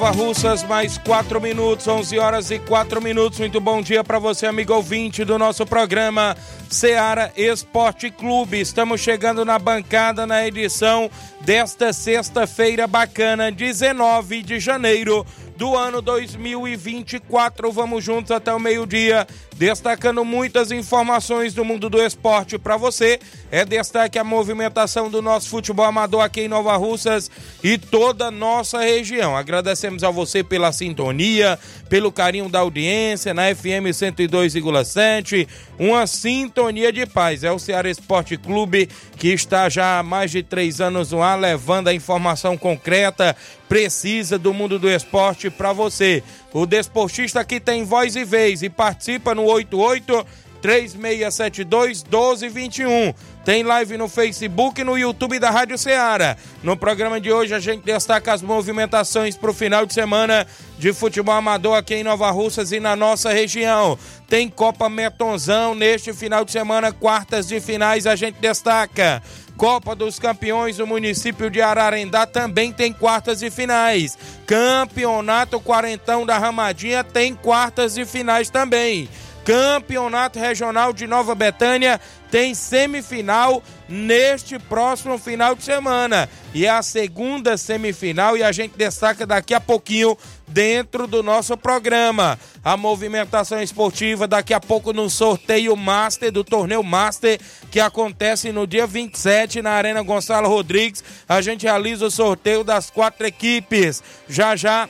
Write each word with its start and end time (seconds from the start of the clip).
Nova 0.00 0.16
Russas, 0.16 0.62
mais 0.62 0.96
4 0.96 1.38
minutos, 1.42 1.86
11 1.86 2.18
horas 2.18 2.50
e 2.50 2.58
4 2.58 3.02
minutos. 3.02 3.38
Muito 3.38 3.60
bom 3.60 3.82
dia 3.82 4.02
para 4.02 4.18
você, 4.18 4.46
amigo 4.46 4.72
ouvinte 4.72 5.26
do 5.26 5.38
nosso 5.38 5.66
programa 5.66 6.34
Seara 6.70 7.30
Esporte 7.36 8.10
Clube. 8.10 8.58
Estamos 8.58 9.02
chegando 9.02 9.44
na 9.44 9.58
bancada 9.58 10.26
na 10.26 10.46
edição 10.46 11.10
desta 11.42 11.92
sexta-feira 11.92 12.86
bacana, 12.86 13.52
19 13.52 14.42
de 14.42 14.58
janeiro 14.58 15.26
do 15.54 15.76
ano 15.76 16.00
2024. 16.00 17.70
Vamos 17.70 18.02
juntos 18.02 18.30
até 18.30 18.54
o 18.54 18.58
meio-dia, 18.58 19.26
destacando 19.60 20.24
muitas 20.24 20.72
informações 20.72 21.52
do 21.52 21.66
mundo 21.66 21.90
do 21.90 22.00
esporte 22.00 22.58
para 22.58 22.78
você. 22.78 23.20
É 23.50 23.62
destaque 23.62 24.18
a 24.18 24.24
movimentação 24.24 25.10
do 25.10 25.20
nosso 25.20 25.50
futebol 25.50 25.84
amador 25.84 26.22
aqui 26.22 26.40
em 26.40 26.48
Nova 26.48 26.74
Russas 26.78 27.30
e 27.62 27.76
toda 27.76 28.28
a 28.28 28.30
nossa 28.30 28.78
região. 28.78 29.36
Agradecemos 29.36 30.02
a 30.02 30.10
você 30.10 30.42
pela 30.42 30.72
sintonia, 30.72 31.58
pelo 31.90 32.10
carinho 32.10 32.48
da 32.48 32.60
audiência 32.60 33.34
na 33.34 33.54
FM 33.54 33.92
102,7. 33.92 35.46
Uma 35.78 36.06
sintonia 36.06 36.90
de 36.90 37.04
paz. 37.04 37.44
É 37.44 37.52
o 37.52 37.58
Ceará 37.58 37.90
Esporte 37.90 38.38
Clube 38.38 38.88
que 39.20 39.28
está 39.28 39.68
já 39.68 39.98
há 39.98 40.02
mais 40.02 40.30
de 40.30 40.42
três 40.42 40.80
anos 40.80 41.12
no 41.12 41.22
ar, 41.22 41.38
levando 41.38 41.88
a 41.88 41.94
informação 41.94 42.56
concreta, 42.56 43.36
precisa 43.68 44.38
do 44.38 44.54
mundo 44.54 44.78
do 44.78 44.88
esporte 44.88 45.50
para 45.50 45.74
você. 45.74 46.22
O 46.52 46.66
desportista 46.66 47.44
que 47.44 47.60
tem 47.60 47.84
voz 47.84 48.16
e 48.16 48.24
vez 48.24 48.62
e 48.62 48.68
participa 48.68 49.34
no 49.34 49.44
88 49.44 50.26
3672 50.60 52.04
1221. 52.04 53.14
Tem 53.44 53.62
live 53.62 53.96
no 53.96 54.08
Facebook 54.08 54.80
e 54.80 54.84
no 54.84 54.98
YouTube 54.98 55.38
da 55.38 55.50
Rádio 55.50 55.78
Ceará. 55.78 56.36
No 56.62 56.76
programa 56.76 57.20
de 57.20 57.32
hoje 57.32 57.54
a 57.54 57.58
gente 57.58 57.82
destaca 57.82 58.32
as 58.32 58.42
movimentações 58.42 59.36
para 59.36 59.50
o 59.50 59.54
final 59.54 59.86
de 59.86 59.94
semana 59.94 60.46
de 60.78 60.92
futebol 60.92 61.34
amador 61.34 61.76
aqui 61.76 61.94
em 61.94 62.04
Nova 62.04 62.30
Russas 62.30 62.70
e 62.72 62.78
na 62.78 62.94
nossa 62.94 63.32
região. 63.32 63.98
Tem 64.28 64.48
Copa 64.48 64.88
Metonzão 64.88 65.74
neste 65.74 66.12
final 66.12 66.44
de 66.44 66.52
semana, 66.52 66.92
quartas 66.92 67.48
de 67.48 67.60
finais 67.60 68.06
a 68.06 68.14
gente 68.14 68.38
destaca. 68.40 69.22
Copa 69.60 69.94
dos 69.94 70.18
Campeões 70.18 70.78
do 70.78 70.86
município 70.86 71.50
de 71.50 71.60
Ararendá 71.60 72.24
também 72.24 72.72
tem 72.72 72.94
quartas 72.94 73.42
e 73.42 73.50
finais. 73.50 74.16
Campeonato 74.46 75.60
Quarentão 75.60 76.24
da 76.24 76.38
Ramadinha 76.38 77.04
tem 77.04 77.34
quartas 77.34 77.98
e 77.98 78.06
finais 78.06 78.48
também. 78.48 79.06
Campeonato 79.50 80.38
Regional 80.38 80.92
de 80.92 81.08
Nova 81.08 81.34
Betânia 81.34 82.00
tem 82.30 82.54
semifinal 82.54 83.60
neste 83.88 84.60
próximo 84.60 85.18
final 85.18 85.56
de 85.56 85.64
semana. 85.64 86.28
E 86.54 86.66
é 86.66 86.70
a 86.70 86.82
segunda 86.82 87.56
semifinal 87.56 88.36
e 88.36 88.44
a 88.44 88.52
gente 88.52 88.78
destaca 88.78 89.26
daqui 89.26 89.52
a 89.52 89.60
pouquinho 89.60 90.16
dentro 90.46 91.08
do 91.08 91.20
nosso 91.20 91.56
programa. 91.56 92.38
A 92.62 92.76
movimentação 92.76 93.60
esportiva 93.60 94.28
daqui 94.28 94.54
a 94.54 94.60
pouco 94.60 94.92
no 94.92 95.10
sorteio 95.10 95.76
Master 95.76 96.30
do 96.30 96.44
torneio 96.44 96.84
Master 96.84 97.40
que 97.72 97.80
acontece 97.80 98.52
no 98.52 98.68
dia 98.68 98.86
27 98.86 99.60
na 99.62 99.72
Arena 99.72 100.00
Gonçalo 100.00 100.48
Rodrigues. 100.48 101.02
A 101.28 101.40
gente 101.40 101.64
realiza 101.64 102.06
o 102.06 102.10
sorteio 102.10 102.62
das 102.62 102.88
quatro 102.88 103.26
equipes. 103.26 104.00
Já 104.28 104.54
já 104.54 104.88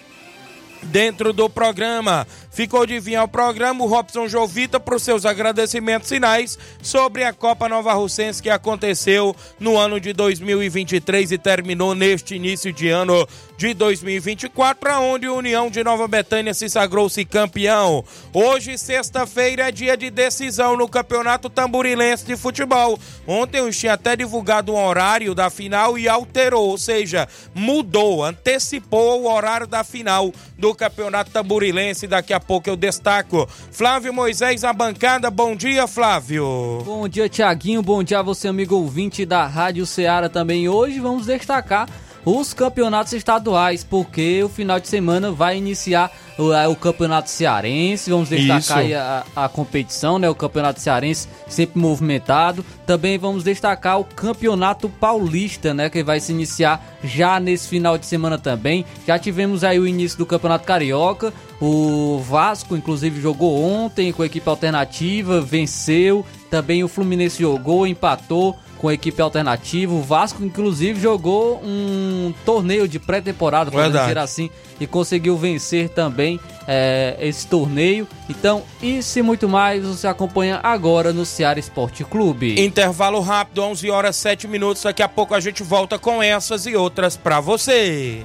dentro 0.83 1.33
do 1.33 1.49
programa. 1.49 2.27
Ficou 2.51 2.85
de 2.85 2.99
vir 2.99 3.15
ao 3.15 3.29
programa 3.29 3.85
o 3.85 3.87
Robson 3.87 4.27
Jovita 4.27 4.81
para 4.81 4.97
os 4.97 5.05
seus 5.05 5.25
agradecimentos 5.25 6.09
finais 6.09 6.59
sobre 6.83 7.23
a 7.23 7.33
Copa 7.33 7.69
Nova 7.69 7.93
Russense 7.93 8.43
que 8.43 8.51
aconteceu 8.51 9.35
no 9.59 9.79
ano 9.79 10.01
de 10.01 10.13
2023 10.13 11.31
e 11.31 11.39
terminou 11.39 11.95
neste 11.95 12.35
início 12.35 12.73
de 12.73 12.89
ano 12.89 13.27
de 13.57 13.75
2024, 13.75 15.01
onde 15.01 15.27
a 15.27 15.33
União 15.33 15.71
de 15.71 15.85
Nova 15.85 16.09
Betânia 16.09 16.55
se 16.55 16.69
sagrou-se 16.69 17.25
campeão. 17.27 18.03
Hoje, 18.33 18.79
sexta-feira, 18.79 19.69
é 19.69 19.71
dia 19.71 19.99
de 19.99 20.11
decisão 20.11 20.79
no 20.79 20.89
Campeonato 20.89 21.51
Tamborilense 21.51 22.25
de 22.25 22.37
Futebol. 22.39 22.99
Ontem 23.27 23.59
eu 23.59 23.71
tinha 23.71 23.93
até 23.93 24.17
divulgado 24.17 24.73
um 24.73 24.83
horário 24.83 25.35
da 25.35 25.51
final 25.51 25.99
e 25.99 26.09
alterou, 26.09 26.71
ou 26.71 26.79
seja, 26.79 27.29
mudou, 27.55 28.25
antecipou 28.25 29.23
o 29.23 29.31
horário 29.31 29.67
da 29.67 29.85
final 29.85 30.33
do 30.57 30.75
Campeonato 30.75 31.31
Tamborilense. 31.31 32.07
Daqui 32.07 32.33
a 32.33 32.40
pouco 32.41 32.69
eu 32.69 32.77
destaco. 32.77 33.49
Flávio 33.71 34.13
Moisés, 34.13 34.65
a 34.65 34.73
bancada. 34.73 35.31
Bom 35.31 35.55
dia, 35.55 35.87
Flávio. 35.87 36.83
Bom 36.85 37.09
dia, 37.09 37.29
Tiaguinho. 37.29 37.83
Bom 37.83 38.03
dia 38.03 38.21
a 38.21 38.23
você, 38.23 38.49
amigo 38.49 38.75
ouvinte 38.75 39.25
da 39.25 39.47
Rádio 39.47 39.87
Ceará 39.87 40.29
também. 40.29 40.69
Hoje 40.69 40.99
vamos 40.99 41.27
destacar 41.27 41.89
os 42.25 42.53
campeonatos 42.53 43.13
estaduais, 43.13 43.83
porque 43.83 44.43
o 44.43 44.49
final 44.49 44.79
de 44.79 44.89
semana 44.89 45.31
vai 45.31 45.57
iniciar 45.57 46.11
o, 46.39 46.51
o 46.71 46.77
campeonato 46.77 47.31
cearense. 47.31 48.11
Vamos 48.11 48.29
destacar 48.29 48.85
a, 48.93 49.45
a, 49.45 49.49
competição, 49.49 50.19
né? 50.19 50.29
O 50.29 50.35
campeonato 50.35 50.81
cearense 50.81 51.29
sempre 51.49 51.81
movimentado. 51.81 52.65
Também 52.87 53.19
vamos 53.19 53.45
destacar 53.45 53.99
o 53.99 54.05
campeonato 54.05 54.89
paulista, 54.89 55.73
né? 55.73 55.89
Que 55.89 56.03
vai 56.03 56.21
se 56.21 56.33
iniciar 56.33 56.85
já 57.03 57.41
nesse 57.41 57.69
final 57.69 57.97
de 57.97 58.07
semana 58.07 58.39
também. 58.39 58.85
Já 59.07 59.19
tivemos 59.19 59.65
aí 59.65 59.79
o 59.79 59.87
início 59.87 60.19
do 60.19 60.27
campeonato 60.27 60.67
carioca. 60.67 61.33
O 61.61 62.19
Vasco, 62.27 62.77
inclusive, 62.77 63.21
jogou 63.21 63.63
ontem 63.63 64.13
com 64.13 64.23
a 64.23 64.27
equipe 64.27 64.49
alternativa, 64.49 65.41
venceu. 65.41 66.25
Também 66.51 66.83
o 66.83 66.89
Fluminense 66.89 67.41
jogou, 67.41 67.87
empatou 67.87 68.59
com 68.81 68.89
a 68.89 68.95
equipe 68.95 69.21
alternativa. 69.21 69.93
O 69.93 70.01
Vasco, 70.01 70.43
inclusive, 70.43 70.99
jogou 70.99 71.61
um 71.63 72.33
torneio 72.45 72.89
de 72.89 72.99
pré-temporada, 72.99 73.71
podemos 73.71 74.01
dizer 74.01 74.19
assim, 74.19 74.51
e 74.81 74.87
conseguiu 74.87 75.37
vencer 75.37 75.91
também 75.91 76.41
é, 76.67 77.17
esse 77.21 77.47
torneio. 77.47 78.09
Então, 78.29 78.63
isso 78.83 79.19
e 79.19 79.23
muito 79.23 79.49
mais 79.49 79.85
você 79.85 80.07
acompanha 80.07 80.61
agora 80.63 81.13
no 81.13 81.27
Ceará 81.27 81.61
Esporte 81.61 82.05
Clube. 82.05 82.59
Intervalo 82.59 83.21
rápido, 83.21 83.63
11 83.63 83.91
horas 83.91 84.17
7 84.17 84.49
minutos. 84.49 84.83
Daqui 84.83 85.03
a 85.03 85.09
pouco 85.09 85.35
a 85.35 85.41
gente 85.41 85.63
volta 85.63 85.99
com 85.99 86.23
essas 86.23 86.65
e 86.65 86.75
outras 86.75 87.17
para 87.17 87.39
você. 87.39 88.25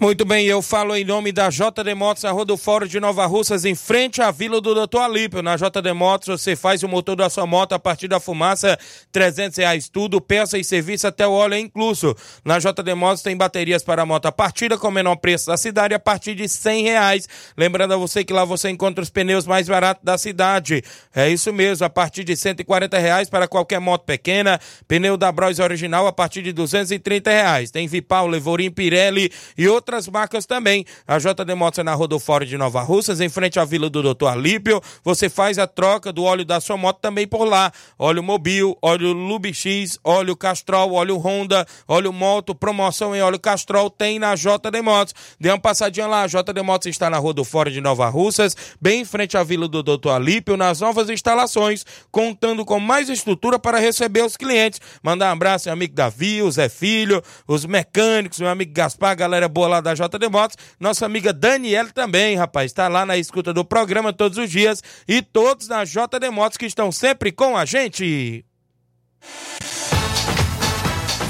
Muito 0.00 0.24
bem, 0.24 0.46
eu 0.46 0.62
falo 0.62 0.96
em 0.96 1.04
nome 1.04 1.30
da 1.30 1.50
JD 1.50 1.94
Motos, 1.94 2.24
a 2.24 2.30
Rodofório 2.30 2.88
de 2.88 2.98
Nova 2.98 3.26
Russas, 3.26 3.66
em 3.66 3.74
frente 3.74 4.22
à 4.22 4.30
Vila 4.30 4.58
do 4.58 4.74
Doutor 4.74 5.02
Alípio. 5.02 5.42
Na 5.42 5.56
JD 5.56 5.92
Motos 5.92 6.40
você 6.40 6.56
faz 6.56 6.82
o 6.82 6.88
motor 6.88 7.16
da 7.16 7.28
sua 7.28 7.46
moto 7.46 7.74
a 7.74 7.78
partir 7.78 8.08
da 8.08 8.18
fumaça, 8.18 8.78
300 9.12 9.58
reais 9.58 9.90
tudo, 9.90 10.18
peça 10.18 10.56
e 10.56 10.64
serviço 10.64 11.06
até 11.06 11.26
o 11.26 11.32
óleo 11.32 11.52
é 11.52 11.58
incluso. 11.58 12.16
Na 12.42 12.58
JD 12.58 12.94
Motos 12.94 13.22
tem 13.22 13.36
baterias 13.36 13.82
para 13.82 14.06
moto 14.06 14.24
a 14.24 14.32
partida 14.32 14.78
com 14.78 14.88
o 14.88 14.90
menor 14.90 15.16
preço 15.16 15.48
da 15.48 15.58
cidade 15.58 15.92
a 15.92 15.98
partir 15.98 16.34
de 16.34 16.48
100 16.48 16.82
reais. 16.82 17.28
Lembrando 17.54 17.92
a 17.92 17.98
você 17.98 18.24
que 18.24 18.32
lá 18.32 18.46
você 18.46 18.70
encontra 18.70 19.02
os 19.02 19.10
pneus 19.10 19.46
mais 19.46 19.68
baratos 19.68 20.02
da 20.02 20.16
cidade. 20.16 20.82
É 21.14 21.28
isso 21.28 21.52
mesmo, 21.52 21.84
a 21.84 21.90
partir 21.90 22.24
de 22.24 22.34
140 22.38 22.98
reais 22.98 23.28
para 23.28 23.46
qualquer 23.46 23.80
moto 23.80 24.06
pequena. 24.06 24.58
Pneu 24.88 25.18
da 25.18 25.30
Bros 25.30 25.58
original 25.58 26.06
a 26.06 26.12
partir 26.12 26.40
de 26.40 26.54
230 26.54 27.30
reais. 27.30 27.70
Tem 27.70 27.86
Vipal, 27.86 28.26
Levorim, 28.26 28.70
Pirelli 28.70 29.30
e 29.58 29.68
outras 29.68 29.89
outras 29.90 30.06
marcas 30.06 30.46
também. 30.46 30.84
A 31.06 31.18
JD 31.18 31.54
Motos 31.56 31.80
é 31.80 31.82
na 31.82 31.94
Rodofório 31.94 32.46
de 32.46 32.56
Nova 32.56 32.80
Russas, 32.80 33.20
em 33.20 33.28
frente 33.28 33.58
à 33.58 33.64
Vila 33.64 33.90
do 33.90 34.02
Doutor 34.02 34.28
Alípio. 34.28 34.80
Você 35.02 35.28
faz 35.28 35.58
a 35.58 35.66
troca 35.66 36.12
do 36.12 36.22
óleo 36.22 36.44
da 36.44 36.60
sua 36.60 36.76
moto 36.76 37.00
também 37.00 37.26
por 37.26 37.44
lá. 37.44 37.72
Óleo 37.98 38.22
Mobil, 38.22 38.78
óleo 38.80 39.12
Lubix, 39.12 39.98
óleo 40.04 40.36
Castrol, 40.36 40.92
óleo 40.92 41.16
Honda, 41.16 41.66
óleo 41.88 42.12
Moto, 42.12 42.54
promoção 42.54 43.16
em 43.16 43.20
óleo 43.20 43.38
Castrol 43.38 43.90
tem 43.90 44.20
na 44.20 44.36
JD 44.36 44.80
Motos. 44.82 45.14
Dê 45.40 45.50
uma 45.50 45.58
passadinha 45.58 46.06
lá, 46.06 46.22
a 46.22 46.26
JD 46.28 46.62
Motos 46.62 46.86
está 46.86 47.10
na 47.10 47.18
Rodofório 47.18 47.72
de 47.72 47.80
Nova 47.80 48.08
Russas, 48.08 48.56
bem 48.80 49.00
em 49.00 49.04
frente 49.04 49.36
à 49.36 49.42
Vila 49.42 49.66
do 49.66 49.82
Doutor 49.82 50.10
Alípio, 50.10 50.56
nas 50.56 50.80
novas 50.80 51.10
instalações, 51.10 51.84
contando 52.12 52.64
com 52.64 52.78
mais 52.78 53.08
estrutura 53.08 53.58
para 53.58 53.78
receber 53.78 54.24
os 54.24 54.36
clientes. 54.36 54.80
Mandar 55.02 55.30
um 55.30 55.32
abraço 55.32 55.68
meu 55.68 55.72
amigo 55.72 55.94
Davi, 55.94 56.42
o 56.42 56.50
Zé 56.50 56.68
Filho, 56.68 57.22
os 57.46 57.64
mecânicos, 57.64 58.38
meu 58.38 58.48
amigo 58.48 58.72
Gaspar, 58.72 59.16
galera 59.16 59.48
boa 59.48 59.66
lá 59.66 59.79
da 59.80 59.94
JD 59.94 60.28
Motos. 60.30 60.56
Nossa 60.78 61.06
amiga 61.06 61.32
Daniela 61.32 61.90
também, 61.90 62.36
rapaz, 62.36 62.66
está 62.70 62.88
lá 62.88 63.04
na 63.06 63.16
escuta 63.16 63.52
do 63.52 63.64
programa 63.64 64.12
todos 64.12 64.38
os 64.38 64.50
dias. 64.50 64.82
E 65.06 65.22
todos 65.22 65.68
na 65.68 65.84
JD 65.84 66.30
Motos 66.30 66.58
que 66.58 66.66
estão 66.66 66.92
sempre 66.92 67.32
com 67.32 67.56
a 67.56 67.64
gente. 67.64 68.44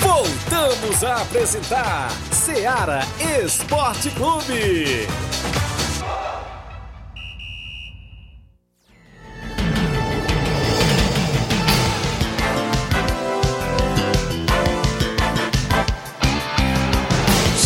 Voltamos 0.01 1.05
a 1.05 1.23
apresentar 1.23 2.11
Seara 2.33 3.01
Esporte 3.43 4.11
Clube. 4.11 5.07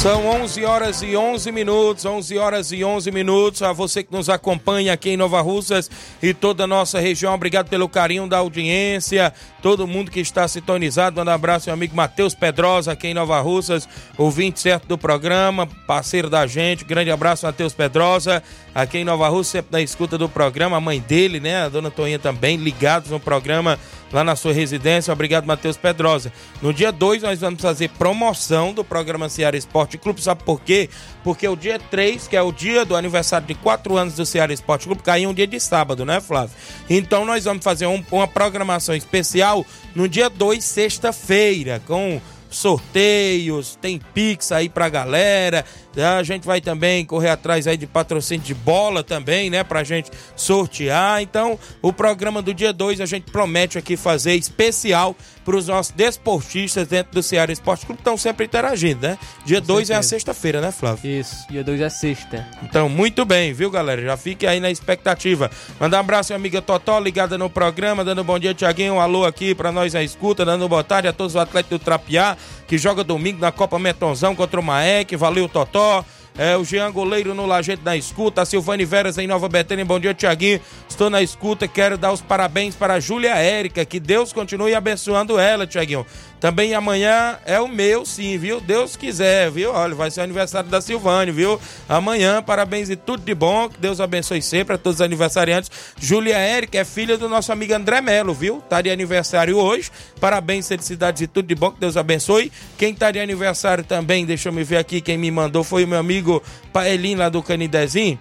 São 0.04 0.26
11 0.26 0.66
horas 0.66 1.00
e 1.00 1.16
11 1.16 1.50
minutos, 1.50 2.04
11 2.04 2.36
horas 2.36 2.72
e 2.72 2.84
11 2.84 3.10
minutos. 3.10 3.62
A 3.62 3.72
você 3.72 4.02
que 4.02 4.12
nos 4.12 4.28
acompanha 4.28 4.92
aqui 4.92 5.08
em 5.08 5.16
Nova 5.16 5.40
Russas 5.40 5.90
e 6.22 6.34
toda 6.34 6.64
a 6.64 6.66
nossa 6.66 7.00
região, 7.00 7.32
obrigado 7.32 7.70
pelo 7.70 7.88
carinho 7.88 8.28
da 8.28 8.36
audiência. 8.36 9.32
Todo 9.62 9.86
mundo 9.86 10.10
que 10.10 10.20
está 10.20 10.46
sintonizado, 10.46 11.16
manda 11.16 11.30
um 11.30 11.34
abraço 11.34 11.70
meu 11.70 11.72
amigo 11.72 11.96
Matheus 11.96 12.34
Pedrosa 12.34 12.92
aqui 12.92 13.06
em 13.06 13.14
Nova 13.14 13.40
Russas, 13.40 13.88
ouvinte 14.18 14.60
certo 14.60 14.86
do 14.86 14.98
programa, 14.98 15.66
parceiro 15.86 16.28
da 16.28 16.46
gente. 16.46 16.84
Grande 16.84 17.10
abraço, 17.10 17.46
Matheus 17.46 17.72
Pedrosa, 17.72 18.42
aqui 18.74 18.98
em 18.98 19.04
Nova 19.04 19.28
Russas, 19.28 19.52
sempre 19.52 19.72
na 19.72 19.80
escuta 19.80 20.18
do 20.18 20.28
programa. 20.28 20.76
A 20.76 20.80
mãe 20.80 21.00
dele, 21.00 21.38
né, 21.38 21.62
a 21.62 21.68
dona 21.68 21.90
Toninha 21.90 22.18
também, 22.18 22.56
ligados 22.56 23.10
no 23.10 23.20
programa 23.20 23.78
lá 24.12 24.24
na 24.24 24.36
sua 24.36 24.52
residência. 24.52 25.12
Obrigado, 25.12 25.44
Matheus 25.44 25.76
Pedrosa. 25.76 26.32
No 26.62 26.72
dia 26.72 26.90
2 26.90 27.22
nós 27.22 27.40
vamos 27.40 27.60
fazer 27.60 27.90
promoção 27.90 28.72
do 28.72 28.84
programa 28.84 29.28
Ceará 29.28 29.56
Esporte 29.56 29.98
Clube. 29.98 30.22
Sabe 30.22 30.42
por 30.44 30.60
quê? 30.60 30.88
Porque 31.22 31.46
o 31.46 31.56
dia 31.56 31.78
3, 31.78 32.28
que 32.28 32.36
é 32.36 32.42
o 32.42 32.52
dia 32.52 32.84
do 32.84 32.96
aniversário 32.96 33.46
de 33.46 33.54
4 33.54 33.96
anos 33.96 34.14
do 34.14 34.24
Ceará 34.24 34.52
Esporte 34.52 34.86
Clube, 34.86 35.02
caiu 35.02 35.30
um 35.30 35.34
dia 35.34 35.46
de 35.46 35.58
sábado, 35.60 36.04
né, 36.04 36.20
Flávio? 36.20 36.56
Então 36.88 37.24
nós 37.24 37.44
vamos 37.44 37.64
fazer 37.64 37.86
um, 37.86 38.02
uma 38.10 38.28
programação 38.28 38.94
especial 38.94 39.64
no 39.94 40.08
dia 40.08 40.28
2, 40.30 40.64
sexta-feira, 40.64 41.82
com 41.86 42.20
sorteios, 42.54 43.76
tem 43.80 44.00
Pix 44.14 44.52
aí 44.52 44.68
pra 44.68 44.88
galera. 44.88 45.64
A 45.96 46.22
gente 46.22 46.46
vai 46.46 46.60
também 46.60 47.04
correr 47.04 47.30
atrás 47.30 47.66
aí 47.66 47.76
de 47.76 47.86
patrocínio 47.86 48.44
de 48.44 48.54
bola 48.54 49.02
também, 49.02 49.50
né? 49.50 49.62
Pra 49.62 49.84
gente 49.84 50.10
sortear. 50.34 51.22
Então, 51.22 51.58
o 51.80 51.92
programa 51.92 52.42
do 52.42 52.52
dia 52.52 52.72
2 52.72 53.00
a 53.00 53.06
gente 53.06 53.30
promete 53.30 53.78
aqui 53.78 53.96
fazer 53.96 54.34
especial 54.34 55.16
para 55.44 55.56
os 55.56 55.68
nossos 55.68 55.92
desportistas 55.92 56.88
dentro 56.88 57.12
do 57.12 57.22
Ceará 57.22 57.52
Esporte 57.52 57.84
Clube 57.84 57.98
que 57.98 58.00
estão 58.00 58.16
sempre 58.16 58.46
interagindo, 58.46 59.06
né? 59.06 59.18
Dia 59.44 59.60
2 59.60 59.90
é 59.90 59.94
a 59.94 60.02
sexta-feira, 60.02 60.60
né, 60.60 60.72
Flávio? 60.72 61.20
Isso, 61.20 61.46
dia 61.50 61.62
2 61.62 61.80
é 61.82 61.88
sexta. 61.90 62.48
Então, 62.62 62.88
muito 62.88 63.24
bem, 63.24 63.52
viu, 63.52 63.70
galera? 63.70 64.00
Já 64.00 64.16
fique 64.16 64.46
aí 64.46 64.58
na 64.58 64.70
expectativa. 64.70 65.50
Mandar 65.78 65.98
um 65.98 66.00
abraço 66.00 66.32
à 66.32 66.36
amiga 66.36 66.62
Totó, 66.62 66.98
ligada 66.98 67.36
no 67.36 67.50
programa, 67.50 68.02
dando 68.02 68.22
um 68.22 68.24
bom 68.24 68.38
dia, 68.38 68.54
Tiaguinho. 68.54 68.94
Um 68.94 69.00
alô 69.00 69.24
aqui 69.24 69.54
para 69.54 69.70
nós 69.70 69.92
na 69.92 70.02
escuta, 70.02 70.44
dando 70.44 70.68
boa 70.68 70.82
tarde 70.82 71.08
a 71.08 71.12
todos 71.12 71.34
os 71.34 71.40
atletas 71.40 71.70
do 71.70 71.78
Trapiá, 71.78 72.36
que 72.74 72.78
joga 72.78 73.04
domingo 73.04 73.38
na 73.38 73.52
Copa 73.52 73.78
Metonzão 73.78 74.34
contra 74.34 74.58
o 74.58 74.62
Maek. 74.62 75.14
Valeu, 75.14 75.48
Totó. 75.48 76.04
É, 76.36 76.56
o 76.56 76.64
Jean 76.64 76.90
Goleiro 76.90 77.32
no 77.32 77.46
Lajeito 77.46 77.84
da 77.84 77.96
Escuta, 77.96 78.42
a 78.42 78.44
Silvane 78.44 78.84
Veras 78.84 79.16
em 79.16 79.28
Nova 79.28 79.48
Betânia, 79.48 79.84
bom 79.84 80.00
dia, 80.00 80.12
Tiaguinho. 80.12 80.60
Estou 80.94 81.10
na 81.10 81.20
escuta, 81.20 81.66
quero 81.66 81.98
dar 81.98 82.12
os 82.12 82.20
parabéns 82.20 82.76
para 82.76 82.94
a 82.94 83.00
Júlia 83.00 83.34
Érica, 83.34 83.84
que 83.84 83.98
Deus 83.98 84.32
continue 84.32 84.76
abençoando 84.76 85.40
ela, 85.40 85.66
Tiaguinho. 85.66 86.06
Também 86.38 86.72
amanhã 86.72 87.36
é 87.44 87.58
o 87.58 87.66
meu, 87.66 88.06
sim, 88.06 88.38
viu? 88.38 88.60
Deus 88.60 88.94
quiser, 88.94 89.50
viu? 89.50 89.72
Olha, 89.72 89.92
vai 89.92 90.08
ser 90.08 90.20
o 90.20 90.22
aniversário 90.22 90.70
da 90.70 90.80
Silvane, 90.80 91.32
viu? 91.32 91.60
Amanhã, 91.88 92.40
parabéns 92.40 92.90
e 92.90 92.94
tudo 92.94 93.24
de 93.24 93.34
bom. 93.34 93.68
Que 93.68 93.80
Deus 93.80 94.00
abençoe 94.00 94.40
sempre 94.40 94.76
a 94.76 94.78
todos 94.78 95.00
os 95.00 95.04
aniversariantes. 95.04 95.68
Júlia 96.00 96.38
Érica 96.38 96.78
é 96.78 96.84
filha 96.84 97.18
do 97.18 97.28
nosso 97.28 97.50
amigo 97.50 97.74
André 97.74 98.00
Melo, 98.00 98.32
viu? 98.32 98.62
Tá 98.68 98.80
de 98.80 98.88
aniversário 98.88 99.56
hoje. 99.56 99.90
Parabéns, 100.20 100.68
felicidades 100.68 101.22
e 101.22 101.26
tudo 101.26 101.48
de 101.48 101.56
bom. 101.56 101.72
Que 101.72 101.80
Deus 101.80 101.96
abençoe. 101.96 102.52
Quem 102.78 102.94
tá 102.94 103.10
de 103.10 103.18
aniversário 103.18 103.82
também, 103.82 104.24
deixa 104.24 104.48
eu 104.48 104.52
me 104.52 104.62
ver 104.62 104.76
aqui, 104.76 105.00
quem 105.00 105.18
me 105.18 105.28
mandou 105.28 105.64
foi 105.64 105.82
o 105.82 105.88
meu 105.88 105.98
amigo 105.98 106.40
Paelinho 106.72 107.18
lá 107.18 107.28
do 107.28 107.42
Canidezinho 107.42 108.16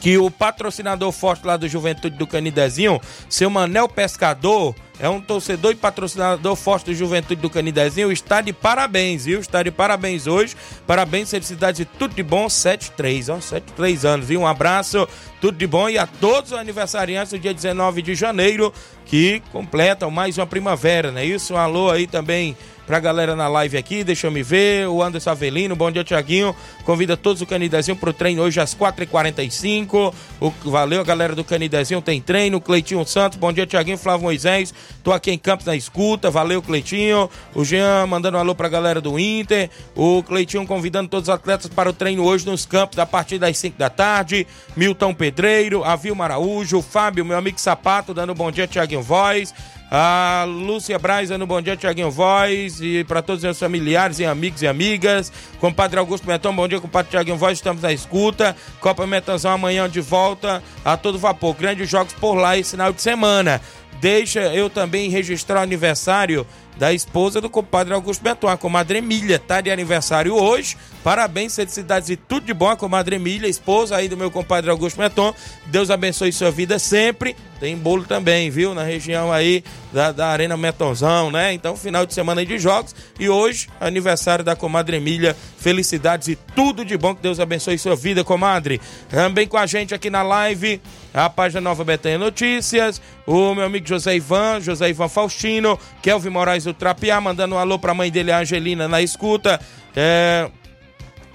que 0.00 0.16
o 0.18 0.30
patrocinador 0.30 1.12
forte 1.12 1.46
lá 1.46 1.56
do 1.56 1.68
Juventude 1.68 2.16
do 2.16 2.26
Canidezinho, 2.26 3.00
seu 3.28 3.50
Manel 3.50 3.88
Pescador, 3.88 4.74
é 5.00 5.08
um 5.08 5.20
torcedor 5.20 5.72
e 5.72 5.74
patrocinador 5.74 6.54
forte 6.54 6.86
do 6.86 6.94
Juventude 6.94 7.40
do 7.40 7.48
Canidezinho, 7.48 8.12
está 8.12 8.40
de 8.40 8.52
parabéns, 8.52 9.24
viu? 9.24 9.40
Está 9.40 9.62
de 9.62 9.70
parabéns 9.70 10.26
hoje. 10.26 10.54
Parabéns, 10.86 11.30
felicidades 11.30 11.80
e 11.80 11.84
tudo 11.84 12.14
de 12.14 12.22
bom. 12.22 12.48
73, 12.48 13.30
ó, 13.30 13.40
73 13.40 14.04
anos, 14.04 14.26
viu? 14.26 14.40
Um 14.40 14.46
abraço, 14.46 15.08
tudo 15.40 15.56
de 15.56 15.66
bom 15.66 15.88
e 15.88 15.96
a 15.96 16.06
todos 16.06 16.52
os 16.52 16.58
aniversariantes 16.58 17.32
do 17.32 17.38
dia 17.38 17.54
19 17.54 18.02
de 18.02 18.14
janeiro 18.14 18.72
que 19.06 19.42
completam 19.50 20.10
mais 20.10 20.38
uma 20.38 20.46
primavera, 20.46 21.10
não 21.10 21.18
é 21.18 21.24
isso? 21.24 21.54
Um 21.54 21.56
alô 21.56 21.90
aí 21.90 22.06
também 22.06 22.56
pra 22.90 22.98
galera 22.98 23.36
na 23.36 23.46
live 23.46 23.76
aqui, 23.76 24.02
deixa 24.02 24.26
eu 24.26 24.32
me 24.32 24.42
ver. 24.42 24.88
O 24.88 25.00
Anderson 25.00 25.30
Avelino, 25.30 25.76
bom 25.76 25.92
dia, 25.92 26.02
Tiaguinho. 26.02 26.56
Convida 26.84 27.16
todos 27.16 27.40
o 27.40 27.46
Canidezinho 27.46 27.96
pro 27.96 28.12
treino 28.12 28.42
hoje 28.42 28.60
às 28.60 28.74
4h45. 28.74 30.12
O, 30.40 30.50
valeu, 30.68 31.00
a 31.00 31.04
galera 31.04 31.36
do 31.36 31.44
Canidezinho 31.44 32.02
tem 32.02 32.20
treino. 32.20 32.60
Cleitinho 32.60 33.06
Santos, 33.06 33.38
bom 33.38 33.52
dia, 33.52 33.64
Tiaguinho. 33.64 33.96
Flávio 33.96 34.24
Moisés, 34.24 34.74
tô 35.02 35.12
aqui 35.12 35.30
em 35.30 35.38
Campos 35.38 35.66
na 35.66 35.76
escuta. 35.76 36.30
Valeu, 36.30 36.62
Cleitinho. 36.62 37.28
O 37.54 37.64
Jean 37.64 38.06
mandando 38.06 38.36
um 38.36 38.40
alô 38.40 38.54
pra 38.54 38.68
galera 38.68 39.00
do 39.00 39.18
Inter. 39.18 39.70
O 39.94 40.22
Cleitinho 40.22 40.66
convidando 40.66 41.08
todos 41.08 41.28
os 41.28 41.34
atletas 41.34 41.68
para 41.68 41.90
o 41.90 41.92
treino 41.92 42.24
hoje 42.24 42.46
nos 42.46 42.64
campos 42.66 42.98
a 42.98 43.06
partir 43.06 43.38
das 43.38 43.56
5 43.58 43.78
da 43.78 43.90
tarde. 43.90 44.46
Milton 44.76 45.14
Pedreiro, 45.14 45.84
a 45.84 45.96
Vilma 45.96 46.24
Araújo, 46.24 46.78
o 46.78 46.82
Fábio, 46.82 47.24
meu 47.24 47.36
amigo 47.36 47.60
Sapato, 47.60 48.14
dando 48.14 48.32
um 48.32 48.36
bom 48.36 48.50
dia, 48.50 48.66
Tiaguinho 48.66 49.02
Voz. 49.02 49.54
A 49.92 50.44
Lúcia 50.46 50.96
Braz 51.00 51.32
um 51.32 51.44
bom 51.44 51.60
dia, 51.60 51.76
Tiaguinho 51.76 52.12
Voz. 52.12 52.80
E 52.80 53.02
para 53.02 53.20
todos 53.20 53.40
os 53.40 53.44
meus 53.44 53.58
familiares 53.58 54.20
e 54.20 54.24
amigos 54.24 54.62
e 54.62 54.68
amigas. 54.68 55.32
Compadre 55.58 55.98
Augusto 55.98 56.28
Meton, 56.28 56.54
bom 56.54 56.68
dia, 56.68 56.80
compadre 56.80 57.10
Tiaguinho 57.10 57.36
Voz. 57.36 57.58
Estamos 57.58 57.82
na 57.82 57.92
escuta. 57.92 58.54
Copa 58.78 59.04
Metanzão 59.04 59.50
amanhã 59.50 59.88
de 59.88 60.00
volta 60.00 60.62
a 60.84 60.96
todo 60.96 61.18
vapor. 61.18 61.56
Grandes 61.56 61.90
jogos 61.90 62.12
por 62.12 62.34
lá 62.34 62.56
esse 62.56 62.70
final 62.70 62.92
de 62.92 63.02
semana. 63.02 63.60
Deixa 64.00 64.54
eu 64.54 64.70
também 64.70 65.10
registrar 65.10 65.58
o 65.58 65.62
aniversário 65.62 66.46
da 66.80 66.94
esposa 66.94 67.42
do 67.42 67.50
compadre 67.50 67.92
Augusto 67.92 68.24
a 68.48 68.56
comadre 68.56 68.96
Emília, 68.96 69.38
tá 69.38 69.60
de 69.60 69.70
aniversário 69.70 70.34
hoje. 70.34 70.78
Parabéns, 71.04 71.54
felicidades 71.54 72.08
e 72.08 72.16
tudo 72.16 72.46
de 72.46 72.54
bom 72.54 72.70
a 72.70 72.76
comadre 72.76 73.16
Emília, 73.16 73.46
esposa 73.46 73.96
aí 73.96 74.08
do 74.08 74.16
meu 74.16 74.30
compadre 74.30 74.70
Augusto 74.70 74.96
Beton. 74.96 75.34
Deus 75.66 75.90
abençoe 75.90 76.32
sua 76.32 76.50
vida 76.50 76.78
sempre. 76.78 77.36
Tem 77.60 77.76
bolo 77.76 78.04
também, 78.04 78.48
viu? 78.48 78.74
Na 78.74 78.82
região 78.82 79.30
aí 79.30 79.62
da, 79.92 80.10
da 80.12 80.28
Arena 80.28 80.56
Metonzão, 80.56 81.30
né? 81.30 81.52
Então, 81.52 81.76
final 81.76 82.06
de 82.06 82.14
semana 82.14 82.44
de 82.44 82.58
jogos. 82.58 82.94
E 83.18 83.28
hoje, 83.28 83.68
aniversário 83.78 84.42
da 84.42 84.56
comadre 84.56 84.96
Emília. 84.96 85.36
Felicidades 85.58 86.28
e 86.28 86.36
tudo 86.56 86.86
de 86.86 86.96
bom. 86.96 87.14
Que 87.14 87.20
Deus 87.20 87.38
abençoe 87.38 87.76
sua 87.76 87.94
vida, 87.94 88.24
comadre. 88.24 88.80
Também 89.10 89.46
com 89.46 89.58
a 89.58 89.66
gente 89.66 89.94
aqui 89.94 90.08
na 90.08 90.22
live, 90.22 90.80
a 91.12 91.28
página 91.28 91.60
Nova 91.60 91.84
Betânia 91.84 92.18
Notícias. 92.18 93.00
O 93.26 93.54
meu 93.54 93.64
amigo 93.64 93.86
José 93.86 94.16
Ivan, 94.16 94.60
José 94.60 94.88
Ivan 94.90 95.08
Faustino, 95.08 95.78
Kelvin 96.02 96.30
Moraes 96.30 96.64
do 96.64 96.74
Trapiá, 96.74 97.20
mandando 97.20 97.54
um 97.54 97.58
alô 97.58 97.78
pra 97.78 97.94
mãe 97.94 98.10
dele, 98.10 98.32
a 98.32 98.38
Angelina, 98.38 98.88
na 98.88 99.02
escuta. 99.02 99.60
É, 99.94 100.50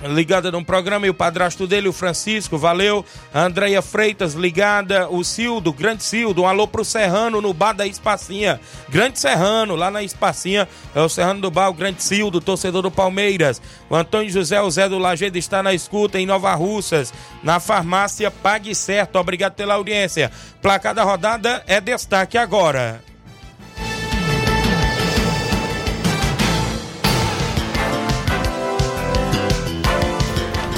ligada 0.04 0.52
no 0.52 0.64
programa, 0.64 1.08
e 1.08 1.10
o 1.10 1.14
padrasto 1.14 1.66
dele, 1.66 1.88
o 1.88 1.94
Francisco, 1.94 2.58
valeu. 2.58 3.06
A 3.34 3.42
Andréia 3.42 3.82
Freitas, 3.82 4.34
ligada. 4.34 5.10
O 5.10 5.24
Cildo, 5.24 5.72
grande 5.72 6.04
Cildo, 6.04 6.44
um 6.44 6.48
alô 6.48 6.68
pro 6.68 6.84
Serrano 6.84 7.42
no 7.42 7.54
bar 7.54 7.74
da 7.74 7.88
Espacinha. 7.88 8.60
Grande 8.90 9.20
Serrano, 9.20 9.76
lá 9.76 9.90
na 9.90 10.04
Espacinha, 10.04 10.68
é 10.94 11.02
o 11.02 11.10
Serrano 11.10 11.42
do 11.42 11.52
bar, 11.52 11.70
o 11.70 11.74
grande 11.74 12.04
Cildo, 12.04 12.42
torcedor 12.42 12.82
do 12.82 12.92
Palmeiras. 12.92 13.62
O 13.90 13.96
Antônio 13.96 14.30
José, 14.30 14.62
o 14.62 14.70
Zé 14.70 14.90
do 14.90 15.00
Lagedo 15.00 15.38
está 15.38 15.64
na 15.64 15.74
escuta 15.74 16.20
em 16.20 16.26
Nova 16.26 16.54
Russas, 16.56 17.14
na 17.42 17.60
farmácia 17.60 18.30
Pague 18.30 18.76
Certo. 18.76 19.18
Obrigado 19.18 19.54
pela 19.54 19.76
audiência. 19.76 20.32
Placar 20.62 20.94
da 20.94 21.04
rodada 21.04 21.64
é 21.68 21.80
destaque 21.80 22.38
agora. 22.38 23.15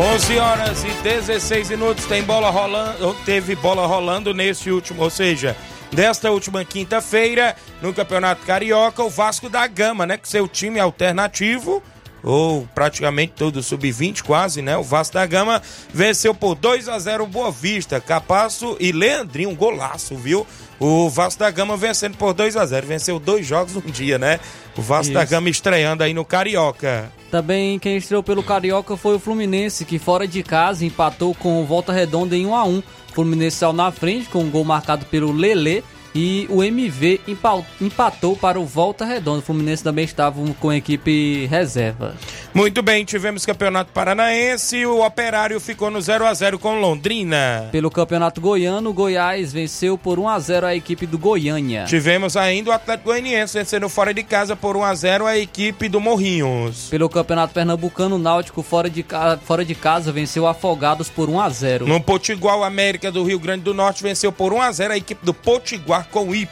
Onze 0.00 0.38
horas 0.38 0.84
e 0.84 0.90
16 1.02 1.70
minutos 1.70 2.06
tem 2.06 2.22
bola 2.22 2.50
rolando, 2.50 3.16
teve 3.24 3.56
bola 3.56 3.84
rolando 3.84 4.32
nesse 4.32 4.70
último, 4.70 5.02
ou 5.02 5.10
seja, 5.10 5.56
desta 5.90 6.30
última 6.30 6.64
quinta-feira 6.64 7.56
no 7.82 7.92
Campeonato 7.92 8.46
Carioca, 8.46 9.02
o 9.02 9.10
Vasco 9.10 9.48
da 9.48 9.66
Gama, 9.66 10.06
né, 10.06 10.16
com 10.16 10.24
seu 10.24 10.46
time 10.46 10.78
alternativo 10.78 11.82
ou 12.22 12.68
praticamente 12.74 13.32
todo 13.34 13.62
sub-20 13.62 14.22
quase, 14.22 14.62
né? 14.62 14.76
O 14.76 14.82
Vasco 14.82 15.14
da 15.14 15.26
Gama 15.26 15.62
venceu 15.92 16.34
por 16.34 16.54
2 16.54 16.88
a 16.88 16.98
0 16.98 17.24
o 17.24 17.26
Boa 17.26 17.50
Vista, 17.50 18.00
Capasso 18.00 18.76
e 18.78 18.92
Leandrinho, 18.92 19.50
um 19.50 19.56
golaço, 19.56 20.16
viu? 20.16 20.46
O 20.80 21.08
Vasco 21.10 21.40
da 21.40 21.50
Gama 21.50 21.76
vencendo 21.76 22.16
por 22.16 22.32
2 22.32 22.56
a 22.56 22.64
0 22.64 22.86
venceu 22.86 23.18
dois 23.18 23.44
jogos 23.46 23.74
num 23.74 23.80
dia, 23.80 24.16
né? 24.18 24.38
O 24.76 24.82
Vasco 24.82 25.06
Isso. 25.06 25.12
da 25.14 25.24
Gama 25.24 25.48
estreando 25.50 26.04
aí 26.04 26.14
no 26.14 26.24
Carioca. 26.24 27.10
Também 27.30 27.78
quem 27.78 27.96
estreou 27.96 28.22
pelo 28.22 28.42
Carioca 28.42 28.96
foi 28.96 29.16
o 29.16 29.18
Fluminense, 29.18 29.84
que 29.84 29.98
fora 29.98 30.26
de 30.26 30.42
casa 30.42 30.84
empatou 30.84 31.34
com 31.34 31.60
o 31.60 31.66
Volta 31.66 31.92
Redonda 31.92 32.36
em 32.36 32.46
1 32.46 32.54
a 32.54 32.64
1 32.64 32.78
O 32.78 32.82
Fluminense 33.12 33.56
saiu 33.56 33.72
na 33.72 33.90
frente 33.90 34.28
com 34.28 34.38
um 34.40 34.50
gol 34.50 34.64
marcado 34.64 35.04
pelo 35.06 35.32
Lelê 35.32 35.82
e 36.14 36.46
o 36.48 36.62
MV 36.64 37.20
empa- 37.28 37.62
empatou 37.80 38.34
para 38.36 38.58
o 38.58 38.64
Volta 38.64 39.04
Redonda. 39.04 39.40
O 39.40 39.42
Fluminense 39.42 39.84
também 39.84 40.04
estava 40.04 40.40
com 40.58 40.70
a 40.70 40.76
equipe 40.76 41.46
reserva. 41.46 42.14
Muito 42.58 42.82
bem, 42.82 43.04
tivemos 43.04 43.46
Campeonato 43.46 43.92
Paranaense, 43.92 44.84
o 44.84 45.06
Operário 45.06 45.60
ficou 45.60 45.92
no 45.92 46.00
0 46.02 46.26
a 46.26 46.34
0 46.34 46.58
com 46.58 46.80
Londrina. 46.80 47.68
Pelo 47.70 47.88
Campeonato 47.88 48.40
Goiano, 48.40 48.90
o 48.90 48.92
Goiás 48.92 49.52
venceu 49.52 49.96
por 49.96 50.18
1 50.18 50.28
a 50.28 50.40
0 50.40 50.66
a 50.66 50.74
equipe 50.74 51.06
do 51.06 51.16
Goiânia. 51.16 51.84
Tivemos 51.84 52.36
ainda 52.36 52.70
o 52.70 52.72
Atlético 52.72 53.10
Goianiense 53.10 53.56
vencendo 53.56 53.88
fora 53.88 54.12
de 54.12 54.24
casa 54.24 54.56
por 54.56 54.76
1 54.76 54.82
a 54.82 54.92
0 54.92 55.26
a 55.26 55.38
equipe 55.38 55.88
do 55.88 56.00
Morrinhos. 56.00 56.88
Pelo 56.90 57.08
Campeonato 57.08 57.54
Pernambucano, 57.54 58.16
o 58.16 58.18
Náutico 58.18 58.60
fora 58.60 58.90
de, 58.90 59.04
ca- 59.04 59.38
fora 59.38 59.64
de 59.64 59.76
casa 59.76 60.10
venceu 60.10 60.44
Afogados 60.44 61.08
por 61.08 61.30
1 61.30 61.40
a 61.40 61.48
0. 61.48 61.86
No 61.86 62.00
Potiguar, 62.00 62.58
o 62.58 62.64
América 62.64 63.12
do 63.12 63.22
Rio 63.22 63.38
Grande 63.38 63.62
do 63.62 63.72
Norte 63.72 64.02
venceu 64.02 64.32
por 64.32 64.52
1 64.52 64.60
a 64.62 64.72
0 64.72 64.94
a 64.94 64.96
equipe 64.96 65.24
do 65.24 65.32
Potiguar 65.32 66.08
com 66.10 66.34
Y. 66.34 66.48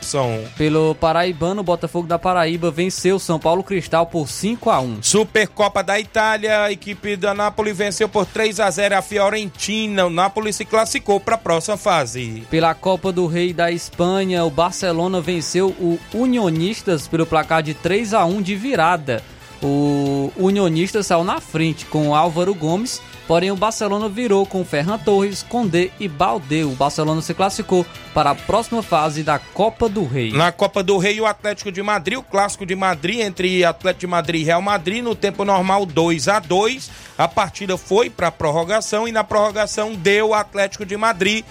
Pelo 0.56 0.94
Paraibano, 0.94 1.62
o 1.62 1.64
Botafogo 1.64 2.06
da 2.06 2.16
Paraíba 2.16 2.70
venceu 2.70 3.18
São 3.18 3.40
Paulo 3.40 3.64
Cristal 3.64 4.06
por 4.06 4.28
5 4.28 4.70
a 4.70 4.78
1. 4.78 5.02
Supercopa 5.02 5.82
da 5.82 5.95
Itália, 6.00 6.62
a 6.64 6.72
equipe 6.72 7.16
da 7.16 7.34
Nápoles 7.34 7.76
venceu 7.76 8.08
por 8.08 8.26
3 8.26 8.60
a 8.60 8.70
0 8.70 8.96
a 8.96 9.02
Fiorentina. 9.02 10.06
O 10.06 10.10
Nápoles 10.10 10.56
se 10.56 10.64
classificou 10.64 11.20
para 11.20 11.34
a 11.36 11.38
próxima 11.38 11.76
fase. 11.76 12.46
Pela 12.50 12.74
Copa 12.74 13.12
do 13.12 13.26
Rei 13.26 13.52
da 13.52 13.70
Espanha, 13.70 14.44
o 14.44 14.50
Barcelona 14.50 15.20
venceu 15.20 15.68
o 15.68 15.98
Unionistas 16.14 17.06
pelo 17.06 17.26
placar 17.26 17.62
de 17.62 17.74
3 17.74 18.14
a 18.14 18.24
1 18.24 18.42
de 18.42 18.54
virada. 18.54 19.22
O 19.62 20.06
o 20.36 20.46
Unionista 20.46 21.02
saiu 21.02 21.24
na 21.24 21.40
frente 21.40 21.86
com 21.86 22.14
Álvaro 22.14 22.54
Gomes, 22.54 23.00
porém 23.26 23.50
o 23.50 23.56
Barcelona 23.56 24.08
virou 24.08 24.46
com 24.46 24.64
Ferran 24.64 24.98
Torres, 24.98 25.42
Condé 25.42 25.90
e 25.98 26.08
Baldeu. 26.08 26.70
O 26.70 26.76
Barcelona 26.76 27.20
se 27.20 27.34
classificou 27.34 27.84
para 28.14 28.30
a 28.30 28.34
próxima 28.34 28.82
fase 28.82 29.22
da 29.22 29.38
Copa 29.38 29.88
do 29.88 30.04
Rei. 30.06 30.32
Na 30.32 30.52
Copa 30.52 30.82
do 30.82 30.98
Rei, 30.98 31.20
o 31.20 31.26
Atlético 31.26 31.70
de 31.72 31.82
Madrid, 31.82 32.18
o 32.18 32.22
clássico 32.22 32.64
de 32.64 32.74
Madrid 32.74 33.20
entre 33.20 33.64
Atlético 33.64 34.00
de 34.00 34.06
Madrid 34.06 34.42
e 34.42 34.44
Real 34.44 34.62
Madrid, 34.62 35.02
no 35.02 35.14
tempo 35.14 35.44
normal 35.44 35.86
2 35.86 36.28
a 36.28 36.38
2 36.38 36.90
A 37.18 37.28
partida 37.28 37.76
foi 37.76 38.10
para 38.10 38.30
prorrogação 38.30 39.06
e 39.06 39.12
na 39.12 39.24
prorrogação 39.24 39.94
deu 39.94 40.28
o 40.28 40.34
Atlético 40.34 40.84
de 40.84 40.96
Madrid 40.96 41.44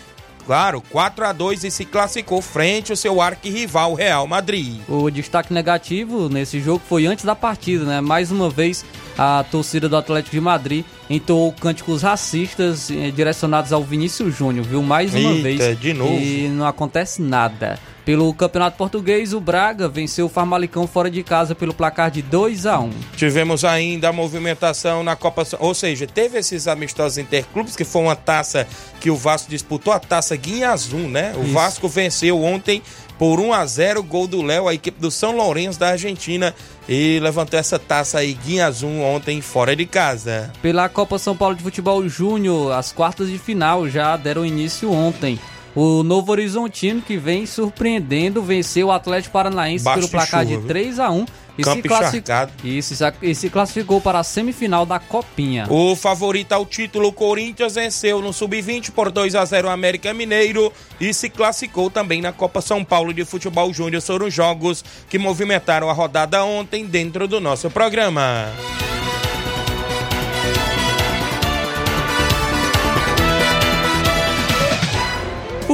Claro, 0.46 0.80
4 0.92 1.26
a 1.26 1.34
2 1.34 1.64
e 1.64 1.72
se 1.72 1.86
classificou 1.86 2.40
frente 2.40 2.92
ao 2.92 2.96
seu 2.96 3.20
arquirrival 3.20 3.96
Real 3.96 4.28
Madrid. 4.28 4.80
O 4.88 5.10
destaque 5.10 5.52
negativo 5.52 6.30
nesse 6.30 6.60
jogo 6.60 6.84
foi 6.88 7.08
antes 7.08 7.26
da 7.26 7.36
partida, 7.36 7.84
né? 7.84 8.00
Mais 8.00 8.32
uma 8.32 8.48
vez 8.48 8.86
a 9.18 9.44
torcida 9.50 9.90
do 9.90 9.98
Atlético 9.98 10.36
de 10.36 10.42
Madrid 10.42 10.86
entoou 11.10 11.52
cânticos 11.54 12.02
racistas 12.02 12.90
eh, 12.90 13.12
direcionados 13.12 13.72
ao 13.72 13.84
Vinícius 13.84 14.36
Júnior, 14.36 14.66
viu? 14.66 14.82
Mais 14.82 15.14
uma 15.14 15.32
Eita, 15.32 15.44
vez. 15.44 15.80
de 15.80 15.94
novo. 15.94 16.14
E 16.14 16.48
não 16.50 16.66
acontece 16.66 17.22
nada. 17.22 17.80
Pelo 18.06 18.32
Campeonato 18.36 18.78
Português, 18.78 19.34
o 19.34 19.42
Braga 19.42 19.90
venceu 19.90 20.28
o 20.28 20.30
Farmalicão 20.30 20.86
fora 20.86 21.10
de 21.10 21.24
casa 21.24 21.56
pelo 21.56 21.74
placar 21.74 22.12
de 22.12 22.22
2 22.22 22.68
a 22.68 22.80
1 22.80 22.92
Tivemos 23.18 23.66
ainda 23.66 24.10
a 24.10 24.14
movimentação 24.14 25.04
na 25.04 25.16
Copa, 25.16 25.44
ou 25.60 25.74
seja, 25.74 26.06
teve 26.06 26.38
esses 26.38 26.68
amistosos 26.68 27.18
interclubes 27.18 27.76
que 27.76 27.84
foi 27.84 28.04
uma 28.04 28.16
taça 28.16 28.68
que 29.02 29.10
o 29.10 29.16
Vasco 29.16 29.50
disputou, 29.50 29.92
a 29.92 30.00
taça 30.00 30.36
Guinha 30.36 30.70
Azul, 30.70 31.10
né? 31.10 31.34
O 31.36 31.44
Isso. 31.44 31.54
Vasco 31.54 31.88
venceu 31.88 32.44
ontem 32.44 32.80
por 33.18 33.40
1 33.40 33.54
a 33.54 33.66
0 33.66 34.04
gol 34.04 34.28
do 34.28 34.42
Léo, 34.44 34.68
a 34.68 34.74
equipe 34.74 35.00
do 35.02 35.10
São 35.10 35.36
Lourenço 35.36 35.80
da 35.80 35.90
Argentina 35.90 36.54
e 36.88 37.20
levantou 37.20 37.60
essa 37.60 37.80
taça 37.80 38.20
aí 38.20 38.34
Guinha 38.34 38.68
Azul 38.68 39.02
ontem 39.02 39.42
fora 39.42 39.76
de 39.76 39.86
casa. 39.88 40.52
Pela 40.62 40.88
Copa 40.90 41.18
São 41.18 41.36
Paulo 41.36 41.56
de 41.56 41.64
Futebol 41.64 42.08
Júnior, 42.08 42.74
as 42.74 42.92
quartas 42.92 43.30
de 43.30 43.40
final 43.40 43.90
já 43.90 44.16
deram 44.16 44.46
início 44.46 44.92
ontem. 44.92 45.40
O 45.76 46.04
Novo 46.04 46.32
Horizontino, 46.32 47.02
que 47.02 47.18
vem 47.18 47.46
surpreendendo, 47.46 48.42
venceu 48.42 48.88
o 48.88 48.92
Atlético 48.92 49.34
Paranaense 49.34 49.84
Baixo 49.84 49.98
pelo 50.00 50.08
de 50.08 50.12
placar 50.12 50.44
chuva, 50.44 50.56
de 50.56 50.58
viu? 50.60 50.68
3 50.68 51.00
a 51.00 51.10
1 51.12 51.26
e 51.58 51.64
se, 51.64 51.82
classi- 51.82 52.18
encharcado. 52.18 52.52
Isso, 52.64 52.94
e 53.22 53.36
se 53.36 53.50
classificou 53.50 54.00
para 54.02 54.20
a 54.20 54.24
semifinal 54.24 54.86
da 54.86 55.00
Copinha. 55.00 55.68
O 55.70 55.96
favorito 55.96 56.54
ao 56.54 56.66
título, 56.66 57.10
o 57.10 57.14
Corinthians, 57.14 57.76
venceu 57.76 58.22
no 58.22 58.32
Sub-20 58.32 58.92
por 58.92 59.12
2 59.12 59.36
a 59.36 59.44
0 59.44 59.68
o 59.68 59.72
América 59.72 60.14
Mineiro 60.14 60.72
e 61.00 61.14
se 61.14 61.30
classificou 61.30 61.90
também 61.90 62.22
na 62.22 62.32
Copa 62.32 62.62
São 62.62 62.84
Paulo 62.84 63.14
de 63.14 63.26
Futebol 63.26 63.74
Júnior. 63.74 64.02
Foram 64.02 64.30
jogos 64.30 64.84
que 65.10 65.18
movimentaram 65.18 65.90
a 65.90 65.94
rodada 65.94 66.44
ontem 66.44 66.86
dentro 66.86 67.28
do 67.28 67.40
nosso 67.42 67.70
programa. 67.70 68.48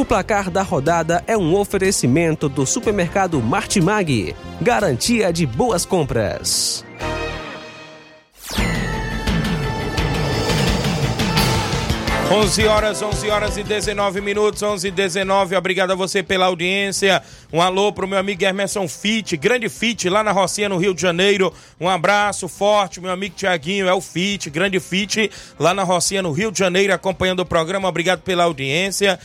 O 0.01 0.05
placar 0.05 0.49
da 0.49 0.63
rodada 0.63 1.23
é 1.27 1.37
um 1.37 1.53
oferecimento 1.53 2.49
do 2.49 2.65
supermercado 2.65 3.39
Martimag. 3.39 4.35
Garantia 4.59 5.31
de 5.31 5.45
boas 5.45 5.85
compras. 5.85 6.83
11 12.31 12.65
horas, 12.65 13.01
11 13.01 13.29
horas 13.29 13.57
e 13.57 13.63
19 13.63 14.21
minutos, 14.21 14.63
11 14.63 14.87
e 14.87 14.91
19. 14.91 15.55
Obrigado 15.55 15.91
a 15.91 15.95
você 15.95 16.23
pela 16.23 16.47
audiência. 16.47 17.21
Um 17.53 17.61
alô 17.61 17.91
pro 17.93 18.07
meu 18.07 18.17
amigo 18.17 18.43
Emerson 18.43 18.87
Fit, 18.87 19.37
grande 19.37 19.69
Fit 19.69 20.09
lá 20.09 20.23
na 20.23 20.31
Rocinha, 20.31 20.69
no 20.69 20.77
Rio 20.77 20.95
de 20.95 21.01
Janeiro. 21.01 21.53
Um 21.79 21.87
abraço 21.87 22.47
forte, 22.47 22.99
meu 22.99 23.11
amigo 23.11 23.35
Tiaguinho, 23.35 23.87
é 23.87 23.93
o 23.93 24.01
Fit, 24.01 24.49
grande 24.49 24.79
Fit 24.79 25.29
lá 25.59 25.75
na 25.75 25.83
Rocinha, 25.83 26.23
no 26.23 26.31
Rio 26.31 26.51
de 26.51 26.57
Janeiro, 26.57 26.91
acompanhando 26.91 27.41
o 27.41 27.45
programa. 27.45 27.87
Obrigado 27.87 28.21
pela 28.21 28.45
audiência. 28.45 29.19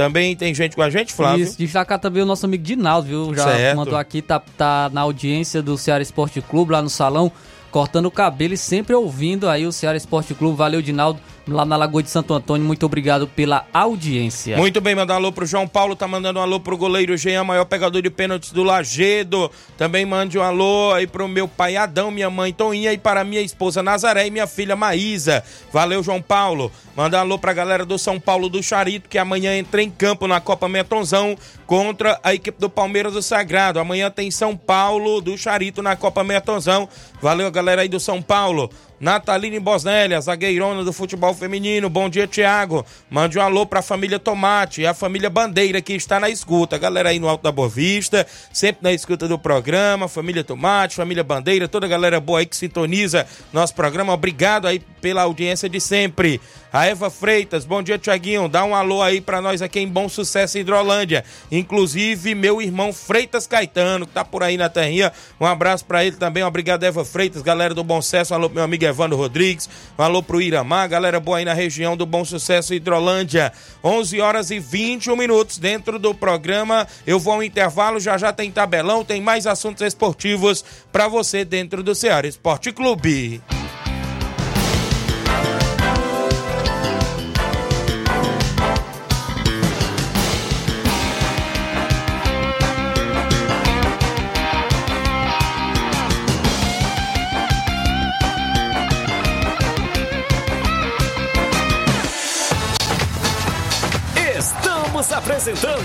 Também 0.00 0.34
tem 0.34 0.54
gente 0.54 0.74
com 0.74 0.80
a 0.80 0.88
gente, 0.88 1.12
Flávio. 1.12 1.44
Isso, 1.44 1.58
destacar 1.58 1.98
também 1.98 2.22
o 2.22 2.26
nosso 2.26 2.46
amigo 2.46 2.64
Dinaldo, 2.64 3.06
viu? 3.06 3.34
Já 3.34 3.44
Certo. 3.44 3.76
mandou 3.76 3.98
aqui, 3.98 4.22
tá, 4.22 4.40
tá 4.56 4.90
na 4.94 5.02
audiência 5.02 5.60
do 5.60 5.76
Ceará 5.76 6.02
Esporte 6.02 6.40
Clube, 6.40 6.72
lá 6.72 6.80
no 6.80 6.88
salão, 6.88 7.30
cortando 7.70 8.06
o 8.06 8.10
cabelo 8.10 8.54
e 8.54 8.56
sempre 8.56 8.94
ouvindo 8.94 9.46
aí 9.46 9.66
o 9.66 9.72
Ceará 9.72 9.98
Esporte 9.98 10.32
Clube. 10.32 10.56
Valeu, 10.56 10.80
Dinaldo, 10.80 11.20
lá 11.54 11.64
na 11.64 11.76
Lagoa 11.76 12.02
de 12.02 12.10
Santo 12.10 12.34
Antônio. 12.34 12.66
Muito 12.66 12.84
obrigado 12.86 13.26
pela 13.26 13.66
audiência. 13.72 14.56
Muito 14.56 14.80
bem, 14.80 14.94
mandar 14.94 15.14
um 15.14 15.16
alô 15.16 15.32
pro 15.32 15.46
João 15.46 15.66
Paulo, 15.66 15.96
tá 15.96 16.06
mandando 16.06 16.38
um 16.38 16.42
alô 16.42 16.60
pro 16.60 16.76
goleiro 16.76 17.16
Jean, 17.16 17.44
maior 17.44 17.64
pegador 17.64 18.02
de 18.02 18.10
pênaltis 18.10 18.52
do 18.52 18.62
Lagedo. 18.62 19.50
Também 19.76 20.04
mande 20.04 20.38
um 20.38 20.42
alô 20.42 20.92
aí 20.92 21.06
pro 21.06 21.28
meu 21.28 21.46
pai 21.46 21.76
Adão, 21.76 22.10
minha 22.10 22.30
mãe 22.30 22.52
Toninha 22.52 22.92
e 22.92 22.98
para 22.98 23.24
minha 23.24 23.40
esposa 23.40 23.82
Nazaré 23.82 24.26
e 24.26 24.30
minha 24.30 24.46
filha 24.46 24.76
Maísa. 24.76 25.42
Valeu, 25.72 26.02
João 26.02 26.22
Paulo. 26.22 26.70
Manda 26.96 27.16
um 27.18 27.20
alô 27.20 27.38
pra 27.38 27.52
galera 27.52 27.84
do 27.84 27.98
São 27.98 28.20
Paulo 28.20 28.48
do 28.48 28.62
Charito, 28.62 29.08
que 29.08 29.18
amanhã 29.18 29.56
entra 29.56 29.82
em 29.82 29.90
campo 29.90 30.26
na 30.26 30.40
Copa 30.40 30.68
Metonzão 30.68 31.36
contra 31.66 32.18
a 32.22 32.34
equipe 32.34 32.60
do 32.60 32.68
Palmeiras 32.68 33.12
do 33.12 33.22
Sagrado. 33.22 33.78
Amanhã 33.78 34.10
tem 34.10 34.30
São 34.30 34.56
Paulo 34.56 35.20
do 35.20 35.38
Charito 35.38 35.82
na 35.82 35.96
Copa 35.96 36.24
Metonzão. 36.24 36.88
Valeu, 37.22 37.50
galera 37.50 37.82
aí 37.82 37.88
do 37.88 38.00
São 38.00 38.20
Paulo. 38.20 38.70
Nataline 39.00 39.58
Bosnélia, 39.58 40.20
zagueirona 40.20 40.84
do 40.84 40.92
futebol 40.92 41.32
feminino. 41.32 41.88
Bom 41.88 42.10
dia, 42.10 42.26
Tiago. 42.26 42.84
Mande 43.08 43.38
um 43.38 43.42
alô 43.42 43.64
pra 43.64 43.80
família 43.80 44.18
Tomate 44.18 44.82
e 44.82 44.86
a 44.86 44.92
família 44.92 45.30
Bandeira 45.30 45.80
que 45.80 45.94
está 45.94 46.20
na 46.20 46.28
escuta. 46.28 46.76
Galera 46.76 47.08
aí 47.08 47.18
no 47.18 47.26
Alto 47.26 47.42
da 47.42 47.50
Boa 47.50 47.66
Vista, 47.66 48.26
sempre 48.52 48.82
na 48.82 48.92
escuta 48.92 49.26
do 49.26 49.38
programa. 49.38 50.06
Família 50.06 50.44
Tomate, 50.44 50.96
família 50.96 51.24
Bandeira, 51.24 51.66
toda 51.66 51.86
a 51.86 51.88
galera 51.88 52.20
boa 52.20 52.40
aí 52.40 52.46
que 52.46 52.54
sintoniza 52.54 53.26
nosso 53.54 53.74
programa. 53.74 54.12
Obrigado 54.12 54.66
aí 54.66 54.80
pela 55.00 55.22
audiência 55.22 55.66
de 55.66 55.80
sempre. 55.80 56.38
A 56.72 56.86
Eva 56.86 57.10
Freitas, 57.10 57.64
bom 57.64 57.82
dia, 57.82 57.98
Tiaguinho. 57.98 58.48
Dá 58.48 58.64
um 58.64 58.74
alô 58.74 59.02
aí 59.02 59.20
pra 59.20 59.40
nós 59.40 59.60
aqui 59.62 59.80
em 59.80 59.88
Bom 59.88 60.08
Sucesso, 60.08 60.58
Hidrolândia. 60.58 61.24
Inclusive, 61.50 62.34
meu 62.34 62.60
irmão 62.62 62.92
Freitas 62.92 63.46
Caetano, 63.46 64.06
que 64.06 64.12
tá 64.12 64.24
por 64.24 64.42
aí 64.42 64.56
na 64.56 64.68
terrinha. 64.68 65.10
Um 65.40 65.46
abraço 65.46 65.84
pra 65.86 66.04
ele 66.04 66.16
também. 66.16 66.44
Obrigado, 66.44 66.84
Eva 66.84 67.04
Freitas, 67.04 67.40
galera 67.42 67.74
do 67.74 67.82
Bom 67.82 68.00
Sucesso. 68.02 68.34
Alô 68.34 68.48
meu 68.48 68.62
amigo 68.62 68.89
Evandro 68.90 69.16
Rodrigues. 69.16 69.68
Alô 69.96 70.22
pro 70.22 70.40
Iramar, 70.40 70.88
galera 70.88 71.18
boa 71.18 71.38
aí 71.38 71.44
na 71.44 71.54
região 71.54 71.96
do 71.96 72.04
Bom 72.04 72.24
Sucesso, 72.24 72.74
Hidrolândia. 72.74 73.52
11 73.82 74.20
horas 74.20 74.50
e 74.50 74.58
21 74.58 75.16
minutos 75.16 75.58
dentro 75.58 75.98
do 75.98 76.14
programa. 76.14 76.86
Eu 77.06 77.18
vou 77.18 77.34
ao 77.34 77.42
intervalo, 77.42 77.98
já 77.98 78.18
já 78.18 78.32
tem 78.32 78.50
tabelão, 78.50 79.04
tem 79.04 79.20
mais 79.20 79.46
assuntos 79.46 79.82
esportivos 79.82 80.64
pra 80.92 81.08
você 81.08 81.44
dentro 81.44 81.82
do 81.82 81.94
Ceará 81.94 82.28
Esporte 82.28 82.72
Clube. 82.72 83.40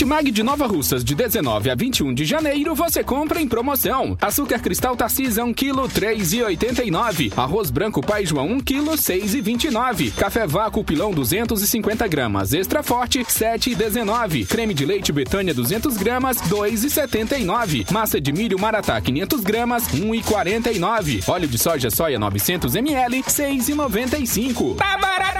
Martimag 0.00 0.30
de 0.30 0.42
Nova 0.42 0.66
Russas, 0.66 1.04
de 1.04 1.14
19 1.14 1.68
a 1.68 1.74
21 1.74 2.14
de 2.14 2.24
janeiro, 2.24 2.74
você 2.74 3.04
compra 3.04 3.38
em 3.38 3.46
promoção. 3.46 4.16
Açúcar 4.18 4.58
cristal 4.58 4.96
Tarcisa 4.96 5.44
1 5.44 5.52
kg 5.52 5.74
3,89. 5.88 7.32
Arroz 7.36 7.70
branco 7.70 8.00
Pai 8.00 8.24
João 8.24 8.48
1 8.52 8.60
kg 8.60 8.84
6,29. 8.92 10.14
Café 10.14 10.46
vácuo 10.46 10.82
pilão 10.82 11.10
250 11.10 12.08
gramas. 12.08 12.54
Extra 12.54 12.82
forte 12.82 13.20
7,19. 13.20 14.46
Creme 14.46 14.72
de 14.72 14.86
leite 14.86 15.12
Betânia 15.12 15.52
200 15.52 15.98
gramas 15.98 16.38
2,79. 16.38 17.90
Massa 17.92 18.18
de 18.18 18.32
milho 18.32 18.58
Maratá 18.58 18.98
500 19.00 19.40
gramas 19.42 19.88
1,49. 19.88 21.28
Óleo 21.28 21.46
de 21.46 21.58
soja 21.58 21.90
soia 21.90 22.18
900 22.18 22.74
ml 22.74 23.22
6,95. 23.22 24.76
Tá 24.76 24.96
barato 24.96 25.39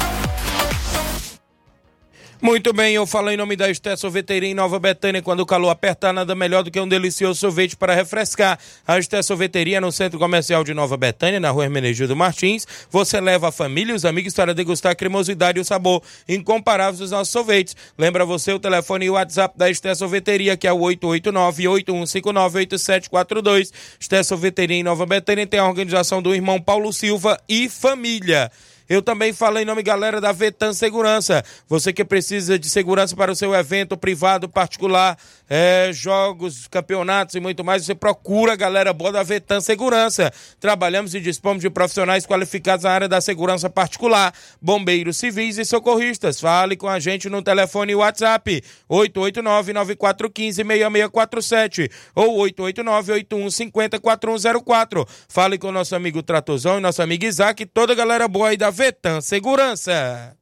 Muito 2.41 2.73
bem, 2.73 2.95
eu 2.95 3.05
falo 3.05 3.29
em 3.29 3.37
nome 3.37 3.55
da 3.55 3.69
Esté 3.69 3.95
Sorveteria 3.95 4.49
em 4.49 4.55
Nova 4.55 4.79
Betânia. 4.79 5.21
Quando 5.21 5.41
o 5.41 5.45
calor 5.45 5.69
apertar, 5.69 6.11
nada 6.11 6.33
melhor 6.33 6.63
do 6.63 6.71
que 6.71 6.79
um 6.79 6.87
delicioso 6.87 7.39
sorvete 7.39 7.75
para 7.75 7.93
refrescar. 7.93 8.57
A 8.87 8.97
Esté 8.97 9.21
Sorveteria 9.21 9.79
no 9.79 9.91
Centro 9.91 10.17
Comercial 10.17 10.63
de 10.63 10.73
Nova 10.73 10.97
Betânia, 10.97 11.39
na 11.39 11.51
rua 11.51 11.65
Hermenegildo 11.65 12.15
Martins. 12.15 12.65
Você 12.89 13.21
leva 13.21 13.49
a 13.49 13.51
família 13.51 13.91
e 13.91 13.95
os 13.95 14.05
amigos 14.05 14.33
para 14.33 14.55
degustar 14.55 14.93
a 14.93 14.95
cremosidade 14.95 15.59
e 15.59 15.61
o 15.61 15.65
sabor 15.65 16.01
incomparáveis 16.27 16.97
dos 16.97 17.11
nossos 17.11 17.31
sorvetes. 17.31 17.75
Lembra 17.95 18.25
você 18.25 18.51
o 18.51 18.59
telefone 18.59 19.05
e 19.05 19.11
o 19.11 19.13
WhatsApp 19.13 19.55
da 19.55 19.69
Esté 19.69 19.93
Sorveteria, 19.93 20.57
que 20.57 20.67
é 20.67 20.73
o 20.73 20.79
889-8159-8742. 20.79 23.71
Esté 23.99 24.23
Sorveteria 24.23 24.77
em 24.77 24.83
Nova 24.83 25.05
Betânia 25.05 25.45
tem 25.45 25.59
a 25.59 25.67
organização 25.67 26.23
do 26.23 26.33
irmão 26.33 26.59
Paulo 26.59 26.91
Silva 26.91 27.39
e 27.47 27.69
família. 27.69 28.51
Eu 28.91 29.01
também 29.01 29.31
falei 29.31 29.63
em 29.63 29.65
nome, 29.65 29.81
galera, 29.81 30.19
da 30.19 30.33
Vetan 30.33 30.73
Segurança. 30.73 31.41
Você 31.65 31.93
que 31.93 32.03
precisa 32.03 32.59
de 32.59 32.67
segurança 32.67 33.15
para 33.15 33.31
o 33.31 33.35
seu 33.37 33.55
evento 33.55 33.95
privado, 33.95 34.49
particular, 34.49 35.17
é, 35.49 35.91
jogos, 35.93 36.67
campeonatos 36.67 37.35
e 37.35 37.39
muito 37.39 37.63
mais, 37.63 37.85
você 37.85 37.95
procura 37.95 38.51
a 38.51 38.55
galera 38.57 38.91
boa 38.91 39.13
da 39.13 39.23
Vetan 39.23 39.61
Segurança. 39.61 40.29
Trabalhamos 40.59 41.15
e 41.15 41.21
dispomos 41.21 41.61
de 41.61 41.69
profissionais 41.69 42.25
qualificados 42.25 42.83
na 42.83 42.91
área 42.91 43.07
da 43.07 43.21
segurança 43.21 43.69
particular, 43.69 44.33
bombeiros 44.61 45.15
civis 45.15 45.57
e 45.57 45.63
socorristas. 45.63 46.41
Fale 46.41 46.75
com 46.75 46.89
a 46.89 46.99
gente 46.99 47.29
no 47.29 47.41
telefone 47.41 47.95
WhatsApp 47.95 48.61
889-9415-6647 48.89 51.89
ou 52.13 52.39
889-8150-4104. 52.39 55.07
Fale 55.29 55.57
com 55.57 55.71
nosso 55.71 55.95
amigo 55.95 56.21
Tratozão 56.21 56.77
e 56.77 56.81
nosso 56.81 57.01
amigo 57.01 57.23
Isaac 57.23 57.63
e 57.63 57.65
toda 57.65 57.93
a 57.93 57.95
galera 57.95 58.27
boa 58.27 58.49
aí 58.49 58.57
da 58.57 58.69
Vetan 58.69 58.80
Segurança. 59.21 60.35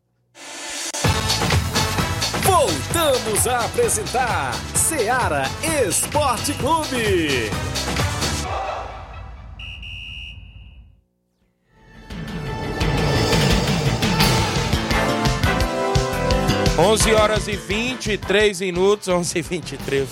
Voltamos 2.41 3.45
a 3.45 3.65
apresentar 3.65 4.53
Seara 4.73 5.43
Esporte 5.85 6.53
Clube. 6.53 7.51
11 16.79 17.13
horas 17.13 17.47
e 17.49 17.57
23 17.57 18.61
minutos, 18.61 19.09
11 19.09 19.37
e 19.37 19.41
23, 19.41 20.09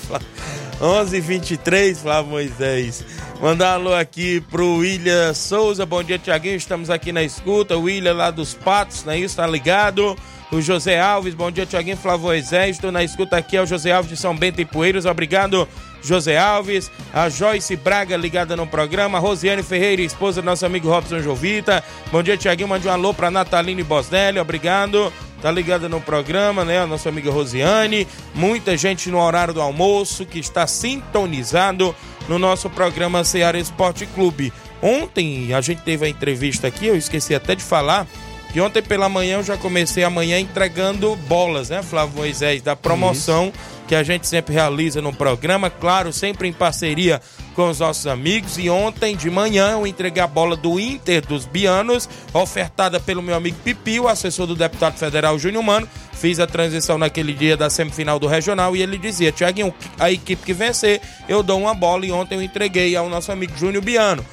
11 0.82 1.18
e 1.18 1.22
23, 1.22 2.02
Flávio 2.02 2.32
Moisés. 2.32 3.04
Mandar 3.42 3.74
alô 3.74 3.94
aqui 3.94 4.42
pro 4.42 4.78
William 4.78 5.34
Souza, 5.34 5.86
bom 5.86 6.04
dia 6.04 6.20
Tiaguinho, 6.20 6.56
estamos 6.56 6.90
aqui 6.90 7.12
na 7.12 7.24
escuta, 7.24 7.78
o 7.78 7.84
William 7.84 8.14
lá 8.14 8.32
dos 8.32 8.54
Patos, 8.54 9.04
né, 9.04 9.18
isso, 9.18 9.36
tá 9.36 9.46
ligado? 9.46 10.16
O 10.52 10.62
José 10.62 11.00
Alves, 11.00 11.34
bom 11.34 11.52
dia 11.52 11.66
Tiaguinho, 11.66 11.98
Flávio 11.98 12.28
Moisés, 12.28 12.78
estou 12.78 12.92
na 12.92 13.04
escuta 13.04 13.38
aqui, 13.38 13.58
é 13.58 13.62
o 13.62 13.66
José 13.66 13.92
Alves 13.92 14.10
de 14.10 14.18
São 14.18 14.36
Bento 14.36 14.62
e 14.62 14.66
Poeiros, 14.66 15.06
obrigado 15.06 15.68
José 16.02 16.38
Alves, 16.38 16.92
a 17.14 17.30
Joyce 17.30 17.76
Braga 17.76 18.16
ligada 18.16 18.56
no 18.56 18.66
programa, 18.66 19.20
Rosiane 19.20 19.64
Ferreira, 19.64 20.02
esposa 20.02 20.42
do 20.42 20.46
nosso 20.46 20.66
amigo 20.66 20.90
Robson 20.90 21.20
Jovita. 21.20 21.84
Bom 22.12 22.24
dia, 22.24 22.38
Tiaguinho. 22.38 22.70
Mande 22.70 22.88
um 22.88 22.92
alô 22.92 23.14
pra 23.14 23.32
Nataline 23.32 23.84
Bosnelli, 23.84 24.40
obrigado. 24.40 25.12
Tá 25.42 25.52
ligada 25.52 25.88
no 25.88 26.02
programa, 26.02 26.66
né? 26.66 26.80
A 26.80 26.88
nossa 26.88 27.10
amiga 27.10 27.32
Rosiane. 27.32 28.08
Muita 28.34 28.76
gente 28.76 29.10
no 29.10 29.20
horário 29.20 29.54
do 29.54 29.62
almoço 29.62 30.26
que 30.26 30.40
está 30.40 30.66
sintonizado 30.66 31.96
no 32.28 32.40
nosso 32.40 32.70
programa 32.70 33.24
Ceará 33.24 33.60
Esporte 33.60 34.06
Clube. 34.08 34.52
Ontem 34.82 35.54
a 35.54 35.62
gente 35.62 35.82
teve 35.82 36.06
a 36.06 36.10
entrevista 36.10 36.68
aqui, 36.68 36.88
eu 36.88 36.96
esqueci 36.96 37.34
até 37.34 37.56
de 37.56 37.64
falar. 37.64 38.08
Que 38.52 38.62
ontem 38.62 38.82
pela 38.82 39.10
manhã 39.10 39.38
eu 39.38 39.44
já 39.44 39.58
comecei 39.58 40.04
amanhã 40.04 40.40
entregando 40.40 41.16
bolas, 41.28 41.70
né, 41.70 41.84
Flávio 41.84 42.16
Moisés, 42.16 42.62
da 42.62 42.76
promoção 42.78 43.52
Isso 43.54 43.77
que 43.88 43.96
a 43.96 44.04
gente 44.04 44.28
sempre 44.28 44.54
realiza 44.54 45.02
no 45.02 45.14
programa, 45.14 45.70
claro, 45.70 46.12
sempre 46.12 46.48
em 46.48 46.54
parceria 46.54 47.22
com 47.56 47.70
os 47.70 47.80
nossos 47.80 48.06
amigos. 48.06 48.58
E 48.58 48.70
ontem 48.70 49.16
de 49.16 49.30
manhã 49.30 49.72
eu 49.72 49.88
entreguei 49.88 50.22
a 50.22 50.28
bola 50.28 50.56
do 50.56 50.80
Inter 50.80 51.26
dos 51.26 51.46
Bianos, 51.46 52.08
ofertada 52.34 53.00
pelo 53.00 53.24
meu 53.24 53.36
amigo 53.36 53.58
Pipi, 53.64 54.00
o 54.00 54.08
assessor 54.08 54.46
do 54.46 54.56
deputado 54.56 54.98
federal 54.98 55.40
Júnior 55.40 55.64
Mano. 55.64 55.88
Fiz 56.14 56.40
a 56.40 56.48
transição 56.48 56.98
naquele 56.98 57.34
dia 57.34 57.56
da 57.56 57.70
semifinal 57.70 58.20
do 58.20 58.28
regional 58.28 58.76
e 58.76 58.82
ele 58.82 58.98
dizia: 58.98 59.32
Tiaguinho, 59.32 59.74
a 60.00 60.12
equipe 60.12 60.46
que 60.46 60.54
vencer, 60.54 61.00
eu 61.30 61.42
dou 61.42 61.60
uma 61.60 61.74
bola. 61.74 62.06
E 62.06 62.12
ontem 62.12 62.36
eu 62.36 62.42
entreguei 62.42 62.96
ao 62.96 63.10
nosso 63.10 63.32
amigo 63.32 63.58
Júnior 63.58 63.84
Biano. 63.84 64.26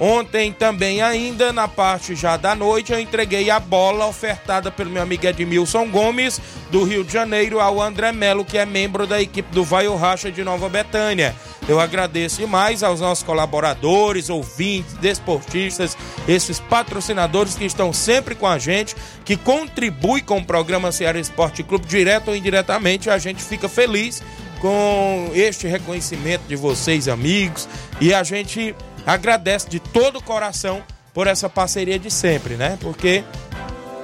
Ontem 0.00 0.52
também, 0.52 1.02
ainda 1.02 1.52
na 1.52 1.66
parte 1.66 2.14
já 2.14 2.36
da 2.36 2.54
noite, 2.54 2.92
eu 2.92 3.00
entreguei 3.00 3.50
a 3.50 3.58
bola 3.58 4.06
ofertada 4.06 4.70
pelo 4.70 4.90
meu 4.90 5.02
amigo 5.02 5.26
Edmilson 5.26 5.88
Gomes, 5.88 6.40
do 6.70 6.84
Rio 6.84 7.02
de 7.02 7.12
Janeiro, 7.12 7.60
ao 7.60 7.82
André 7.82 8.12
Melo, 8.12 8.44
que 8.44 8.56
é 8.56 8.64
membro 8.64 9.06
da 9.06 9.20
equipe 9.20 9.52
do 9.52 9.64
Vai 9.64 9.88
Racha 9.88 10.30
de 10.30 10.44
Nova 10.44 10.68
Betânia. 10.68 11.34
Eu 11.68 11.80
agradeço 11.80 12.38
demais 12.38 12.82
aos 12.82 13.00
nossos 13.00 13.24
colaboradores, 13.24 14.30
ouvintes, 14.30 14.94
desportistas, 14.94 15.96
esses 16.26 16.60
patrocinadores 16.60 17.56
que 17.56 17.64
estão 17.64 17.92
sempre 17.92 18.34
com 18.34 18.46
a 18.46 18.58
gente, 18.58 18.94
que 19.24 19.36
contribuem 19.36 20.22
com 20.22 20.38
o 20.38 20.44
programa 20.44 20.92
Ceará 20.92 21.18
Esporte 21.18 21.62
Clube, 21.62 21.86
direto 21.86 22.28
ou 22.28 22.36
indiretamente. 22.36 23.10
A 23.10 23.18
gente 23.18 23.42
fica 23.42 23.68
feliz 23.68 24.22
com 24.60 25.30
este 25.34 25.66
reconhecimento 25.66 26.42
de 26.48 26.56
vocês, 26.56 27.08
amigos, 27.08 27.68
e 28.00 28.14
a 28.14 28.22
gente 28.22 28.74
agradece 29.08 29.70
de 29.70 29.80
todo 29.80 30.18
o 30.18 30.22
coração 30.22 30.82
por 31.14 31.26
essa 31.26 31.48
parceria 31.48 31.98
de 31.98 32.10
sempre, 32.10 32.56
né? 32.56 32.76
Porque 32.78 33.24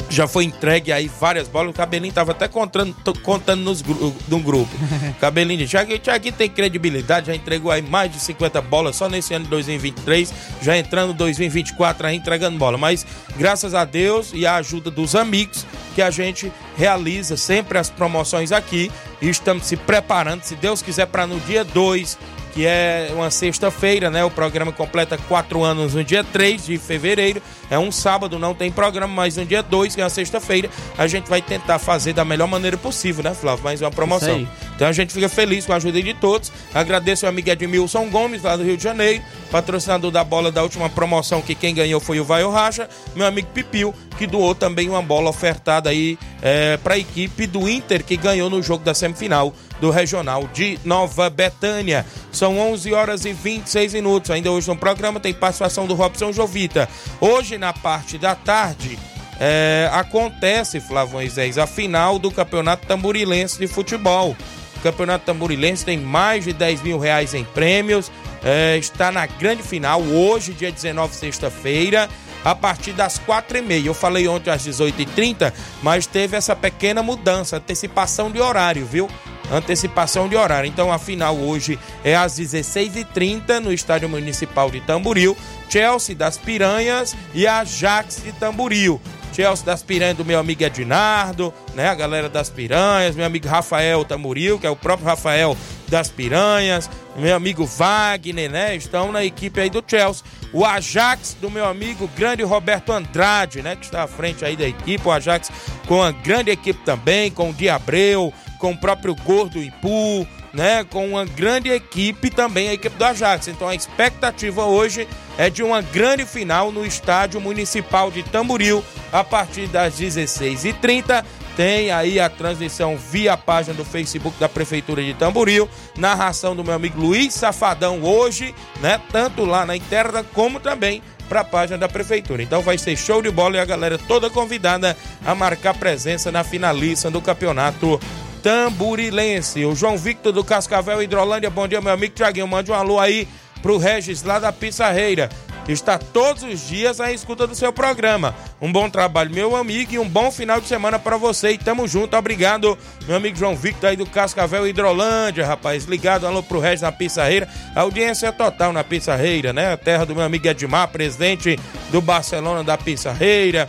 já 0.08 0.26
foi 0.26 0.44
entregue 0.44 0.92
aí 0.92 1.08
várias 1.08 1.46
bolas. 1.46 1.70
O 1.70 1.74
Cabelinho 1.74 2.12
tava 2.12 2.32
até 2.32 2.48
contando, 2.48 2.94
contando 3.22 3.62
nos, 3.62 3.82
no 4.26 4.38
grupo. 4.40 4.70
Cabelinho 5.20 5.66
disse: 5.66 5.76
que 5.98 6.10
aqui 6.10 6.32
tem 6.32 6.48
credibilidade, 6.48 7.26
já 7.26 7.34
entregou 7.34 7.70
aí 7.70 7.82
mais 7.82 8.10
de 8.10 8.18
50 8.18 8.62
bolas 8.62 8.96
só 8.96 9.06
nesse 9.06 9.34
ano 9.34 9.44
de 9.44 9.50
2023, 9.50 10.32
já 10.62 10.76
entrando 10.76 11.12
2024 11.12 12.06
aí 12.06 12.16
entregando 12.16 12.56
bola. 12.56 12.78
Mas 12.78 13.06
graças 13.36 13.74
a 13.74 13.84
Deus 13.84 14.30
e 14.32 14.46
a 14.46 14.56
ajuda 14.56 14.90
dos 14.90 15.14
amigos 15.14 15.66
que 15.94 16.00
a 16.00 16.10
gente 16.10 16.50
realiza 16.78 17.36
sempre 17.36 17.76
as 17.76 17.90
promoções 17.90 18.52
aqui 18.52 18.90
e 19.20 19.28
estamos 19.28 19.66
se 19.66 19.76
preparando, 19.76 20.42
se 20.42 20.56
Deus 20.56 20.82
quiser, 20.82 21.06
para 21.06 21.26
no 21.26 21.38
dia 21.40 21.62
2 21.62 22.18
que 22.54 22.64
é 22.64 23.10
uma 23.12 23.32
sexta-feira, 23.32 24.10
né? 24.10 24.24
O 24.24 24.30
programa 24.30 24.70
completa 24.70 25.18
quatro 25.28 25.64
anos 25.64 25.94
no 25.94 26.04
dia 26.04 26.22
3 26.22 26.64
de 26.64 26.78
fevereiro. 26.78 27.42
É 27.68 27.76
um 27.76 27.90
sábado, 27.90 28.38
não 28.38 28.54
tem 28.54 28.70
programa, 28.70 29.12
mas 29.12 29.36
no 29.36 29.44
dia 29.44 29.62
2, 29.62 29.96
que 29.96 30.00
é 30.00 30.04
uma 30.04 30.10
sexta-feira, 30.10 30.70
a 30.96 31.08
gente 31.08 31.28
vai 31.28 31.42
tentar 31.42 31.80
fazer 31.80 32.12
da 32.12 32.24
melhor 32.24 32.46
maneira 32.46 32.76
possível, 32.76 33.24
né, 33.24 33.34
Flávio? 33.34 33.64
Mais 33.64 33.82
uma 33.82 33.90
promoção. 33.90 34.46
Então 34.76 34.86
a 34.86 34.92
gente 34.92 35.12
fica 35.12 35.28
feliz 35.28 35.66
com 35.66 35.72
a 35.72 35.76
ajuda 35.76 36.00
de 36.00 36.14
todos. 36.14 36.52
Agradeço 36.72 37.26
ao 37.26 37.30
amigo 37.30 37.50
Edmilson 37.50 38.08
Gomes, 38.08 38.42
lá 38.42 38.56
do 38.56 38.62
Rio 38.62 38.76
de 38.76 38.82
Janeiro, 38.82 39.22
patrocinador 39.50 40.12
da 40.12 40.22
bola 40.22 40.52
da 40.52 40.62
última 40.62 40.88
promoção, 40.88 41.42
que 41.42 41.56
quem 41.56 41.74
ganhou 41.74 41.98
foi 41.98 42.20
o 42.20 42.24
Vai 42.24 42.44
Racha. 42.44 42.88
Meu 43.16 43.26
amigo 43.26 43.48
Pipil, 43.52 43.92
que 44.18 44.26
doou 44.26 44.54
também 44.54 44.88
uma 44.88 45.02
bola 45.02 45.30
ofertada 45.30 45.90
aí 45.90 46.18
é, 46.42 46.76
para 46.76 46.94
a 46.94 46.98
equipe 46.98 47.46
do 47.46 47.68
Inter, 47.68 48.04
que 48.04 48.16
ganhou 48.16 48.48
no 48.48 48.62
jogo 48.62 48.84
da 48.84 48.94
semifinal 48.94 49.52
do 49.80 49.90
Regional 49.90 50.48
de 50.52 50.78
Nova 50.84 51.28
Betânia. 51.28 52.06
São 52.30 52.58
11 52.58 52.92
horas 52.92 53.24
e 53.24 53.32
26 53.32 53.94
minutos. 53.94 54.30
Ainda 54.30 54.50
hoje 54.50 54.68
no 54.68 54.76
programa 54.76 55.20
tem 55.20 55.34
participação 55.34 55.86
do 55.86 55.94
Robson 55.94 56.32
Jovita. 56.32 56.88
Hoje, 57.20 57.58
na 57.58 57.72
parte 57.72 58.16
da 58.16 58.34
tarde, 58.34 58.98
é, 59.40 59.88
acontece, 59.92 60.80
Flávio 60.80 61.14
Moisés, 61.14 61.58
a 61.58 61.66
final 61.66 62.18
do 62.18 62.30
Campeonato 62.30 62.86
Tamborilense 62.86 63.58
de 63.58 63.66
Futebol. 63.66 64.36
O 64.76 64.80
Campeonato 64.80 65.24
Tamborilense 65.24 65.84
tem 65.84 65.98
mais 65.98 66.44
de 66.44 66.52
10 66.52 66.82
mil 66.82 66.98
reais 66.98 67.34
em 67.34 67.44
prêmios. 67.44 68.10
É, 68.44 68.76
está 68.76 69.10
na 69.10 69.26
grande 69.26 69.62
final, 69.62 70.02
hoje, 70.02 70.52
dia 70.52 70.70
19, 70.70 71.14
sexta-feira 71.14 72.08
a 72.44 72.54
partir 72.54 72.92
das 72.92 73.18
quatro 73.18 73.56
e 73.56 73.62
meia. 73.62 73.86
Eu 73.86 73.94
falei 73.94 74.28
ontem 74.28 74.50
às 74.50 74.66
18h30, 74.66 75.52
mas 75.82 76.06
teve 76.06 76.36
essa 76.36 76.54
pequena 76.54 77.02
mudança, 77.02 77.56
antecipação 77.56 78.30
de 78.30 78.40
horário, 78.40 78.84
viu? 78.84 79.08
antecipação 79.50 80.28
de 80.28 80.36
horário. 80.36 80.68
Então 80.68 80.92
a 80.92 80.98
final 80.98 81.36
hoje 81.36 81.78
é 82.02 82.16
às 82.16 82.38
16h30 82.38 83.60
no 83.60 83.72
Estádio 83.72 84.08
Municipal 84.08 84.70
de 84.70 84.80
Tamboril. 84.80 85.36
Chelsea 85.68 86.14
das 86.14 86.38
Piranhas 86.38 87.16
e 87.34 87.46
Ajax 87.46 88.22
de 88.22 88.32
Tamboril. 88.32 89.00
Chelsea 89.32 89.66
das 89.66 89.82
Piranhas 89.82 90.16
do 90.16 90.24
meu 90.24 90.38
amigo 90.38 90.62
Ednardo, 90.62 91.52
né? 91.74 91.88
A 91.88 91.94
galera 91.94 92.28
das 92.28 92.48
Piranhas, 92.48 93.16
meu 93.16 93.26
amigo 93.26 93.48
Rafael 93.48 94.04
Tamboril, 94.04 94.60
que 94.60 94.66
é 94.66 94.70
o 94.70 94.76
próprio 94.76 95.08
Rafael 95.08 95.56
das 95.88 96.08
Piranhas, 96.08 96.88
meu 97.16 97.34
amigo 97.34 97.66
Wagner, 97.66 98.48
né? 98.48 98.76
Estão 98.76 99.10
na 99.10 99.24
equipe 99.24 99.60
aí 99.60 99.68
do 99.68 99.82
Chelsea. 99.84 100.24
O 100.54 100.64
Ajax 100.64 101.36
do 101.40 101.50
meu 101.50 101.66
amigo 101.66 102.08
grande 102.16 102.44
Roberto 102.44 102.92
Andrade, 102.92 103.60
né? 103.60 103.74
Que 103.74 103.86
está 103.86 104.04
à 104.04 104.06
frente 104.06 104.44
aí 104.44 104.56
da 104.56 104.64
equipe. 104.64 105.06
O 105.06 105.10
Ajax 105.10 105.50
com 105.88 106.00
a 106.00 106.12
grande 106.12 106.52
equipe 106.52 106.78
também, 106.84 107.28
com 107.28 107.50
o 107.50 107.52
Diabreu, 107.52 108.32
com 108.60 108.70
o 108.70 108.78
próprio 108.78 109.16
Gordo 109.16 109.60
Ipu, 109.60 110.24
né? 110.52 110.84
Com 110.84 111.08
uma 111.08 111.24
grande 111.24 111.70
equipe 111.70 112.30
também, 112.30 112.68
a 112.68 112.74
equipe 112.74 112.96
do 112.96 113.04
Ajax. 113.04 113.48
Então 113.48 113.66
a 113.66 113.74
expectativa 113.74 114.64
hoje 114.64 115.08
é 115.36 115.50
de 115.50 115.60
uma 115.60 115.82
grande 115.82 116.24
final 116.24 116.70
no 116.70 116.86
estádio 116.86 117.40
municipal 117.40 118.12
de 118.12 118.22
Tamboril, 118.22 118.84
a 119.12 119.24
partir 119.24 119.66
das 119.66 119.98
16h30. 119.98 121.24
Tem 121.56 121.90
aí 121.90 122.18
a 122.18 122.28
transmissão 122.28 122.96
via 122.96 123.36
página 123.36 123.74
do 123.74 123.84
Facebook 123.84 124.38
da 124.38 124.48
Prefeitura 124.48 125.02
de 125.02 125.14
Tamboril, 125.14 125.68
narração 125.96 126.54
do 126.54 126.64
meu 126.64 126.74
amigo 126.74 127.00
Luiz 127.00 127.34
Safadão 127.34 128.02
hoje, 128.02 128.54
né? 128.80 129.00
Tanto 129.10 129.44
lá 129.44 129.64
na 129.64 129.76
interna 129.76 130.24
como 130.34 130.58
também 130.58 131.02
para 131.28 131.40
a 131.40 131.44
página 131.44 131.78
da 131.78 131.88
prefeitura. 131.88 132.42
Então 132.42 132.60
vai 132.60 132.76
ser 132.76 132.96
show 132.96 133.22
de 133.22 133.30
bola 133.30 133.56
e 133.56 133.60
a 133.60 133.64
galera 133.64 133.98
toda 133.98 134.28
convidada 134.28 134.96
a 135.24 135.34
marcar 135.34 135.74
presença 135.74 136.30
na 136.30 136.44
finalista 136.44 137.10
do 137.10 137.20
campeonato 137.20 138.00
tamburilense. 138.42 139.64
O 139.64 139.74
João 139.74 139.96
Victor 139.96 140.32
do 140.32 140.44
Cascavel 140.44 141.02
Hidrolândia, 141.02 141.48
bom 141.48 141.66
dia 141.66 141.80
meu 141.80 141.92
amigo 141.92 142.14
Tiaguinho, 142.14 142.46
mande 142.46 142.70
um 142.70 142.74
alô 142.74 143.00
aí 143.00 143.26
pro 143.62 143.78
Regis 143.78 144.22
lá 144.22 144.38
da 144.38 144.52
Pissarreira 144.52 145.30
está 145.72 145.98
todos 145.98 146.42
os 146.42 146.68
dias 146.68 147.00
à 147.00 147.12
escuta 147.12 147.46
do 147.46 147.54
seu 147.54 147.72
programa. 147.72 148.34
Um 148.60 148.70
bom 148.70 148.88
trabalho, 148.90 149.34
meu 149.34 149.56
amigo, 149.56 149.94
e 149.94 149.98
um 149.98 150.08
bom 150.08 150.30
final 150.30 150.60
de 150.60 150.66
semana 150.66 150.98
para 150.98 151.16
você. 151.16 151.52
E 151.52 151.58
tamo 151.58 151.88
junto, 151.88 152.16
obrigado, 152.16 152.76
meu 153.06 153.16
amigo 153.16 153.36
João 153.36 153.56
Victor 153.56 153.90
aí 153.90 153.96
do 153.96 154.06
Cascavel 154.06 154.66
Hidrolândia, 154.66 155.46
rapaz. 155.46 155.84
Ligado, 155.84 156.26
alô 156.26 156.42
pro 156.42 156.60
resto 156.60 156.82
na 156.82 156.92
Pissarreira. 156.92 157.48
A 157.74 157.80
audiência 157.80 158.26
é 158.26 158.32
total 158.32 158.72
na 158.72 158.84
Pissarreira, 158.84 159.52
né? 159.52 159.72
A 159.72 159.76
terra 159.76 160.04
do 160.04 160.14
meu 160.14 160.24
amigo 160.24 160.46
Edmar, 160.46 160.88
presidente 160.88 161.58
do 161.90 162.00
Barcelona 162.00 162.62
da 162.62 162.76
Pissarreira. 162.76 163.68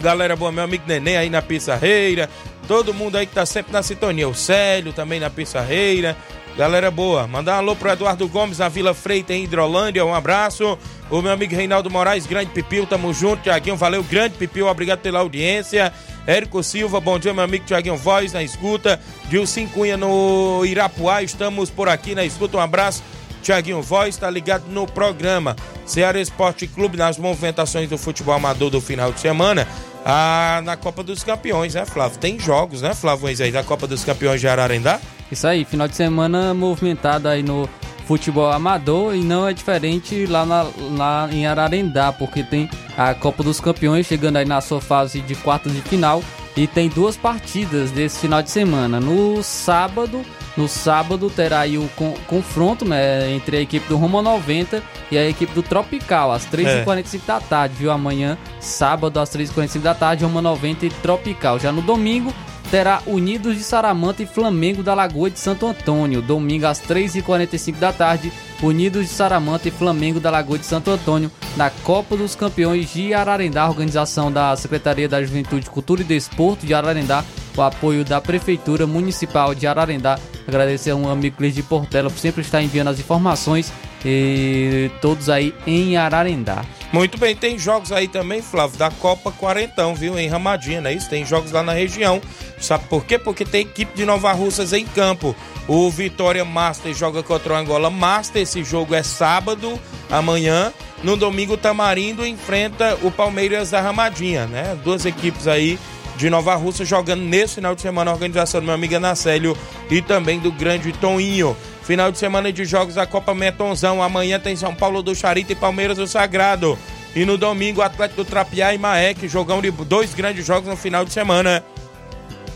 Galera 0.00 0.34
boa, 0.34 0.50
meu 0.50 0.64
amigo 0.64 0.84
Neném 0.86 1.16
aí 1.16 1.28
na 1.28 1.42
Pissarreira. 1.42 2.30
Todo 2.66 2.94
mundo 2.94 3.18
aí 3.18 3.26
que 3.26 3.34
tá 3.34 3.44
sempre 3.44 3.72
na 3.72 3.82
sintonia. 3.82 4.28
O 4.28 4.34
Célio 4.34 4.92
também 4.92 5.20
na 5.20 5.28
Pissarreira. 5.28 6.16
Galera 6.60 6.90
boa, 6.90 7.26
mandar 7.26 7.54
um 7.54 7.58
alô 7.60 7.74
pro 7.74 7.88
Eduardo 7.88 8.28
Gomes 8.28 8.58
na 8.58 8.68
Vila 8.68 8.92
Freita 8.92 9.32
em 9.32 9.44
Hidrolândia, 9.44 10.04
um 10.04 10.14
abraço. 10.14 10.78
O 11.10 11.22
meu 11.22 11.32
amigo 11.32 11.54
Reinaldo 11.54 11.88
Moraes, 11.88 12.26
grande 12.26 12.50
Pipil, 12.50 12.86
tamo 12.86 13.14
junto. 13.14 13.44
Tiaguinho, 13.44 13.78
valeu, 13.78 14.02
grande 14.02 14.34
Pipil, 14.34 14.66
obrigado 14.66 14.98
pela 14.98 15.20
audiência. 15.20 15.90
Érico 16.26 16.62
Silva, 16.62 17.00
bom 17.00 17.18
dia, 17.18 17.32
meu 17.32 17.44
amigo 17.44 17.64
Tiaguinho 17.64 17.96
Voz 17.96 18.34
na 18.34 18.42
escuta. 18.42 19.00
Dilcim 19.30 19.66
Cunha 19.68 19.96
no 19.96 20.62
Irapuá, 20.66 21.22
estamos 21.22 21.70
por 21.70 21.88
aqui 21.88 22.14
na 22.14 22.26
escuta, 22.26 22.58
um 22.58 22.60
abraço. 22.60 23.02
Tiaguinho 23.42 23.80
Voz 23.80 24.16
está 24.16 24.28
ligado 24.28 24.64
no 24.68 24.86
programa 24.86 25.56
Ceará 25.86 26.20
Esporte 26.20 26.66
Clube 26.66 26.98
nas 26.98 27.16
movimentações 27.16 27.88
do 27.88 27.96
futebol 27.96 28.34
amador 28.34 28.68
do 28.68 28.82
final 28.82 29.10
de 29.12 29.20
semana. 29.20 29.66
Ah, 30.04 30.60
na 30.62 30.76
Copa 30.76 31.02
dos 31.02 31.24
Campeões, 31.24 31.72
né, 31.72 31.86
Flávio? 31.86 32.18
Tem 32.18 32.38
jogos, 32.38 32.82
né, 32.82 32.92
Flávio 32.92 33.28
aí, 33.28 33.50
da 33.50 33.64
Copa 33.64 33.86
dos 33.86 34.04
Campeões 34.04 34.42
de 34.42 34.46
Ararendá? 34.46 35.00
Isso 35.30 35.46
aí, 35.46 35.64
final 35.64 35.86
de 35.86 35.94
semana 35.94 36.52
movimentado 36.52 37.28
aí 37.28 37.42
no 37.42 37.68
futebol 38.06 38.50
amador 38.50 39.14
e 39.14 39.20
não 39.20 39.46
é 39.46 39.52
diferente 39.52 40.26
lá, 40.26 40.44
na, 40.44 40.66
lá 40.96 41.28
em 41.30 41.46
Ararendá, 41.46 42.12
porque 42.12 42.42
tem 42.42 42.68
a 42.96 43.14
Copa 43.14 43.44
dos 43.44 43.60
Campeões 43.60 44.06
chegando 44.06 44.36
aí 44.36 44.44
na 44.44 44.60
sua 44.60 44.80
fase 44.80 45.20
de 45.20 45.36
quartas 45.36 45.72
de 45.72 45.80
final 45.82 46.20
e 46.56 46.66
tem 46.66 46.88
duas 46.88 47.16
partidas 47.16 47.92
desse 47.92 48.18
final 48.18 48.42
de 48.42 48.50
semana. 48.50 48.98
No 48.98 49.40
sábado, 49.44 50.22
no 50.56 50.66
sábado 50.66 51.30
terá 51.30 51.60
aí 51.60 51.78
o 51.78 51.88
confronto 52.26 52.84
né, 52.84 53.30
entre 53.30 53.58
a 53.58 53.60
equipe 53.60 53.88
do 53.88 53.96
Roma 53.96 54.20
90 54.20 54.82
e 55.10 55.16
a 55.16 55.28
equipe 55.28 55.54
do 55.54 55.62
Tropical, 55.62 56.32
às 56.32 56.44
3h45 56.46 57.14
é. 57.14 57.26
da 57.26 57.40
tarde, 57.40 57.74
viu? 57.76 57.92
Amanhã, 57.92 58.36
sábado, 58.58 59.20
às 59.20 59.30
3h45 59.30 59.80
da 59.80 59.94
tarde, 59.94 60.24
Roma 60.24 60.42
90 60.42 60.86
e 60.86 60.90
Tropical. 60.90 61.60
Já 61.60 61.70
no 61.70 61.80
domingo, 61.80 62.34
terá 62.70 63.02
Unidos 63.06 63.56
de 63.56 63.64
Saramanta 63.64 64.22
e 64.22 64.26
Flamengo 64.26 64.82
da 64.82 64.94
Lagoa 64.94 65.28
de 65.28 65.38
Santo 65.38 65.66
Antônio. 65.66 66.22
Domingo 66.22 66.66
às 66.66 66.80
3h45 66.80 67.76
da 67.76 67.92
tarde, 67.92 68.32
Unidos 68.62 69.08
de 69.08 69.12
Saramanta 69.12 69.68
e 69.68 69.72
Flamengo 69.72 70.20
da 70.20 70.30
Lagoa 70.30 70.58
de 70.58 70.66
Santo 70.66 70.90
Antônio 70.90 71.30
na 71.56 71.68
Copa 71.70 72.16
dos 72.16 72.36
Campeões 72.36 72.92
de 72.92 73.12
Ararendá, 73.12 73.68
organização 73.68 74.30
da 74.30 74.54
Secretaria 74.54 75.08
da 75.08 75.20
Juventude, 75.22 75.68
Cultura 75.68 76.02
e 76.02 76.04
Desporto 76.04 76.64
de 76.64 76.72
Ararendá, 76.72 77.24
o 77.56 77.62
apoio 77.62 78.04
da 78.04 78.20
Prefeitura 78.20 78.86
Municipal 78.86 79.54
de 79.54 79.66
Ararendá. 79.66 80.18
Agradecer 80.46 80.90
ao 80.90 81.08
amigo 81.08 81.36
Clis 81.36 81.54
de 81.54 81.62
Portela 81.62 82.08
por 82.08 82.18
sempre 82.18 82.42
estar 82.42 82.62
enviando 82.62 82.88
as 82.88 83.00
informações 83.00 83.72
e 84.04 84.90
todos 85.00 85.28
aí 85.28 85.52
em 85.66 85.96
Ararendá. 85.96 86.64
Muito 86.92 87.18
bem, 87.18 87.36
tem 87.36 87.56
jogos 87.56 87.92
aí 87.92 88.08
também, 88.08 88.42
Flávio, 88.42 88.76
da 88.76 88.90
Copa 88.90 89.30
Quarentão, 89.30 89.94
viu? 89.94 90.18
Em 90.18 90.26
Ramadinha, 90.26 90.82
é 90.84 90.92
isso? 90.92 91.08
Tem 91.08 91.24
jogos 91.24 91.52
lá 91.52 91.62
na 91.62 91.72
região. 91.72 92.20
Sabe 92.58 92.84
por 92.88 93.04
quê? 93.04 93.16
Porque 93.16 93.44
tem 93.44 93.62
equipe 93.62 93.96
de 93.96 94.04
Nova 94.04 94.32
Russas 94.32 94.72
em 94.72 94.84
campo. 94.84 95.34
O 95.68 95.88
Vitória 95.88 96.44
Master 96.44 96.92
joga 96.92 97.22
contra 97.22 97.52
o 97.52 97.56
Angola 97.56 97.90
Master. 97.90 98.42
Esse 98.42 98.64
jogo 98.64 98.92
é 98.92 99.04
sábado, 99.04 99.78
amanhã. 100.10 100.72
No 101.04 101.16
domingo, 101.16 101.54
o 101.54 101.56
Tamarindo 101.56 102.26
enfrenta 102.26 102.98
o 103.02 103.10
Palmeiras 103.10 103.70
da 103.70 103.80
Ramadinha, 103.80 104.46
né? 104.46 104.76
Duas 104.82 105.06
equipes 105.06 105.46
aí 105.46 105.78
de 106.16 106.28
Nova 106.28 106.56
Russa 106.56 106.84
jogando 106.84 107.22
nesse 107.22 107.54
final 107.54 107.74
de 107.74 107.82
semana. 107.82 108.10
A 108.10 108.14
organização 108.14 108.60
do 108.60 108.64
meu 108.64 108.74
amigo 108.74 108.96
Anacélio 108.96 109.56
e 109.88 110.02
também 110.02 110.40
do 110.40 110.50
grande 110.50 110.92
Toninho. 110.92 111.56
Final 111.90 112.12
de 112.12 112.18
semana 112.18 112.52
de 112.52 112.64
jogos 112.64 112.94
da 112.94 113.04
Copa 113.04 113.34
Metonzão. 113.34 114.00
Amanhã 114.00 114.38
tem 114.38 114.54
São 114.54 114.72
Paulo 114.72 115.02
do 115.02 115.12
Charito 115.12 115.50
e 115.50 115.56
Palmeiras 115.56 115.96
do 115.96 116.06
Sagrado. 116.06 116.78
E 117.16 117.24
no 117.24 117.36
domingo, 117.36 117.82
Atlético 117.82 118.22
do 118.22 118.30
Trapiá 118.30 118.72
e 118.72 118.78
Maek, 118.78 119.26
jogão 119.26 119.60
de 119.60 119.72
dois 119.72 120.14
grandes 120.14 120.46
jogos 120.46 120.68
no 120.68 120.76
final 120.76 121.04
de 121.04 121.12
semana 121.12 121.64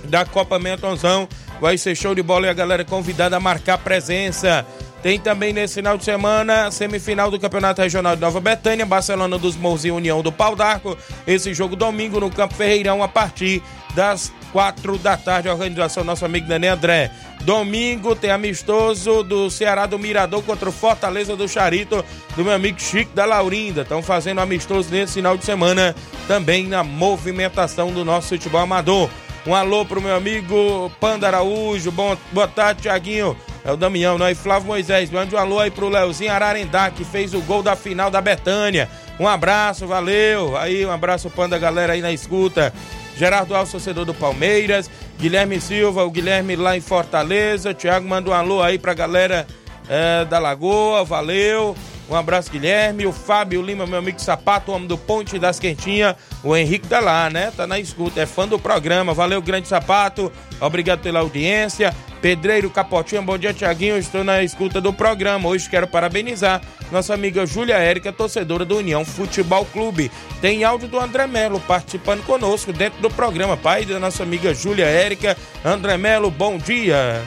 da 0.04 0.24
Copa 0.24 0.56
Metonzão. 0.60 1.28
Vai 1.60 1.76
ser 1.76 1.96
show 1.96 2.14
de 2.14 2.22
bola 2.22 2.46
e 2.46 2.48
a 2.48 2.52
galera 2.52 2.84
convidada 2.84 3.36
a 3.36 3.40
marcar 3.40 3.78
presença. 3.78 4.64
Tem 5.02 5.18
também 5.18 5.52
nesse 5.52 5.74
final 5.74 5.98
de 5.98 6.04
semana 6.04 6.70
semifinal 6.70 7.28
do 7.28 7.40
Campeonato 7.40 7.82
Regional 7.82 8.14
de 8.14 8.22
Nova 8.22 8.40
Betânia, 8.40 8.86
Barcelona 8.86 9.36
dos 9.36 9.56
Morros 9.56 9.84
e 9.84 9.90
União 9.90 10.22
do 10.22 10.30
Pau 10.30 10.54
d'Arco. 10.54 10.96
Esse 11.26 11.52
jogo 11.52 11.74
domingo 11.74 12.20
no 12.20 12.30
Campo 12.30 12.54
Ferreirão 12.54 13.02
a 13.02 13.08
partir 13.08 13.60
das 13.96 14.32
quatro 14.54 14.96
da 14.96 15.16
tarde. 15.16 15.48
Organização 15.48 16.04
nosso 16.04 16.24
amigo 16.24 16.48
Nenê 16.48 16.68
André. 16.68 17.10
Domingo 17.40 18.14
tem 18.14 18.30
amistoso 18.30 19.24
do 19.24 19.50
Ceará 19.50 19.84
do 19.84 19.98
Mirador 19.98 20.44
contra 20.44 20.68
o 20.68 20.72
Fortaleza 20.72 21.36
do 21.36 21.48
Charito, 21.48 22.02
do 22.36 22.44
meu 22.44 22.54
amigo 22.54 22.80
Chico 22.80 23.12
da 23.14 23.24
Laurinda. 23.24 23.82
Estão 23.82 24.00
fazendo 24.00 24.40
amistoso 24.40 24.88
nesse 24.90 25.14
final 25.14 25.36
de 25.36 25.44
semana, 25.44 25.94
também 26.28 26.68
na 26.68 26.84
movimentação 26.84 27.92
do 27.92 28.04
nosso 28.04 28.28
futebol 28.28 28.60
amador. 28.60 29.10
Um 29.44 29.54
alô 29.54 29.84
pro 29.84 30.00
meu 30.00 30.14
amigo 30.14 30.90
Panda 31.00 31.26
Araújo. 31.26 31.90
Bom, 31.90 32.16
boa 32.32 32.48
tarde, 32.48 32.82
Tiaguinho. 32.82 33.36
É 33.64 33.72
o 33.72 33.76
Damião, 33.76 34.16
não 34.16 34.26
é? 34.26 34.34
Flávio 34.34 34.68
Moisés. 34.68 35.10
Mande 35.10 35.34
um 35.34 35.38
alô 35.38 35.58
aí 35.58 35.70
pro 35.70 35.88
Leozinho 35.88 36.32
Ararendá, 36.32 36.90
que 36.90 37.04
fez 37.04 37.34
o 37.34 37.40
gol 37.40 37.62
da 37.62 37.74
final 37.74 38.10
da 38.10 38.20
Betânia. 38.20 38.88
Um 39.18 39.26
abraço, 39.26 39.86
valeu. 39.86 40.56
Aí, 40.56 40.86
um 40.86 40.90
abraço, 40.90 41.28
Panda, 41.28 41.58
galera 41.58 41.92
aí 41.92 42.00
na 42.00 42.12
escuta. 42.12 42.72
Gerardo 43.16 43.54
Alves, 43.54 43.72
torcedor 43.72 44.04
do 44.04 44.14
Palmeiras. 44.14 44.90
Guilherme 45.18 45.60
Silva, 45.60 46.04
o 46.04 46.10
Guilherme 46.10 46.56
lá 46.56 46.76
em 46.76 46.80
Fortaleza. 46.80 47.74
Tiago 47.74 48.08
manda 48.08 48.30
um 48.30 48.34
alô 48.34 48.62
aí 48.62 48.78
pra 48.78 48.94
galera 48.94 49.46
é, 49.88 50.24
da 50.24 50.38
Lagoa, 50.38 51.04
valeu. 51.04 51.76
Um 52.08 52.14
abraço, 52.14 52.50
Guilherme. 52.50 53.06
O 53.06 53.12
Fábio 53.12 53.62
Lima, 53.62 53.86
meu 53.86 53.98
amigo 53.98 54.20
Sapato, 54.20 54.72
homem 54.72 54.86
do 54.86 54.98
Ponte 54.98 55.38
das 55.38 55.58
Quentinhas. 55.58 56.16
O 56.42 56.54
Henrique 56.56 56.86
tá 56.86 57.00
lá, 57.00 57.30
né? 57.30 57.50
Tá 57.56 57.66
na 57.66 57.78
escuta, 57.78 58.20
é 58.20 58.26
fã 58.26 58.46
do 58.46 58.58
programa. 58.58 59.14
Valeu, 59.14 59.40
grande 59.40 59.68
Sapato. 59.68 60.30
Obrigado 60.60 61.00
pela 61.00 61.20
audiência. 61.20 61.94
Pedreiro 62.20 62.70
Capotinha, 62.70 63.20
bom 63.20 63.36
dia, 63.36 63.52
Tiaguinho. 63.52 63.98
Estou 63.98 64.24
na 64.24 64.42
escuta 64.42 64.80
do 64.80 64.92
programa. 64.92 65.48
Hoje 65.48 65.68
quero 65.68 65.86
parabenizar 65.86 66.60
nossa 66.90 67.12
amiga 67.12 67.44
Júlia 67.44 67.76
Érica, 67.76 68.12
torcedora 68.12 68.64
do 68.64 68.78
União 68.78 69.04
Futebol 69.04 69.64
Clube. 69.66 70.10
Tem 70.40 70.64
áudio 70.64 70.88
do 70.88 70.98
André 70.98 71.26
Melo 71.26 71.60
participando 71.60 72.24
conosco 72.24 72.72
dentro 72.72 73.00
do 73.00 73.10
programa. 73.10 73.56
Pai 73.56 73.84
da 73.84 73.98
nossa 73.98 74.22
amiga 74.22 74.54
Júlia 74.54 74.86
Érica. 74.86 75.36
André 75.64 75.96
Melo, 75.96 76.30
bom 76.30 76.56
dia. 76.56 77.22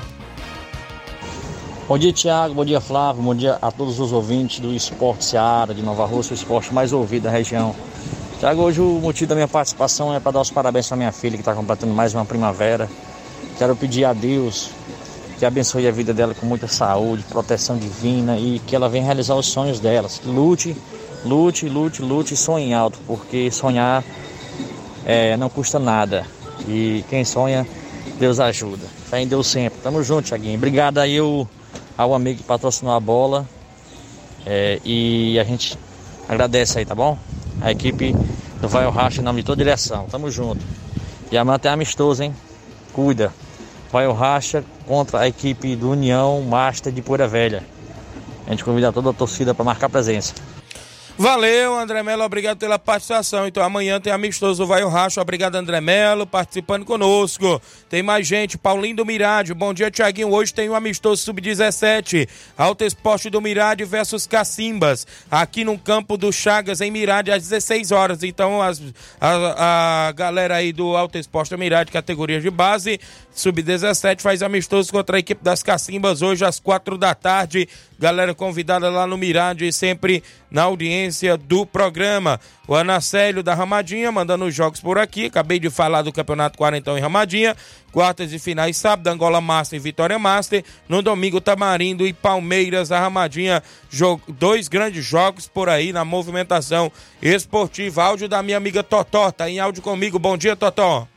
Bom 1.88 1.98
dia, 1.98 2.12
Tiago. 2.12 2.54
Bom 2.54 2.66
dia, 2.66 2.82
Flávio. 2.82 3.24
Bom 3.24 3.34
dia 3.34 3.58
a 3.62 3.72
todos 3.72 3.98
os 3.98 4.12
ouvintes 4.12 4.60
do 4.60 4.74
Esporte 4.74 5.24
Seara 5.24 5.74
de 5.74 5.82
Nova 5.82 6.06
Rússia, 6.06 6.34
o 6.34 6.36
esporte 6.36 6.74
mais 6.74 6.92
ouvido 6.92 7.24
da 7.24 7.30
região. 7.30 7.74
Tiago, 8.40 8.62
hoje 8.62 8.82
o 8.82 9.00
motivo 9.00 9.30
da 9.30 9.36
minha 9.36 9.48
participação 9.48 10.14
é 10.14 10.20
para 10.20 10.34
dar 10.34 10.42
os 10.42 10.52
parabéns 10.52 10.86
para 10.86 10.98
minha 10.98 11.14
filha 11.14 11.38
que 11.38 11.42
está 11.42 11.56
completando 11.56 11.94
mais 11.94 12.14
uma 12.14 12.26
primavera. 12.26 12.90
Quero 13.58 13.74
pedir 13.74 14.04
a 14.04 14.12
Deus 14.12 14.70
que 15.40 15.46
abençoe 15.46 15.88
a 15.88 15.92
vida 15.92 16.14
dela 16.14 16.36
com 16.36 16.46
muita 16.46 16.68
saúde, 16.68 17.24
proteção 17.24 17.78
divina 17.78 18.38
e 18.38 18.60
que 18.60 18.76
ela 18.76 18.90
venha 18.90 19.06
realizar 19.06 19.36
os 19.36 19.46
sonhos 19.46 19.80
delas. 19.80 20.20
Lute, 20.26 20.76
lute, 21.24 21.70
lute, 21.70 22.02
lute 22.02 22.34
e 22.34 22.38
sonhe 22.38 22.74
alto, 22.74 23.00
porque 23.08 23.50
sonhar 23.50 24.04
é, 25.06 25.38
não 25.38 25.50
custa 25.50 25.80
nada. 25.80 26.26
E 26.68 27.06
quem 27.10 27.24
sonha, 27.24 27.66
Deus 28.20 28.42
ajuda. 28.42 28.86
Fé 29.10 29.22
em 29.22 29.28
Deus 29.28 29.48
sempre. 29.48 29.80
Tamo 29.82 30.04
junto, 30.04 30.28
Tiaguinho. 30.28 30.58
Obrigado 30.58 30.98
aí, 30.98 31.16
eu 31.16 31.48
ao 31.98 32.14
amigo 32.14 32.40
que 32.40 32.44
patrocinou 32.44 32.94
a 32.94 33.00
bola. 33.00 33.46
É, 34.46 34.80
e 34.86 35.40
a 35.40 35.44
gente 35.44 35.78
agradece 36.30 36.80
aí, 36.80 36.86
tá 36.86 36.96
bom? 36.96 37.18
A 37.62 37.72
equipe 37.72 38.16
do 38.62 38.68
Vai 38.68 38.90
Racha 38.90 39.22
em 39.22 39.24
nome 39.24 39.42
de 39.42 39.46
toda 39.46 39.58
direção. 39.58 40.06
Tamo 40.10 40.30
junto. 40.30 40.64
E 41.32 41.38
amanhã 41.38 41.58
tem 41.60 41.72
amistoso, 41.72 42.24
hein? 42.24 42.34
Cuida. 42.94 43.34
Vai 43.92 44.10
Racha 44.12 44.64
contra 44.86 45.22
a 45.22 45.28
equipe 45.28 45.76
do 45.76 45.92
União 45.92 46.42
Master 46.42 46.94
de 46.94 47.02
Pura 47.02 47.28
Velha. 47.28 47.64
A 48.46 48.52
gente 48.52 48.64
convida 48.64 48.94
toda 48.94 49.10
a 49.10 49.14
torcida 49.14 49.54
para 49.54 49.66
marcar 49.66 49.90
presença. 49.90 50.34
Valeu, 51.20 51.76
André 51.76 52.04
Melo, 52.04 52.24
obrigado 52.24 52.60
pela 52.60 52.78
participação. 52.78 53.48
Então 53.48 53.64
amanhã 53.64 54.00
tem 54.00 54.14
amistoso 54.14 54.68
Vai 54.68 54.84
o 54.84 54.88
Racho, 54.88 55.20
obrigado 55.20 55.56
André 55.56 55.82
Melo 55.82 56.28
participando 56.28 56.86
conosco. 56.86 57.60
Tem 57.90 58.04
mais 58.04 58.28
gente, 58.28 58.56
Paulinho 58.56 58.98
do 58.98 59.06
Mirade, 59.06 59.52
bom 59.52 59.74
dia 59.74 59.90
Tiaguinho. 59.90 60.32
Hoje 60.32 60.54
tem 60.54 60.70
um 60.70 60.76
amistoso 60.76 61.24
sub-17, 61.24 62.30
Alto 62.56 62.84
Esporte 62.84 63.32
do 63.32 63.42
Mirade 63.42 63.84
versus 63.84 64.28
Cacimbas, 64.28 65.08
aqui 65.32 65.64
no 65.64 65.76
campo 65.80 66.18
do 66.18 66.32
Chagas 66.32 66.82
em 66.82 66.92
Mirade 66.92 67.32
às 67.32 67.42
16 67.42 67.92
horas. 67.92 68.22
Então 68.22 68.62
as, 68.62 68.80
a, 69.20 70.10
a 70.10 70.12
galera 70.12 70.58
aí 70.58 70.72
do 70.72 70.96
Alto 70.96 71.18
Esporte 71.18 71.50
do 71.50 71.58
Mirade, 71.58 71.92
categoria 71.92 72.40
de 72.40 72.52
base, 72.52 73.00
sub-17 73.34 74.22
faz 74.22 74.44
amistoso 74.44 74.92
contra 74.92 75.18
a 75.18 75.20
equipe 75.20 75.44
das 75.44 75.64
Cacimbas 75.64 76.22
hoje 76.22 76.46
às 76.46 76.60
4 76.60 76.96
da 76.96 77.16
tarde. 77.16 77.68
Galera 78.00 78.36
convidada 78.36 78.92
lá 78.92 79.08
no 79.08 79.18
Mirade, 79.18 79.74
sempre 79.74 80.24
na 80.52 80.64
audiência 80.64 81.36
do 81.36 81.66
programa. 81.66 82.40
O 82.68 82.76
Anacélio 82.76 83.42
da 83.42 83.56
Ramadinha 83.56 84.12
mandando 84.12 84.46
os 84.46 84.54
jogos 84.54 84.80
por 84.80 85.00
aqui. 85.00 85.26
Acabei 85.26 85.58
de 85.58 85.72
falar 85.72 86.04
do 86.04 86.14
Campeonato 86.14 86.60
Quarentão 86.60 86.96
em 86.96 87.02
Ramadinha. 87.02 87.56
Quartas 87.92 88.32
e 88.32 88.38
finais 88.38 88.78
sábado, 88.78 89.08
Angola 89.08 89.42
Master 89.42 89.78
e 89.78 89.82
Vitória 89.82 90.20
Master. 90.20 90.64
No 90.88 91.02
domingo, 91.02 91.42
Tamarindo 91.42 92.06
e 92.06 92.14
Palmeiras 92.14 92.90
da 92.90 93.00
Ramadinha. 93.00 93.64
Jogo, 93.90 94.22
dois 94.28 94.68
grandes 94.68 95.04
jogos 95.04 95.48
por 95.48 95.68
aí 95.68 95.92
na 95.92 96.06
movimentação 96.06 96.92
esportiva. 97.20 98.04
Áudio 98.04 98.30
da 98.30 98.44
minha 98.44 98.58
amiga 98.58 98.84
Totó. 98.84 99.32
Tá 99.32 99.50
em 99.50 99.60
áudio 99.60 99.82
comigo. 99.82 100.20
Bom 100.20 100.38
dia, 100.38 100.56
Totó. 100.56 101.08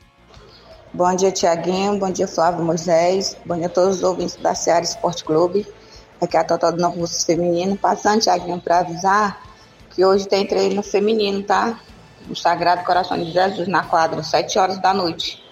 Bom 0.94 1.14
dia, 1.14 1.30
Tiaguinho. 1.30 1.98
Bom 1.98 2.10
dia, 2.10 2.26
Flávio 2.26 2.64
Moisés. 2.64 3.36
Bom 3.44 3.56
dia 3.56 3.66
a 3.66 3.70
todos 3.70 3.96
os 3.96 4.02
ouvintes 4.02 4.36
da 4.36 4.54
Seara 4.54 4.82
Esporte 4.82 5.22
Clube. 5.24 5.66
Aqui 6.20 6.36
é 6.36 6.40
a 6.40 6.44
Totó 6.44 6.70
do 6.70 6.76
Novo 6.76 7.06
Feminino. 7.06 7.76
Passando, 7.76 8.20
Tiaguinho, 8.20 8.60
para 8.60 8.80
avisar 8.80 9.40
que 9.90 10.04
hoje 10.04 10.28
tem 10.28 10.46
treino 10.46 10.82
feminino, 10.82 11.42
tá? 11.42 11.80
No 12.26 12.36
Sagrado 12.36 12.84
Coração 12.84 13.16
de 13.16 13.30
Jesus, 13.32 13.66
na 13.66 13.82
quadra, 13.82 14.22
7 14.22 14.58
horas 14.58 14.78
da 14.78 14.92
noite. 14.92 15.42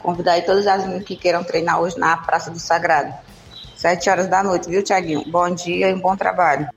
Convidar 0.00 0.32
aí 0.32 0.42
todas 0.42 0.66
as 0.66 0.82
meninas 0.82 1.04
que 1.04 1.16
queiram 1.16 1.42
treinar 1.42 1.80
hoje 1.80 1.98
na 1.98 2.16
Praça 2.16 2.50
do 2.50 2.58
Sagrado. 2.60 3.12
7 3.76 4.08
horas 4.08 4.28
da 4.28 4.44
noite, 4.44 4.68
viu, 4.68 4.82
Tiaguinho? 4.82 5.24
Bom 5.26 5.50
dia 5.50 5.90
e 5.90 5.94
um 5.94 6.00
bom 6.00 6.16
trabalho. 6.16 6.68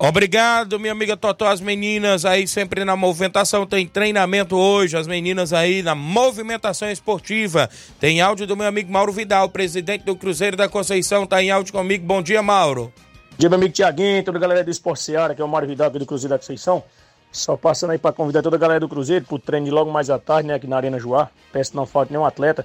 Obrigado, 0.00 0.78
minha 0.78 0.92
amiga 0.92 1.16
Totó. 1.16 1.48
As 1.48 1.60
meninas 1.60 2.24
aí 2.24 2.46
sempre 2.46 2.84
na 2.84 2.94
movimentação. 2.94 3.66
Tem 3.66 3.84
treinamento 3.84 4.56
hoje. 4.56 4.96
As 4.96 5.08
meninas 5.08 5.52
aí 5.52 5.82
na 5.82 5.92
movimentação 5.92 6.88
esportiva. 6.88 7.68
Tem 7.98 8.20
áudio 8.20 8.46
do 8.46 8.56
meu 8.56 8.68
amigo 8.68 8.92
Mauro 8.92 9.12
Vidal, 9.12 9.48
presidente 9.48 10.04
do 10.04 10.14
Cruzeiro 10.14 10.56
da 10.56 10.68
Conceição. 10.68 11.26
Tá 11.26 11.42
em 11.42 11.50
áudio 11.50 11.72
comigo. 11.72 12.06
Bom 12.06 12.22
dia, 12.22 12.40
Mauro. 12.40 12.92
Bom 13.32 13.36
dia, 13.38 13.48
meu 13.48 13.58
amigo 13.58 13.72
Tiaguinho, 13.72 14.22
toda 14.22 14.38
a 14.38 14.40
galera 14.40 14.62
do 14.62 14.70
Esporte 14.70 15.02
Seara, 15.02 15.34
que 15.34 15.42
é 15.42 15.44
o 15.44 15.48
Mauro 15.48 15.66
Vidal 15.66 15.88
aqui 15.88 15.98
do 15.98 16.06
Cruzeiro 16.06 16.30
da 16.30 16.38
Conceição. 16.38 16.84
Só 17.32 17.56
passando 17.56 17.90
aí 17.90 17.98
para 17.98 18.12
convidar 18.12 18.40
toda 18.40 18.54
a 18.54 18.58
galera 18.58 18.78
do 18.78 18.88
Cruzeiro 18.88 19.24
pro 19.24 19.38
treino 19.38 19.66
de 19.66 19.72
logo 19.72 19.90
mais 19.90 20.10
à 20.10 20.18
tarde, 20.18 20.46
né, 20.46 20.54
aqui 20.54 20.68
na 20.68 20.76
Arena 20.76 20.98
Joá. 21.00 21.28
Peço 21.52 21.72
que 21.72 21.76
não 21.76 21.86
falte 21.86 22.12
nenhum 22.12 22.24
atleta 22.24 22.64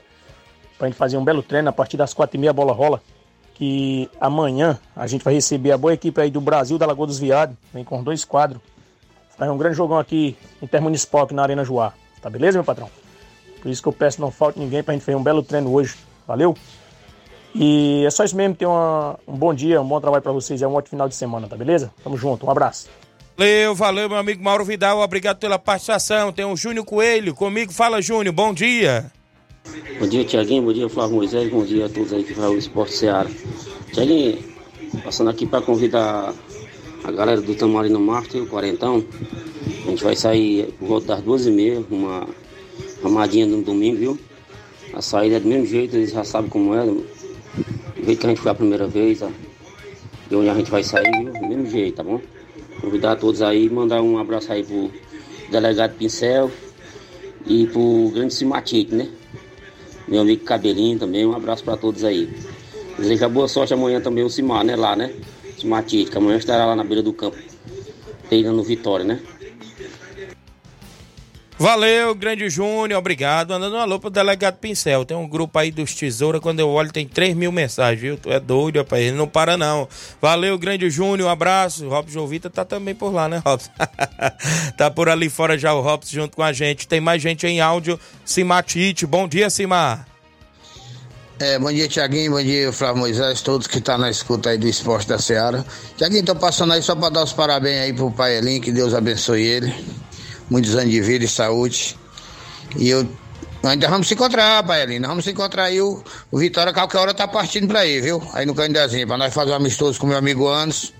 pra 0.77 0.87
gente 0.87 0.97
fazer 0.97 1.17
um 1.17 1.23
belo 1.23 1.41
treino. 1.41 1.67
A 1.67 1.73
partir 1.73 1.97
das 1.97 2.13
quatro 2.13 2.37
e 2.37 2.39
meia 2.39 2.51
a 2.51 2.53
bola 2.53 2.73
rola 2.73 3.01
que 3.63 4.09
amanhã 4.19 4.77
a 4.93 5.07
gente 5.07 5.23
vai 5.23 5.33
receber 5.33 5.71
a 5.71 5.77
boa 5.77 5.93
equipe 5.93 6.19
aí 6.19 6.29
do 6.29 6.41
Brasil 6.41 6.77
da 6.77 6.85
Lagoa 6.85 7.07
dos 7.07 7.17
Viados, 7.17 7.55
vem 7.73 7.81
com 7.81 8.03
dois 8.03 8.25
quadros. 8.25 8.61
Faz 9.37 9.49
um 9.49 9.57
grande 9.57 9.77
jogão 9.77 9.97
aqui 9.97 10.35
intermunicipal 10.61 11.23
aqui 11.23 11.33
na 11.33 11.43
Arena 11.43 11.63
Joá. 11.63 11.93
Tá 12.21 12.29
beleza, 12.29 12.57
meu 12.57 12.65
patrão? 12.65 12.89
Por 13.61 13.71
isso 13.71 13.81
que 13.81 13.87
eu 13.87 13.93
peço 13.93 14.19
não 14.19 14.29
falte 14.29 14.59
ninguém 14.59 14.83
pra 14.83 14.93
gente 14.93 15.05
fazer 15.05 15.15
um 15.15 15.23
belo 15.23 15.41
treino 15.41 15.73
hoje. 15.73 15.95
Valeu? 16.27 16.57
E 17.55 18.03
é 18.05 18.09
só 18.09 18.25
isso 18.25 18.35
mesmo, 18.35 18.53
tenha 18.53 18.69
um 18.69 19.37
bom 19.37 19.53
dia, 19.53 19.81
um 19.81 19.87
bom 19.87 20.01
trabalho 20.01 20.21
para 20.21 20.33
vocês, 20.33 20.61
é 20.61 20.67
um 20.67 20.73
ótimo 20.73 20.89
final 20.89 21.07
de 21.07 21.15
semana, 21.15 21.47
tá 21.47 21.55
beleza? 21.55 21.89
Tamo 22.03 22.17
junto, 22.17 22.45
um 22.45 22.49
abraço. 22.49 22.89
Valeu, 23.37 23.73
valeu, 23.73 24.09
meu 24.09 24.17
amigo 24.17 24.43
Mauro 24.43 24.65
Vidal, 24.65 24.99
obrigado 24.99 25.37
pela 25.37 25.57
participação. 25.57 26.33
Tem 26.33 26.43
o 26.43 26.57
Júnior 26.57 26.85
Coelho 26.85 27.33
comigo. 27.33 27.71
Fala, 27.71 28.01
Júnior, 28.01 28.35
bom 28.35 28.53
dia. 28.53 29.09
Bom 29.99 30.07
dia, 30.07 30.25
Tiaguinho. 30.25 30.63
Bom 30.63 30.73
dia, 30.73 30.89
Flávio 30.89 31.15
Moisés. 31.15 31.49
Bom 31.49 31.63
dia 31.63 31.85
a 31.85 31.89
todos 31.89 32.11
aí 32.11 32.23
que 32.23 32.33
vai 32.33 32.47
ao 32.47 32.57
Esporte 32.57 32.95
Seara. 32.95 33.29
Tiaguinho, 33.93 34.37
passando 35.05 35.29
aqui 35.29 35.45
para 35.45 35.61
convidar 35.61 36.33
a 37.03 37.11
galera 37.11 37.41
do 37.41 37.55
Tamarino 37.55 37.97
Marte, 37.97 38.39
o 38.39 38.47
Quarentão. 38.47 39.05
A 39.85 39.89
gente 39.89 40.03
vai 40.03 40.17
sair 40.17 40.73
por 40.77 40.87
volta 40.87 41.07
das 41.07 41.21
duas 41.21 41.45
e 41.45 41.51
meia, 41.51 41.81
uma 41.89 42.27
ramadinha 43.01 43.45
no 43.45 43.61
domingo, 43.61 43.97
viu? 43.97 44.19
A 44.93 45.01
saída 45.01 45.37
é 45.37 45.39
do 45.39 45.47
mesmo 45.47 45.65
jeito, 45.65 45.95
eles 45.95 46.11
já 46.11 46.25
sabem 46.25 46.49
como 46.49 46.75
é. 46.75 46.85
Do 46.85 47.05
jeito 48.03 48.19
que 48.19 48.25
a 48.25 48.29
gente 48.29 48.41
foi 48.41 48.51
a 48.51 48.55
primeira 48.55 48.85
vez, 48.85 49.21
ó. 49.21 49.29
de 50.27 50.35
onde 50.35 50.49
a 50.49 50.55
gente 50.55 50.69
vai 50.69 50.83
sair, 50.83 51.09
viu? 51.09 51.31
Do 51.31 51.47
mesmo 51.47 51.67
jeito, 51.67 51.95
tá 51.95 52.03
bom? 52.03 52.19
Convidar 52.81 53.15
todos 53.15 53.41
aí, 53.41 53.69
mandar 53.69 54.01
um 54.01 54.17
abraço 54.17 54.51
aí 54.51 54.61
pro 54.61 54.91
delegado 55.49 55.95
Pincel 55.95 56.51
e 57.47 57.65
pro 57.67 58.11
grande 58.13 58.33
Simatite, 58.33 58.93
né? 58.93 59.09
Meu 60.07 60.21
amigo 60.21 60.43
Cabelinho 60.43 60.99
também, 60.99 61.25
um 61.25 61.33
abraço 61.33 61.63
para 61.63 61.77
todos 61.77 62.03
aí. 62.03 62.29
Desejar 62.97 63.29
boa 63.29 63.47
sorte 63.47 63.73
amanhã 63.73 63.99
também 63.99 64.23
o 64.23 64.29
Simar, 64.29 64.63
né? 64.63 64.75
Lá, 64.75 64.95
né? 64.95 65.13
Simar 65.57 65.83
Tite, 65.83 66.11
que 66.11 66.17
amanhã 66.17 66.37
estará 66.37 66.65
lá 66.65 66.75
na 66.75 66.83
beira 66.83 67.01
do 67.01 67.13
campo, 67.13 67.37
treinando 68.29 68.61
Vitória, 68.63 69.05
né? 69.05 69.19
Valeu, 71.63 72.13
grande 72.13 72.49
Júnior, 72.49 72.99
obrigado. 72.99 73.53
Andando 73.53 73.77
um 73.77 73.79
alô 73.79 73.97
pro 73.97 74.09
delegado 74.09 74.57
Pincel. 74.57 75.05
Tem 75.05 75.15
um 75.15 75.25
grupo 75.25 75.57
aí 75.57 75.71
dos 75.71 75.95
Tesoura, 75.95 76.41
quando 76.41 76.59
eu 76.59 76.67
olho 76.67 76.91
tem 76.91 77.07
3 77.07 77.33
mil 77.37 77.53
mensagens, 77.53 78.01
viu? 78.01 78.17
Tu 78.17 78.29
é 78.29 78.37
doido, 78.37 78.79
rapaz. 78.79 79.01
Ele 79.01 79.15
não 79.15 79.29
para, 79.29 79.55
não. 79.55 79.87
Valeu, 80.21 80.57
grande 80.57 80.89
Júnior, 80.89 81.29
um 81.29 81.31
abraço. 81.31 81.87
Robson 81.87 82.11
Jovita 82.11 82.49
tá 82.49 82.65
também 82.65 82.93
por 82.93 83.13
lá, 83.13 83.29
né, 83.29 83.41
Robson? 83.45 83.71
tá 84.77 84.91
por 84.91 85.07
ali 85.07 85.29
fora 85.29 85.57
já 85.57 85.73
o 85.73 85.79
Robson 85.79 86.13
junto 86.13 86.35
com 86.35 86.43
a 86.43 86.51
gente. 86.51 86.85
Tem 86.85 86.99
mais 86.99 87.21
gente 87.21 87.47
em 87.47 87.61
áudio. 87.61 87.97
Simatite, 88.25 89.05
bom 89.05 89.25
dia, 89.25 89.49
Simar. 89.49 90.05
É, 91.39 91.57
bom 91.57 91.71
dia, 91.71 91.87
Tiaguinho. 91.87 92.31
Bom 92.33 92.43
dia, 92.43 92.73
Flávio 92.73 92.97
Moisés, 92.97 93.41
todos 93.41 93.67
que 93.67 93.77
estão 93.77 93.95
tá 93.95 94.01
na 94.01 94.09
escuta 94.09 94.49
aí 94.49 94.57
do 94.57 94.67
esporte 94.67 95.07
da 95.07 95.17
Seara. 95.17 95.65
Tiaguinho, 95.95 96.25
tô 96.25 96.35
passando 96.35 96.73
aí 96.73 96.81
só 96.81 96.93
para 96.93 97.07
dar 97.07 97.23
os 97.23 97.31
parabéns 97.31 97.83
aí 97.83 97.93
pro 97.93 98.11
pai 98.11 98.41
que 98.59 98.69
Deus 98.69 98.93
abençoe 98.93 99.43
ele 99.43 99.73
muitos 100.53 100.75
anos 100.75 100.91
de 100.91 101.01
vida 101.01 101.25
e 101.25 101.27
saúde. 101.27 101.97
E 102.77 102.87
eu 102.87 103.07
ainda 103.63 103.87
vamos 103.87 104.07
se 104.07 104.13
encontrar, 104.13 104.63
ali. 104.69 104.99
Nós 104.99 105.09
vamos 105.09 105.25
se 105.25 105.31
encontrar 105.31 105.63
aí. 105.63 105.81
O, 105.81 106.03
o 106.31 106.37
Vitória, 106.37 106.71
qualquer 106.71 106.99
hora, 106.99 107.13
tá 107.13 107.27
partindo 107.27 107.67
pra 107.67 107.79
aí, 107.79 107.99
viu? 107.99 108.21
Aí 108.33 108.45
no 108.45 108.53
Candezinho, 108.53 109.07
pra 109.07 109.17
nós 109.17 109.33
fazer 109.33 109.51
um 109.51 109.55
amistoso 109.55 109.99
com 109.99 110.05
meu 110.05 110.17
amigo 110.17 110.47
Anos, 110.47 110.93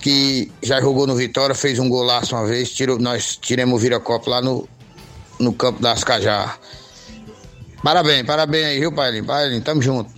que 0.00 0.52
já 0.62 0.80
jogou 0.80 1.04
no 1.04 1.16
Vitória, 1.16 1.52
fez 1.52 1.80
um 1.80 1.88
golaço 1.88 2.36
uma 2.36 2.46
vez. 2.46 2.70
Tirou, 2.70 2.96
nós 2.96 3.36
tiramos 3.36 3.74
o 3.74 3.78
vira-copo 3.78 4.30
lá 4.30 4.40
no, 4.40 4.68
no 5.40 5.52
campo 5.52 5.82
das 5.82 6.04
Cajá. 6.04 6.56
Parabéns, 7.82 8.24
parabéns 8.24 8.66
aí, 8.66 8.78
viu, 8.78 8.92
pai? 8.92 9.20
Pai, 9.20 9.60
tamo 9.62 9.82
junto. 9.82 10.14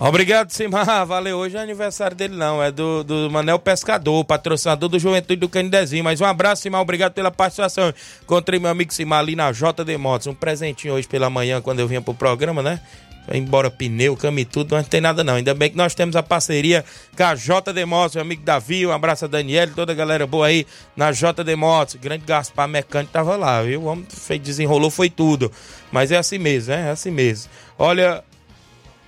Obrigado, 0.00 0.50
Simar. 0.50 0.86
Valeu. 1.04 1.36
Hoje 1.36 1.58
é 1.58 1.60
aniversário 1.60 2.16
dele, 2.16 2.34
não. 2.34 2.62
É 2.62 2.72
do, 2.72 3.04
do 3.04 3.30
Manel 3.30 3.58
Pescador, 3.58 4.24
patrocinador 4.24 4.88
do 4.88 4.98
Juventude 4.98 5.36
do 5.36 5.46
Canidezinho. 5.46 6.02
Mas 6.02 6.22
um 6.22 6.24
abraço, 6.24 6.62
Simar. 6.62 6.80
Obrigado 6.80 7.12
pela 7.12 7.30
participação. 7.30 7.92
Encontrei 8.22 8.58
meu 8.58 8.70
amigo 8.70 8.94
Simar 8.94 9.18
ali 9.18 9.36
na 9.36 9.52
JD 9.52 9.98
Motos. 9.98 10.26
Um 10.26 10.34
presentinho 10.34 10.94
hoje 10.94 11.06
pela 11.06 11.28
manhã, 11.28 11.60
quando 11.60 11.80
eu 11.80 11.86
vinha 11.86 12.00
pro 12.00 12.14
programa, 12.14 12.62
né? 12.62 12.80
Foi 13.26 13.36
embora 13.36 13.70
pneu, 13.70 14.16
cama 14.16 14.40
e 14.40 14.46
tudo, 14.46 14.74
mas 14.74 14.84
não 14.84 14.88
tem 14.88 15.02
nada 15.02 15.22
não. 15.22 15.34
Ainda 15.34 15.52
bem 15.52 15.68
que 15.68 15.76
nós 15.76 15.94
temos 15.94 16.16
a 16.16 16.22
parceria 16.22 16.82
com 17.14 17.22
a 17.22 17.34
JD 17.34 17.84
Motos, 17.84 18.14
meu 18.14 18.22
amigo 18.22 18.42
Davi, 18.42 18.86
um 18.86 18.92
abraço 18.92 19.26
a 19.26 19.28
Daniel, 19.28 19.68
toda 19.74 19.92
a 19.92 19.94
galera 19.94 20.26
boa 20.26 20.46
aí 20.46 20.66
na 20.96 21.12
JD 21.12 21.56
Motos. 21.56 21.96
Grande 21.96 22.24
Gaspar 22.24 22.66
Mecânico 22.66 23.12
tava 23.12 23.36
lá, 23.36 23.62
viu? 23.62 23.82
O 23.82 23.84
homem 23.84 24.06
desenrolou, 24.42 24.90
foi 24.90 25.10
tudo. 25.10 25.52
Mas 25.92 26.10
é 26.10 26.16
assim 26.16 26.38
mesmo, 26.38 26.74
né? 26.74 26.88
É 26.88 26.90
assim 26.90 27.10
mesmo. 27.10 27.50
Olha, 27.78 28.24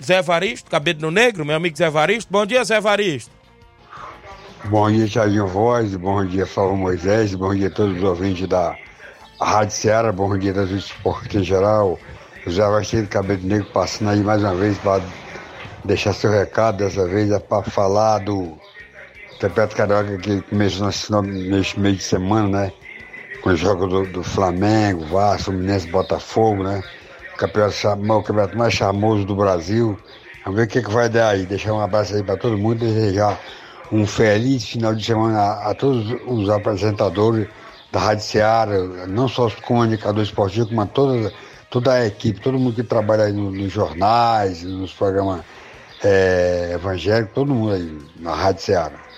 Zé 0.05 0.21
Varisto, 0.21 0.71
cabelo 0.71 1.11
negro, 1.11 1.45
meu 1.45 1.57
amigo 1.57 1.77
Zé 1.77 1.88
Varisto. 1.88 2.31
Bom 2.31 2.45
dia, 2.45 2.65
Zé 2.65 2.81
Varisto. 2.81 3.31
Bom 4.65 4.91
dia, 4.91 5.09
Thiaguinho 5.09 5.47
Voz, 5.47 5.95
bom 5.97 6.25
dia, 6.25 6.47
Flávio 6.47 6.77
Moisés, 6.77 7.35
bom 7.35 7.55
dia 7.55 7.69
a 7.69 7.71
todos 7.71 7.97
os 7.97 8.03
ouvintes 8.03 8.49
da 8.49 8.77
Rádio 9.41 9.75
Ceará, 9.75 10.12
bom 10.12 10.37
dia 10.38 10.53
a 10.53 10.55
todos 10.55 10.71
esporte 10.71 11.38
em 11.38 11.45
geral. 11.45 11.99
Zé 12.49 12.62
Varisto, 12.62 13.07
cabelo 13.09 13.43
negro, 13.43 13.69
passando 13.73 14.11
aí 14.11 14.21
mais 14.23 14.43
uma 14.43 14.55
vez 14.55 14.79
para 14.79 15.03
deixar 15.85 16.12
seu 16.12 16.31
recado, 16.31 16.79
dessa 16.79 17.07
vez 17.07 17.31
é 17.31 17.38
para 17.38 17.62
falar 17.62 18.19
do 18.21 18.57
Campeonato 19.41 19.75
Carioca 19.75 20.19
que 20.19 20.41
começou 20.43 21.23
nesse 21.23 21.79
meio 21.79 21.97
de 21.97 22.03
semana, 22.03 22.67
né? 22.67 22.73
Com 23.43 23.51
o 23.51 23.57
jogo 23.57 23.88
do, 23.88 24.07
do 24.07 24.23
Flamengo, 24.23 25.05
Vasco, 25.07 25.47
Fluminense, 25.47 25.88
Botafogo, 25.88 26.62
né? 26.62 26.83
Campeonato, 27.37 27.75
o 27.88 28.23
campeonato 28.23 28.57
mais 28.57 28.75
charmoso 28.75 29.25
do 29.25 29.35
Brasil. 29.35 29.99
Vamos 30.45 30.59
ver 30.59 30.66
o 30.66 30.68
que, 30.68 30.83
que 30.83 30.90
vai 30.90 31.09
dar 31.09 31.31
aí. 31.31 31.47
Deixar 31.47 31.73
um 31.73 31.81
abraço 31.81 32.14
aí 32.14 32.23
para 32.23 32.37
todo 32.37 32.59
mundo, 32.59 32.81
desejar 32.81 33.38
um 33.90 34.07
feliz 34.07 34.64
final 34.64 34.95
de 34.95 35.05
semana 35.05 35.53
a, 35.64 35.75
todos 35.75 36.16
os 36.27 36.49
apresentadores 36.49 37.47
da 37.92 38.01
Rádio 38.01 38.25
Seara, 38.25 39.07
não 39.07 39.29
só 39.29 39.47
os 39.47 39.55
comunicadores 39.55 40.29
esportivos, 40.29 40.73
mas 40.73 40.90
toda, 40.92 41.33
toda 41.68 41.92
a 41.92 42.07
equipe, 42.07 42.40
todo 42.40 42.59
mundo 42.59 42.75
que 42.75 42.83
trabalha 42.83 43.25
aí 43.25 43.33
nos, 43.33 43.55
nos 43.57 43.71
jornais, 43.71 44.62
nos 44.62 44.92
programas 44.95 45.42
é, 46.03 46.71
evangélicos, 46.73 47.35
todo 47.35 47.55
mundo 47.55 47.75
aí 47.75 47.99
na 48.18 48.35
Rádio 48.35 48.62
Seara. 48.62 49.12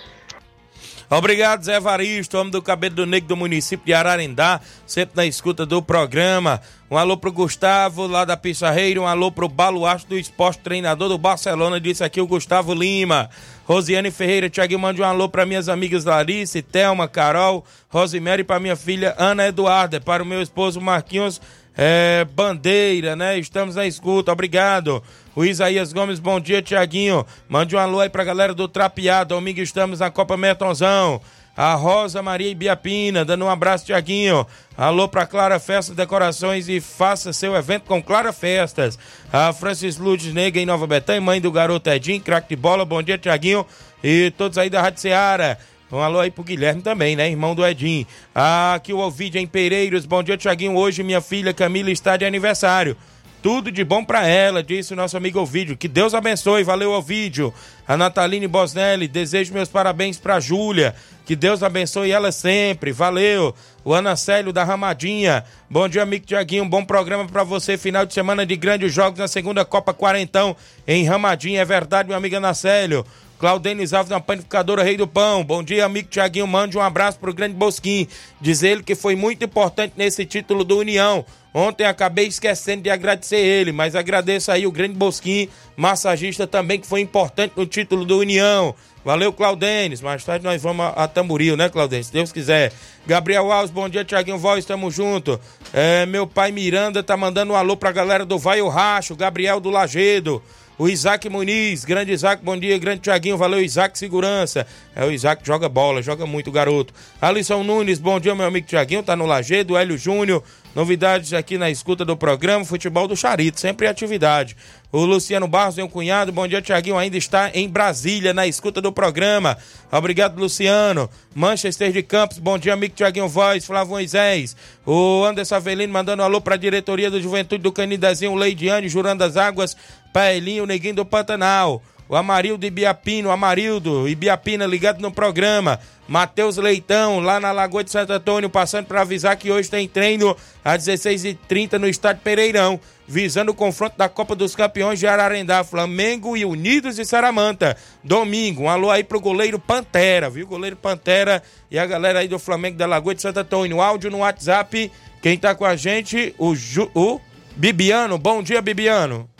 Obrigado, 1.09 1.63
Zé 1.63 1.79
Varisto, 1.79 2.37
homem 2.37 2.51
do 2.51 2.61
cabelo 2.61 2.95
do 2.95 3.05
negro 3.05 3.29
do 3.29 3.37
município 3.37 3.85
de 3.85 3.93
Ararendá, 3.93 4.59
sempre 4.87 5.15
na 5.15 5.25
escuta 5.25 5.65
do 5.65 5.81
programa. 5.81 6.61
Um 6.89 6.97
alô 6.97 7.17
pro 7.17 7.31
Gustavo, 7.31 8.05
lá 8.05 8.25
da 8.25 8.37
Pissarreira. 8.37 9.01
Um 9.01 9.07
alô 9.07 9.31
pro 9.31 9.49
Baluarte 9.49 10.07
do 10.07 10.17
Esporte, 10.17 10.59
treinador 10.59 11.09
do 11.09 11.17
Barcelona. 11.17 11.79
Disse 11.79 12.03
aqui 12.03 12.21
o 12.21 12.27
Gustavo 12.27 12.73
Lima. 12.73 13.29
Rosiane 13.65 14.11
Ferreira, 14.11 14.49
Tiago, 14.49 14.77
mande 14.77 15.01
um 15.01 15.05
alô 15.05 15.27
para 15.27 15.45
minhas 15.45 15.67
amigas 15.67 16.05
Larissa, 16.05 16.61
Thelma, 16.61 17.07
Carol, 17.07 17.65
Rosemary, 17.89 18.43
para 18.43 18.59
minha 18.59 18.75
filha 18.75 19.15
Ana 19.17 19.47
Eduarda, 19.47 19.99
para 19.99 20.21
o 20.21 20.25
meu 20.25 20.41
esposo 20.41 20.79
Marquinhos 20.79 21.41
é, 21.77 22.25
Bandeira, 22.33 23.15
né? 23.15 23.37
Estamos 23.37 23.75
na 23.75 23.85
escuta, 23.85 24.31
obrigado. 24.31 25.03
O 25.35 25.43
Isaías 25.43 25.91
Gomes, 25.91 26.19
bom 26.19 26.39
dia, 26.39 26.61
Tiaguinho. 26.61 27.25
Mande 27.49 27.75
um 27.75 27.79
alô 27.79 27.99
aí 27.99 28.09
pra 28.09 28.23
galera 28.23 28.53
do 28.53 28.67
Trapeado. 28.67 29.35
Domingo 29.35 29.59
estamos 29.59 29.99
na 29.99 30.09
Copa 30.09 30.37
Metonzão. 30.37 31.21
A 31.57 31.73
Rosa 31.75 32.21
Maria 32.21 32.49
Ibiapina, 32.49 33.23
dando 33.23 33.45
um 33.45 33.49
abraço, 33.49 33.85
Tiaguinho. 33.85 34.45
Alô 34.77 35.07
pra 35.07 35.25
Clara 35.25 35.57
Festas 35.57 35.95
Decorações 35.95 36.67
e 36.67 36.81
faça 36.81 37.31
seu 37.31 37.55
evento 37.55 37.83
com 37.83 38.03
Clara 38.03 38.33
Festas. 38.33 38.99
A 39.31 39.53
Francis 39.53 39.97
Lourdes 39.97 40.33
Nega 40.33 40.59
em 40.59 40.65
Nova 40.65 40.85
Betânia, 40.85 41.21
mãe 41.21 41.39
do 41.39 41.51
garoto 41.51 41.89
Edinho, 41.89 42.19
craque 42.19 42.49
de 42.49 42.55
bola. 42.57 42.83
Bom 42.83 43.01
dia, 43.01 43.17
Tiaguinho. 43.17 43.65
E 44.03 44.31
todos 44.37 44.57
aí 44.57 44.69
da 44.69 44.81
Rádio 44.81 44.99
Seara. 45.01 45.57
Um 45.95 46.01
alô 46.01 46.19
aí 46.19 46.29
pro 46.29 46.43
Guilherme 46.43 46.81
também, 46.81 47.15
né? 47.15 47.29
Irmão 47.29 47.55
do 47.55 47.65
Edinho. 47.65 48.05
Aqui 48.33 48.91
o 48.91 48.99
Ovidio 48.99 49.39
em 49.39 49.47
Pereiros. 49.47 50.05
Bom 50.05 50.21
dia, 50.21 50.35
Tiaguinho. 50.35 50.75
Hoje 50.75 51.01
minha 51.03 51.21
filha 51.21 51.53
Camila 51.53 51.89
está 51.89 52.17
de 52.17 52.25
aniversário. 52.25 52.97
Tudo 53.41 53.71
de 53.71 53.81
bom 53.81 54.03
para 54.03 54.27
ela, 54.27 54.61
disse 54.61 54.91
o 54.91 54.95
nosso 54.95 55.15
amigo 55.15 55.39
Ovidio. 55.39 55.77
Que 55.77 55.87
Deus 55.87 56.13
abençoe. 56.13 56.63
Valeu, 56.63 56.91
Ovidio. 56.91 57.53
A 57.87 57.95
Nataline 57.95 58.45
Bosnelli, 58.45 59.07
desejo 59.07 59.53
meus 59.53 59.69
parabéns 59.69 60.17
para 60.17 60.37
Júlia. 60.37 60.93
Que 61.25 61.33
Deus 61.33 61.63
abençoe 61.63 62.11
ela 62.11 62.29
sempre. 62.29 62.91
Valeu. 62.91 63.55
O 63.85 63.93
Anacélio 63.93 64.51
da 64.51 64.65
Ramadinha. 64.65 65.45
Bom 65.69 65.87
dia, 65.87 66.03
amigo 66.03 66.25
Tiaguinho. 66.25 66.65
Um 66.65 66.69
bom 66.69 66.83
programa 66.83 67.25
para 67.25 67.43
você. 67.45 67.77
Final 67.77 68.05
de 68.05 68.13
semana 68.13 68.45
de 68.45 68.57
grandes 68.57 68.93
jogos 68.93 69.17
na 69.17 69.29
segunda 69.29 69.63
Copa 69.63 69.93
Quarentão 69.93 70.57
em 70.85 71.05
Ramadinha. 71.05 71.61
É 71.61 71.65
verdade, 71.65 72.09
meu 72.09 72.17
amigo 72.17 72.35
Anacélio. 72.35 73.05
Claudenis 73.45 73.93
Alves 73.93 74.09
na 74.09 74.19
panificadora 74.19 74.81
Rei 74.81 74.97
do 74.97 75.05
Pão. 75.05 75.43
Bom 75.43 75.61
dia, 75.61 75.85
amigo 75.85 76.07
Tiaguinho. 76.09 76.47
Mande 76.47 76.79
um 76.79 76.81
abraço 76.81 77.19
pro 77.19 77.31
grande 77.31 77.53
Bosquim. 77.53 78.07
Diz 78.41 78.63
ele 78.63 78.81
que 78.81 78.95
foi 78.95 79.15
muito 79.15 79.45
importante 79.45 79.93
nesse 79.95 80.25
título 80.25 80.63
do 80.63 80.79
União. 80.79 81.23
Ontem 81.53 81.85
acabei 81.85 82.25
esquecendo 82.25 82.81
de 82.81 82.89
agradecer 82.89 83.37
ele, 83.37 83.71
mas 83.71 83.95
agradeço 83.95 84.51
aí 84.51 84.65
o 84.65 84.71
grande 84.71 84.95
Bosquim, 84.95 85.47
massagista 85.77 86.47
também, 86.47 86.79
que 86.79 86.87
foi 86.87 87.01
importante 87.01 87.53
no 87.55 87.67
título 87.67 88.03
do 88.03 88.17
União. 88.17 88.73
Valeu, 89.05 89.31
Claudenis. 89.31 90.01
Mais 90.01 90.23
tarde 90.23 90.43
nós 90.43 90.63
vamos 90.63 90.83
a, 90.95 91.07
Tamboril, 91.07 91.55
né, 91.55 91.69
Claudenis? 91.69 92.07
Se 92.07 92.13
Deus 92.13 92.31
quiser. 92.31 92.73
Gabriel 93.05 93.51
Alves, 93.51 93.69
bom 93.69 93.87
dia, 93.87 94.03
Tiaguinho 94.03 94.39
Voz, 94.39 94.65
tamo 94.65 94.89
junto. 94.89 95.39
É, 95.71 96.07
meu 96.07 96.25
pai 96.25 96.51
Miranda 96.51 97.03
tá 97.03 97.15
mandando 97.15 97.53
um 97.53 97.55
alô 97.55 97.77
pra 97.77 97.91
galera 97.91 98.25
do 98.25 98.39
Vai 98.39 98.59
o 98.63 98.69
Racho, 98.69 99.15
Gabriel 99.15 99.59
do 99.59 99.69
Lagedo. 99.69 100.41
O 100.77 100.89
Isaac 100.89 101.29
Muniz, 101.29 101.85
grande 101.85 102.11
Isaac, 102.11 102.43
bom 102.43 102.57
dia, 102.57 102.77
grande 102.77 102.99
Tiaguinho, 102.99 103.37
valeu 103.37 103.61
Isaac 103.61 103.97
Segurança. 103.97 104.67
É 104.93 105.05
o 105.05 105.11
Isaac 105.11 105.41
joga 105.45 105.69
bola, 105.69 106.01
joga 106.01 106.25
muito, 106.25 106.51
garoto. 106.51 106.93
Alisson 107.21 107.63
Nunes, 107.63 107.97
bom 107.97 108.19
dia, 108.19 108.35
meu 108.35 108.45
amigo 108.45 108.67
Tiaguinho, 108.67 109.01
tá 109.01 109.15
no 109.15 109.25
Lagedo. 109.25 109.77
Hélio 109.77 109.97
Júnior, 109.97 110.43
novidades 110.75 111.31
aqui 111.31 111.57
na 111.57 111.69
escuta 111.69 112.03
do 112.03 112.17
programa, 112.17 112.65
futebol 112.65 113.07
do 113.07 113.15
Charito, 113.15 113.57
sempre 113.57 113.87
em 113.87 113.89
atividade. 113.89 114.57
O 114.91 115.05
Luciano 115.05 115.47
Barros, 115.47 115.77
meu 115.77 115.87
cunhado, 115.87 116.33
bom 116.33 116.45
dia, 116.45 116.61
Tiaguinho, 116.61 116.97
ainda 116.97 117.17
está 117.17 117.51
em 117.53 117.69
Brasília, 117.69 118.33
na 118.33 118.45
escuta 118.45 118.81
do 118.81 118.91
programa. 118.91 119.57
Obrigado, 119.89 120.37
Luciano. 120.37 121.09
Manchester 121.33 121.93
de 121.93 122.03
Campos, 122.03 122.37
bom 122.37 122.57
dia, 122.57 122.73
amigo 122.73 122.93
Tiaguinho 122.93 123.29
Voz, 123.29 123.65
Flávio 123.65 123.91
Moisés. 123.91 124.57
O 124.85 125.23
Anderson 125.23 125.55
Avelino 125.55 125.93
mandando 125.93 126.21
um 126.21 126.25
alô 126.25 126.41
para 126.41 126.55
a 126.55 126.57
diretoria 126.57 127.09
do 127.09 127.21
Juventude 127.21 127.63
do 127.63 127.71
Canidezinho, 127.71 128.35
Leidiane, 128.35 128.89
Jurando 128.89 129.19
das 129.19 129.37
Águas, 129.37 129.75
Paelinho, 130.15 130.65
Neguinho 130.65 130.95
do 130.95 131.05
Pantanal. 131.05 131.83
O 132.07 132.15
Amarildo 132.15 132.65
Ibiapino, 132.65 133.31
Amarildo 133.31 134.07
Ibiapina 134.07 134.65
ligado 134.65 135.01
no 135.01 135.11
programa. 135.11 135.77
Matheus 136.07 136.55
Leitão, 136.55 137.19
lá 137.19 137.37
na 137.37 137.51
Lagoa 137.51 137.83
de 137.83 137.91
Santo 137.91 138.13
Antônio, 138.13 138.49
passando 138.49 138.85
para 138.85 139.01
avisar 139.01 139.35
que 139.35 139.51
hoje 139.51 139.69
tem 139.69 139.89
treino 139.89 140.33
às 140.63 140.85
16h30 140.85 141.73
no 141.73 141.89
estádio 141.89 142.21
Pereirão, 142.23 142.79
visando 143.05 143.51
o 143.51 143.55
confronto 143.55 143.97
da 143.97 144.07
Copa 144.07 144.35
dos 144.35 144.55
Campeões 144.55 144.99
de 144.99 145.05
Ararendá, 145.05 145.65
Flamengo 145.65 146.37
e 146.37 146.45
Unidos 146.45 146.95
de 146.95 147.03
Saramanta. 147.03 147.75
Domingo, 148.01 148.63
um 148.63 148.69
alô 148.69 148.89
aí 148.89 149.03
pro 149.03 149.19
goleiro 149.19 149.59
Pantera, 149.59 150.29
viu? 150.29 150.47
Goleiro 150.47 150.77
Pantera 150.77 151.43
e 151.69 151.77
a 151.77 151.85
galera 151.85 152.19
aí 152.19 152.29
do 152.29 152.39
Flamengo 152.39 152.77
da 152.77 152.85
Lagoa 152.85 153.15
de 153.15 153.21
Santo 153.21 153.41
Antônio. 153.41 153.81
Áudio 153.81 154.09
no 154.09 154.19
WhatsApp, 154.19 154.89
quem 155.21 155.37
tá 155.37 155.53
com 155.53 155.65
a 155.65 155.75
gente, 155.75 156.33
o, 156.37 156.55
Ju, 156.55 156.89
o 156.95 157.19
Bibiano. 157.57 158.17
Bom 158.17 158.41
dia, 158.41 158.61
Bibiano. 158.61 159.34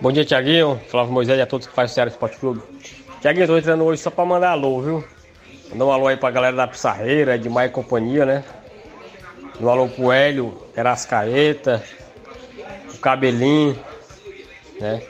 Bom 0.00 0.10
dia, 0.10 0.24
Tiaguinho, 0.24 0.80
Flávio 0.88 1.12
Moisés 1.12 1.38
e 1.38 1.42
a 1.42 1.46
todos 1.46 1.66
que 1.66 1.72
fazem 1.72 1.92
o 1.92 1.94
Ceará 1.94 2.10
Esporte 2.10 2.36
Clube. 2.36 2.60
Tiaguinho, 3.20 3.46
tô 3.46 3.56
entrando 3.56 3.84
hoje 3.84 4.02
só 4.02 4.10
pra 4.10 4.24
mandar 4.24 4.50
alô, 4.50 4.80
viu? 4.80 5.04
Mandar 5.70 5.84
um 5.84 5.92
alô 5.92 6.06
aí 6.08 6.16
pra 6.16 6.30
galera 6.30 6.56
da 6.56 6.66
Pissarreira, 6.66 7.38
de 7.38 7.48
Maia 7.48 7.68
e 7.68 7.70
Companhia, 7.70 8.26
né? 8.26 8.44
Um 9.60 9.68
alô 9.68 9.88
pro 9.88 10.10
Hélio, 10.10 10.60
Erascaeta, 10.76 11.82
o 12.92 12.98
Cabelinho, 12.98 13.78
né? 14.80 15.00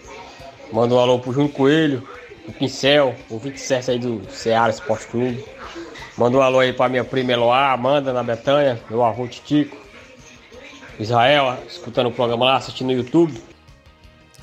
Manda 0.70 0.94
um 0.94 0.98
alô 0.98 1.18
pro 1.18 1.32
Júnior 1.32 1.52
Coelho, 1.52 2.06
o 2.46 2.52
Pincel, 2.52 3.14
o 3.30 3.38
27 3.38 3.90
aí 3.92 3.98
do 3.98 4.22
Ceará 4.30 4.70
Esporte 4.70 5.06
Clube. 5.06 5.42
Manda 6.18 6.36
um 6.36 6.42
alô 6.42 6.60
aí 6.60 6.72
pra 6.72 6.88
minha 6.88 7.04
prima 7.04 7.32
Eloá, 7.32 7.72
Amanda 7.72 8.12
na 8.12 8.22
Betanha, 8.22 8.78
meu 8.90 9.02
avô 9.02 9.26
Titico, 9.26 9.76
Israel, 11.00 11.58
escutando 11.66 12.10
o 12.10 12.12
programa 12.12 12.44
lá, 12.44 12.56
assistindo 12.56 12.88
no 12.88 12.92
YouTube. 12.92 13.51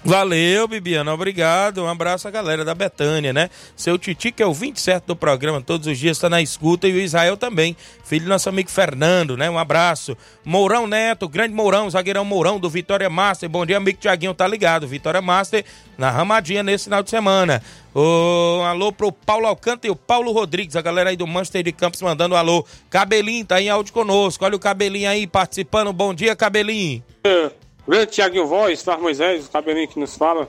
Valeu, 0.03 0.65
Bibiana, 0.65 1.13
obrigado. 1.13 1.83
Um 1.83 1.87
abraço 1.87 2.25
à 2.25 2.31
galera 2.31 2.63
da 2.63 2.73
Betânia, 2.73 3.33
né? 3.33 3.49
Seu 3.75 3.97
Titi, 3.97 4.31
que 4.31 4.41
é 4.41 4.45
o 4.45 4.53
27 4.53 5.03
do 5.05 5.15
programa, 5.15 5.61
todos 5.61 5.87
os 5.87 5.97
dias 5.97 6.15
está 6.15 6.29
na 6.29 6.41
escuta, 6.41 6.87
e 6.87 6.93
o 6.93 6.99
Israel 6.99 7.35
também, 7.35 7.75
filho 8.05 8.23
do 8.23 8.29
nosso 8.29 8.47
amigo 8.47 8.69
Fernando, 8.69 9.35
né? 9.35 9.49
Um 9.49 9.59
abraço. 9.59 10.15
Mourão 10.45 10.87
Neto, 10.87 11.27
grande 11.27 11.53
Mourão, 11.53 11.89
zagueirão 11.89 12.23
Mourão 12.23 12.59
do 12.59 12.69
Vitória 12.69 13.09
Master. 13.09 13.49
Bom 13.49 13.65
dia, 13.65 13.75
amigo 13.75 13.99
Tiaguinho, 13.99 14.33
tá 14.33 14.47
ligado? 14.47 14.87
Vitória 14.87 15.21
Master 15.21 15.65
na 15.97 16.09
Ramadinha 16.09 16.63
nesse 16.63 16.85
final 16.85 17.03
de 17.03 17.09
semana. 17.09 17.61
Um 17.93 18.63
alô 18.63 18.93
pro 18.93 19.11
Paulo 19.11 19.47
Alcântara 19.47 19.87
e 19.87 19.91
o 19.91 19.95
Paulo 19.97 20.31
Rodrigues, 20.31 20.77
a 20.77 20.81
galera 20.81 21.09
aí 21.09 21.17
do 21.17 21.27
Manchester 21.27 21.63
de 21.63 21.73
Campos 21.73 22.01
mandando 22.01 22.35
um 22.35 22.37
alô. 22.37 22.65
Cabelinho 22.89 23.45
tá 23.45 23.61
em 23.61 23.69
áudio 23.69 23.91
conosco, 23.91 24.45
olha 24.45 24.55
o 24.55 24.59
Cabelinho 24.59 25.09
aí 25.09 25.27
participando. 25.27 25.91
Bom 25.91 26.13
dia, 26.13 26.37
Cabelinho. 26.37 27.03
É. 27.25 27.51
Grande 27.89 28.11
Tiaguinho 28.11 28.45
Voz, 28.45 28.83
Flávio 28.83 29.01
Moisés, 29.01 29.47
o 29.47 29.49
cabelinho 29.49 29.87
que 29.87 29.99
nos 29.99 30.15
fala. 30.15 30.47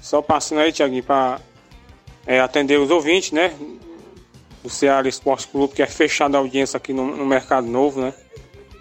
Só 0.00 0.20
passando 0.20 0.58
aí, 0.58 0.72
Tiaguinho, 0.72 1.04
para 1.04 1.40
é, 2.26 2.40
atender 2.40 2.80
os 2.80 2.90
ouvintes, 2.90 3.30
né? 3.30 3.54
Do 4.60 4.68
Ceará 4.68 5.08
Esporte 5.08 5.46
Clube, 5.46 5.72
que 5.72 5.82
é 5.84 5.86
fechado 5.86 6.34
a 6.34 6.38
audiência 6.38 6.76
aqui 6.76 6.92
no, 6.92 7.16
no 7.16 7.24
Mercado 7.24 7.68
Novo, 7.68 8.00
né? 8.00 8.12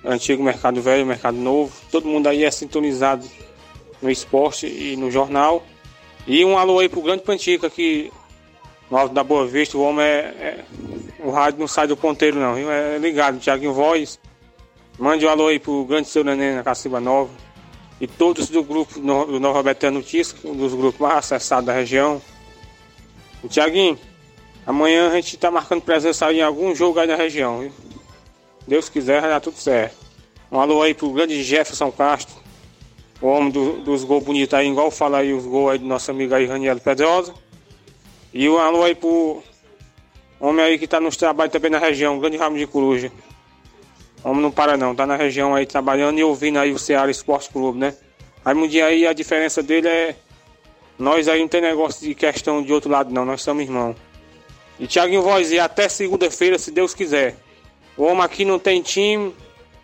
Antigo 0.04 0.42
Mercado 0.42 0.82
Velho, 0.82 1.06
Mercado 1.06 1.38
Novo. 1.38 1.72
Todo 1.92 2.08
mundo 2.08 2.26
aí 2.26 2.44
é 2.44 2.50
sintonizado 2.50 3.30
no 4.02 4.10
esporte 4.10 4.66
e 4.66 4.96
no 4.98 5.12
jornal. 5.12 5.62
E 6.26 6.44
um 6.44 6.58
alô 6.58 6.80
aí 6.80 6.90
pro 6.90 7.00
Grande 7.00 7.22
Pantica, 7.22 7.70
que 7.70 8.12
no 8.90 8.98
Alto 8.98 9.14
da 9.14 9.24
Boa 9.24 9.46
Vista, 9.46 9.78
o 9.78 9.84
homem 9.84 10.04
é, 10.04 10.10
é, 10.10 10.66
O 11.20 11.30
rádio 11.30 11.60
não 11.60 11.68
sai 11.68 11.86
do 11.86 11.96
ponteiro, 11.96 12.40
não? 12.40 12.58
É 12.58 12.98
ligado, 12.98 13.38
Tiaguinho 13.38 13.72
Voz. 13.72 14.20
Mande 14.98 15.28
um 15.28 15.30
alô 15.30 15.46
aí 15.46 15.60
pro 15.60 15.86
Grande 15.86 16.08
Seu 16.08 16.24
Neném 16.24 16.56
na 16.56 16.64
Caciba 16.64 17.00
Nova 17.00 17.43
e 18.00 18.08
todos 18.08 18.50
do 18.50 18.64
grupo 18.64 19.00
do 19.00 19.40
Nova 19.40 19.64
Betânia 19.64 20.00
Notícias, 20.00 20.44
um 20.44 20.56
dos 20.56 20.74
grupos 20.74 21.00
mais 21.00 21.18
acessados 21.18 21.66
da 21.66 21.74
região. 21.74 22.22
O 23.44 23.48
Tiaguinho, 23.48 23.98
amanhã 24.66 25.10
a 25.10 25.16
gente 25.16 25.36
está 25.36 25.52
marcando 25.52 25.82
presença 25.82 26.32
em 26.32 26.42
algum 26.42 26.74
jogo 26.76 27.00
aí 27.00 27.08
na 27.08 27.16
região, 27.16 27.60
viu? 27.60 27.72
Deus 28.68 28.90
quiser, 28.90 29.22
vai 29.22 29.30
dar 29.30 29.40
tudo 29.40 29.58
certo. 29.58 29.96
Um 30.52 30.60
alô 30.60 30.82
aí 30.82 30.94
pro 30.94 31.12
grande 31.12 31.42
Jefferson 31.44 31.92
Castro, 31.92 32.36
o 33.22 33.28
homem 33.28 33.52
do, 33.52 33.82
dos 33.82 34.04
gols 34.04 34.24
bonitos 34.24 34.54
aí, 34.54 34.68
igual 34.68 34.92
fala 34.92 35.20
aí 35.20 35.34
os 35.34 35.46
gols 35.46 35.72
aí 35.72 35.80
do 35.80 35.86
nosso 35.86 36.12
amigo 36.12 36.34
aí, 36.36 36.46
Raniel 36.46 36.80
Pedrosa. 36.80 37.34
E 38.34 38.50
um 38.50 38.58
alô 38.58 38.84
aí 38.84 38.96
pro 38.96 39.44
homem 40.40 40.66
aí 40.66 40.80
que 40.80 40.88
tá 40.88 41.00
nos 41.00 41.16
trabalhos 41.16 41.52
também 41.52 41.72
na 41.72 41.80
região, 41.80 42.20
grande 42.20 42.38
Ramo 42.38 42.58
de 42.58 42.68
Coruja. 42.68 43.12
Homem 44.24 44.42
não 44.42 44.52
para 44.52 44.78
não, 44.78 44.96
tá 44.96 45.06
na 45.06 45.18
região 45.18 45.54
aí 45.54 45.66
trabalhando 45.66 46.18
e 46.18 46.24
ouvindo 46.24 46.58
aí 46.58 46.72
o 46.72 46.80
Ceará 46.80 47.12
Esporte 47.12 47.50
Clube, 47.50 47.78
né? 47.78 47.94
Aí 48.46 48.56
um 48.56 48.68
dia 48.68 48.86
aí 48.86 49.06
a 49.06 49.14
diferença 49.14 49.62
dele 49.62 49.88
é. 49.88 50.16
Nós 50.98 51.28
aí 51.28 51.42
não 51.42 51.48
tem 51.48 51.60
negócio 51.60 52.08
de 52.08 52.16
questão 52.16 52.62
de 52.62 52.72
outro 52.72 52.90
lado 52.90 53.14
não, 53.14 53.26
nós 53.26 53.42
somos 53.42 53.64
irmãos. 53.64 53.96
E 54.80 54.88
Thiaguinho 54.88 55.22
Voz, 55.22 55.52
e 55.52 55.60
até 55.60 55.90
segunda-feira, 55.90 56.58
se 56.58 56.72
Deus 56.72 56.94
quiser. 56.94 57.36
O 57.98 58.04
homem 58.04 58.24
aqui 58.24 58.46
não 58.46 58.58
tem 58.58 58.82
time 58.82 59.36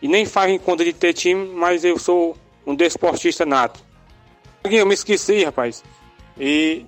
e 0.01 0.07
nem 0.07 0.25
faz 0.25 0.51
em 0.51 0.57
conta 0.57 0.83
de 0.83 0.93
ter 0.93 1.13
time, 1.13 1.47
mas 1.53 1.83
eu 1.83 1.97
sou 1.99 2.37
um 2.65 2.75
desportista 2.75 3.45
nato. 3.45 3.79
Thiaguinho, 4.63 4.81
eu 4.81 4.85
me 4.85 4.93
esqueci, 4.93 5.43
rapaz. 5.43 5.83
E 6.39 6.85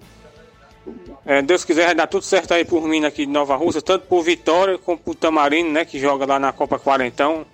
É, 1.25 1.41
Deus 1.41 1.63
quiser, 1.63 1.85
vai 1.85 1.95
dar 1.95 2.07
tudo 2.07 2.23
certo 2.23 2.53
aí 2.53 2.65
por 2.65 2.87
mim 2.87 3.05
aqui 3.05 3.25
de 3.25 3.31
Nova 3.31 3.55
Rússia, 3.55 3.81
tanto 3.81 4.07
por 4.07 4.23
Vitória 4.23 4.77
como 4.77 4.97
por 4.97 5.15
Tamarino, 5.15 5.71
né? 5.71 5.85
Que 5.85 5.99
joga 5.99 6.25
lá 6.25 6.39
na 6.39 6.51
Copa 6.51 6.79
Quarentão, 6.79 7.45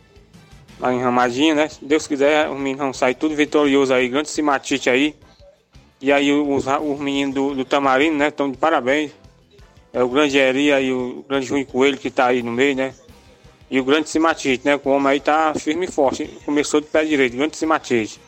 lá 0.79 0.93
em 0.93 1.01
Ramadinho, 1.01 1.55
né? 1.55 1.67
Se 1.67 1.83
Deus 1.83 2.07
quiser, 2.07 2.49
os 2.49 2.57
meninos 2.57 2.79
vão 2.79 2.93
sair 2.93 3.15
tudo 3.15 3.35
vitorioso 3.35 3.93
aí, 3.93 4.07
grande 4.07 4.29
cimatite 4.29 4.89
aí. 4.89 5.15
E 5.99 6.11
aí 6.11 6.31
os, 6.31 6.65
os 6.67 6.99
meninos 6.99 7.35
do, 7.35 7.55
do 7.55 7.65
Tamarino, 7.65 8.17
né? 8.17 8.29
Estão 8.29 8.49
de 8.49 8.57
parabéns. 8.57 9.11
É 9.91 10.03
o 10.03 10.09
grande 10.09 10.37
Eri 10.37 10.71
aí, 10.71 10.91
o 10.91 11.25
grande 11.27 11.47
Juninho 11.47 11.65
Coelho 11.65 11.97
que 11.97 12.11
tá 12.11 12.27
aí 12.27 12.43
no 12.43 12.51
meio, 12.51 12.75
né? 12.75 12.93
E 13.69 13.79
o 13.79 13.83
grande 13.83 14.07
cimatite, 14.07 14.65
né? 14.65 14.79
O 14.81 14.89
homem 14.89 15.13
aí 15.13 15.19
tá 15.19 15.53
firme 15.55 15.87
e 15.87 15.91
forte. 15.91 16.25
Começou 16.45 16.79
de 16.79 16.87
pé 16.87 17.03
direito, 17.03 17.35
grande 17.35 17.57
cimatite. 17.57 18.21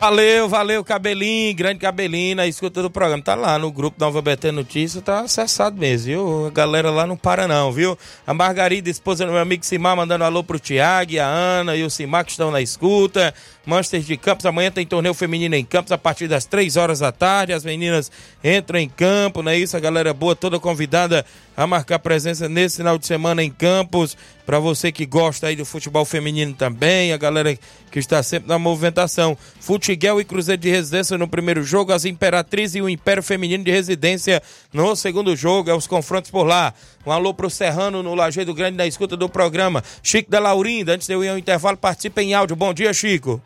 Valeu, 0.00 0.48
valeu, 0.48 0.84
Cabelinho, 0.84 1.54
grande 1.54 1.78
Cabelinho, 1.78 2.36
na 2.36 2.46
escuta 2.46 2.82
do 2.82 2.90
programa. 2.90 3.22
Tá 3.22 3.34
lá 3.34 3.58
no 3.58 3.72
grupo 3.72 3.96
Nova 3.98 4.20
BT 4.20 4.52
Notícias, 4.52 5.02
tá 5.02 5.20
acessado 5.20 5.78
mesmo, 5.78 6.06
viu? 6.06 6.46
A 6.48 6.50
galera 6.50 6.90
lá 6.90 7.06
não 7.06 7.16
para 7.16 7.48
não, 7.48 7.72
viu? 7.72 7.96
A 8.26 8.34
Margarida, 8.34 8.90
esposa 8.90 9.24
do 9.24 9.32
meu 9.32 9.40
amigo 9.40 9.64
Simar, 9.64 9.96
mandando 9.96 10.24
alô 10.24 10.44
pro 10.44 10.58
Tiago, 10.58 11.18
a 11.18 11.24
Ana 11.24 11.76
e 11.76 11.84
o 11.84 11.90
Simar 11.90 12.24
que 12.24 12.32
estão 12.32 12.50
na 12.50 12.60
escuta. 12.60 13.32
Manchester 13.66 14.00
de 14.00 14.16
Campos, 14.16 14.44
amanhã 14.44 14.70
tem 14.70 14.86
torneio 14.86 15.14
feminino 15.14 15.54
em 15.54 15.64
Campos 15.64 15.90
a 15.90 15.98
partir 15.98 16.28
das 16.28 16.44
3 16.44 16.76
horas 16.76 16.98
da 16.98 17.10
tarde. 17.10 17.52
As 17.52 17.64
meninas 17.64 18.10
entram 18.42 18.78
em 18.78 18.88
campo, 18.88 19.42
não 19.42 19.50
é 19.50 19.58
isso? 19.58 19.76
A 19.76 19.80
galera 19.80 20.12
boa 20.12 20.36
toda 20.36 20.60
convidada 20.60 21.24
a 21.56 21.66
marcar 21.66 21.98
presença 21.98 22.48
nesse 22.48 22.78
final 22.78 22.98
de 22.98 23.06
semana 23.06 23.42
em 23.42 23.50
Campos. 23.50 24.16
Para 24.44 24.58
você 24.58 24.92
que 24.92 25.06
gosta 25.06 25.46
aí 25.46 25.56
do 25.56 25.64
futebol 25.64 26.04
feminino 26.04 26.52
também, 26.52 27.12
a 27.12 27.16
galera 27.16 27.58
que 27.90 27.98
está 27.98 28.22
sempre 28.22 28.48
na 28.48 28.58
movimentação. 28.58 29.38
Futiguel 29.58 30.20
e 30.20 30.24
Cruzeiro 30.24 30.60
de 30.60 30.68
Residência 30.68 31.16
no 31.16 31.26
primeiro 31.26 31.62
jogo, 31.62 31.92
as 31.92 32.04
Imperatriz 32.04 32.74
e 32.74 32.82
o 32.82 32.88
Império 32.88 33.22
Feminino 33.22 33.64
de 33.64 33.70
Residência 33.70 34.42
no 34.72 34.94
segundo 34.94 35.34
jogo. 35.34 35.70
É 35.70 35.74
os 35.74 35.86
confrontos 35.86 36.30
por 36.30 36.44
lá. 36.44 36.74
Um 37.06 37.12
alô 37.12 37.32
pro 37.32 37.48
Serrano 37.48 38.02
no 38.02 38.14
Lajeado 38.14 38.52
Grande 38.52 38.76
na 38.76 38.86
escuta 38.86 39.16
do 39.16 39.28
programa. 39.28 39.82
Chico 40.02 40.30
da 40.30 40.38
Laurinda, 40.38 40.92
antes 40.92 41.06
de 41.06 41.14
eu 41.14 41.24
ir 41.24 41.28
ao 41.28 41.38
intervalo, 41.38 41.78
participa 41.78 42.22
em 42.22 42.34
áudio. 42.34 42.56
Bom 42.56 42.74
dia, 42.74 42.92
Chico. 42.92 43.40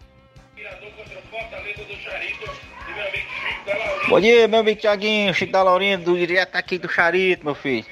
Bom 4.09 4.19
dia, 4.21 4.49
meu 4.49 4.61
amigo 4.61 4.81
Tiaguinho, 4.81 5.35
Chico 5.35 5.53
da 5.53 5.63
Laurinda, 5.63 6.03
do 6.03 6.17
direto 6.17 6.57
aqui 6.57 6.79
do 6.79 6.89
Charito, 6.89 7.45
meu 7.45 7.55
filho. 7.55 7.85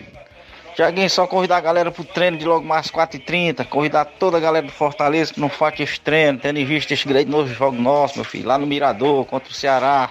Tiaguinho, 0.75 1.11
só 1.11 1.27
convidar 1.27 1.59
a 1.59 1.61
galera 1.61 1.91
pro 1.91 2.05
treino 2.05 2.39
de 2.39 2.47
logo 2.47 2.65
mais 2.65 2.91
4h30, 2.91 3.67
convidar 3.67 4.07
toda 4.07 4.39
a 4.39 4.41
galera 4.41 4.65
do 4.65 4.73
Fortaleza 4.73 5.35
que 5.35 5.39
não 5.39 5.51
falte 5.51 5.83
esse 5.83 6.01
treino, 6.01 6.39
tendo 6.39 6.59
em 6.59 6.65
vista 6.65 6.95
esse 6.95 7.07
grande 7.07 7.31
novo 7.31 7.53
jogo 7.53 7.77
nosso, 7.77 8.17
meu 8.17 8.25
filho, 8.25 8.49
lá 8.49 8.57
no 8.57 8.67
Mirador, 8.67 9.27
contra 9.27 9.51
o 9.51 9.55
Ceará. 9.55 10.09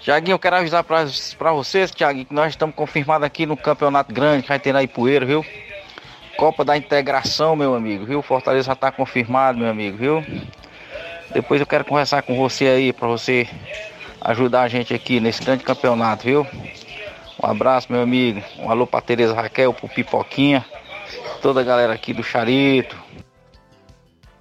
Tiaguinho, 0.00 0.34
eu 0.34 0.38
quero 0.40 0.56
avisar 0.56 0.82
pra 0.82 1.52
vocês, 1.52 1.92
Tiaguinho, 1.92 2.26
que 2.26 2.34
nós 2.34 2.50
estamos 2.50 2.74
confirmados 2.74 3.24
aqui 3.24 3.46
no 3.46 3.56
Campeonato 3.56 4.12
Grande, 4.12 4.42
que 4.42 4.48
vai 4.48 4.58
ter 4.58 4.72
na 4.72 4.82
Ipueira, 4.82 5.24
viu? 5.24 5.46
Copa 6.36 6.64
da 6.64 6.76
Integração, 6.76 7.54
meu 7.54 7.76
amigo, 7.76 8.04
viu? 8.04 8.22
Fortaleza 8.22 8.66
já 8.66 8.74
tá 8.74 8.90
confirmado, 8.90 9.56
meu 9.56 9.68
amigo, 9.68 9.96
viu? 9.96 10.26
Depois 11.32 11.60
eu 11.60 11.66
quero 11.66 11.84
conversar 11.84 12.22
com 12.22 12.36
você 12.36 12.66
aí, 12.66 12.92
pra 12.92 13.06
você 13.06 13.46
ajudar 14.20 14.62
a 14.62 14.68
gente 14.68 14.92
aqui 14.92 15.20
nesse 15.20 15.42
grande 15.42 15.64
campeonato, 15.64 16.24
viu? 16.24 16.46
Um 17.42 17.46
abraço, 17.46 17.86
meu 17.90 18.02
amigo. 18.02 18.42
Um 18.58 18.70
alô 18.70 18.86
pra 18.86 19.00
Tereza 19.00 19.34
Raquel, 19.34 19.72
pro 19.72 19.88
Pipoquinha, 19.88 20.64
toda 21.40 21.60
a 21.60 21.64
galera 21.64 21.92
aqui 21.92 22.12
do 22.12 22.22
Charito. 22.22 22.96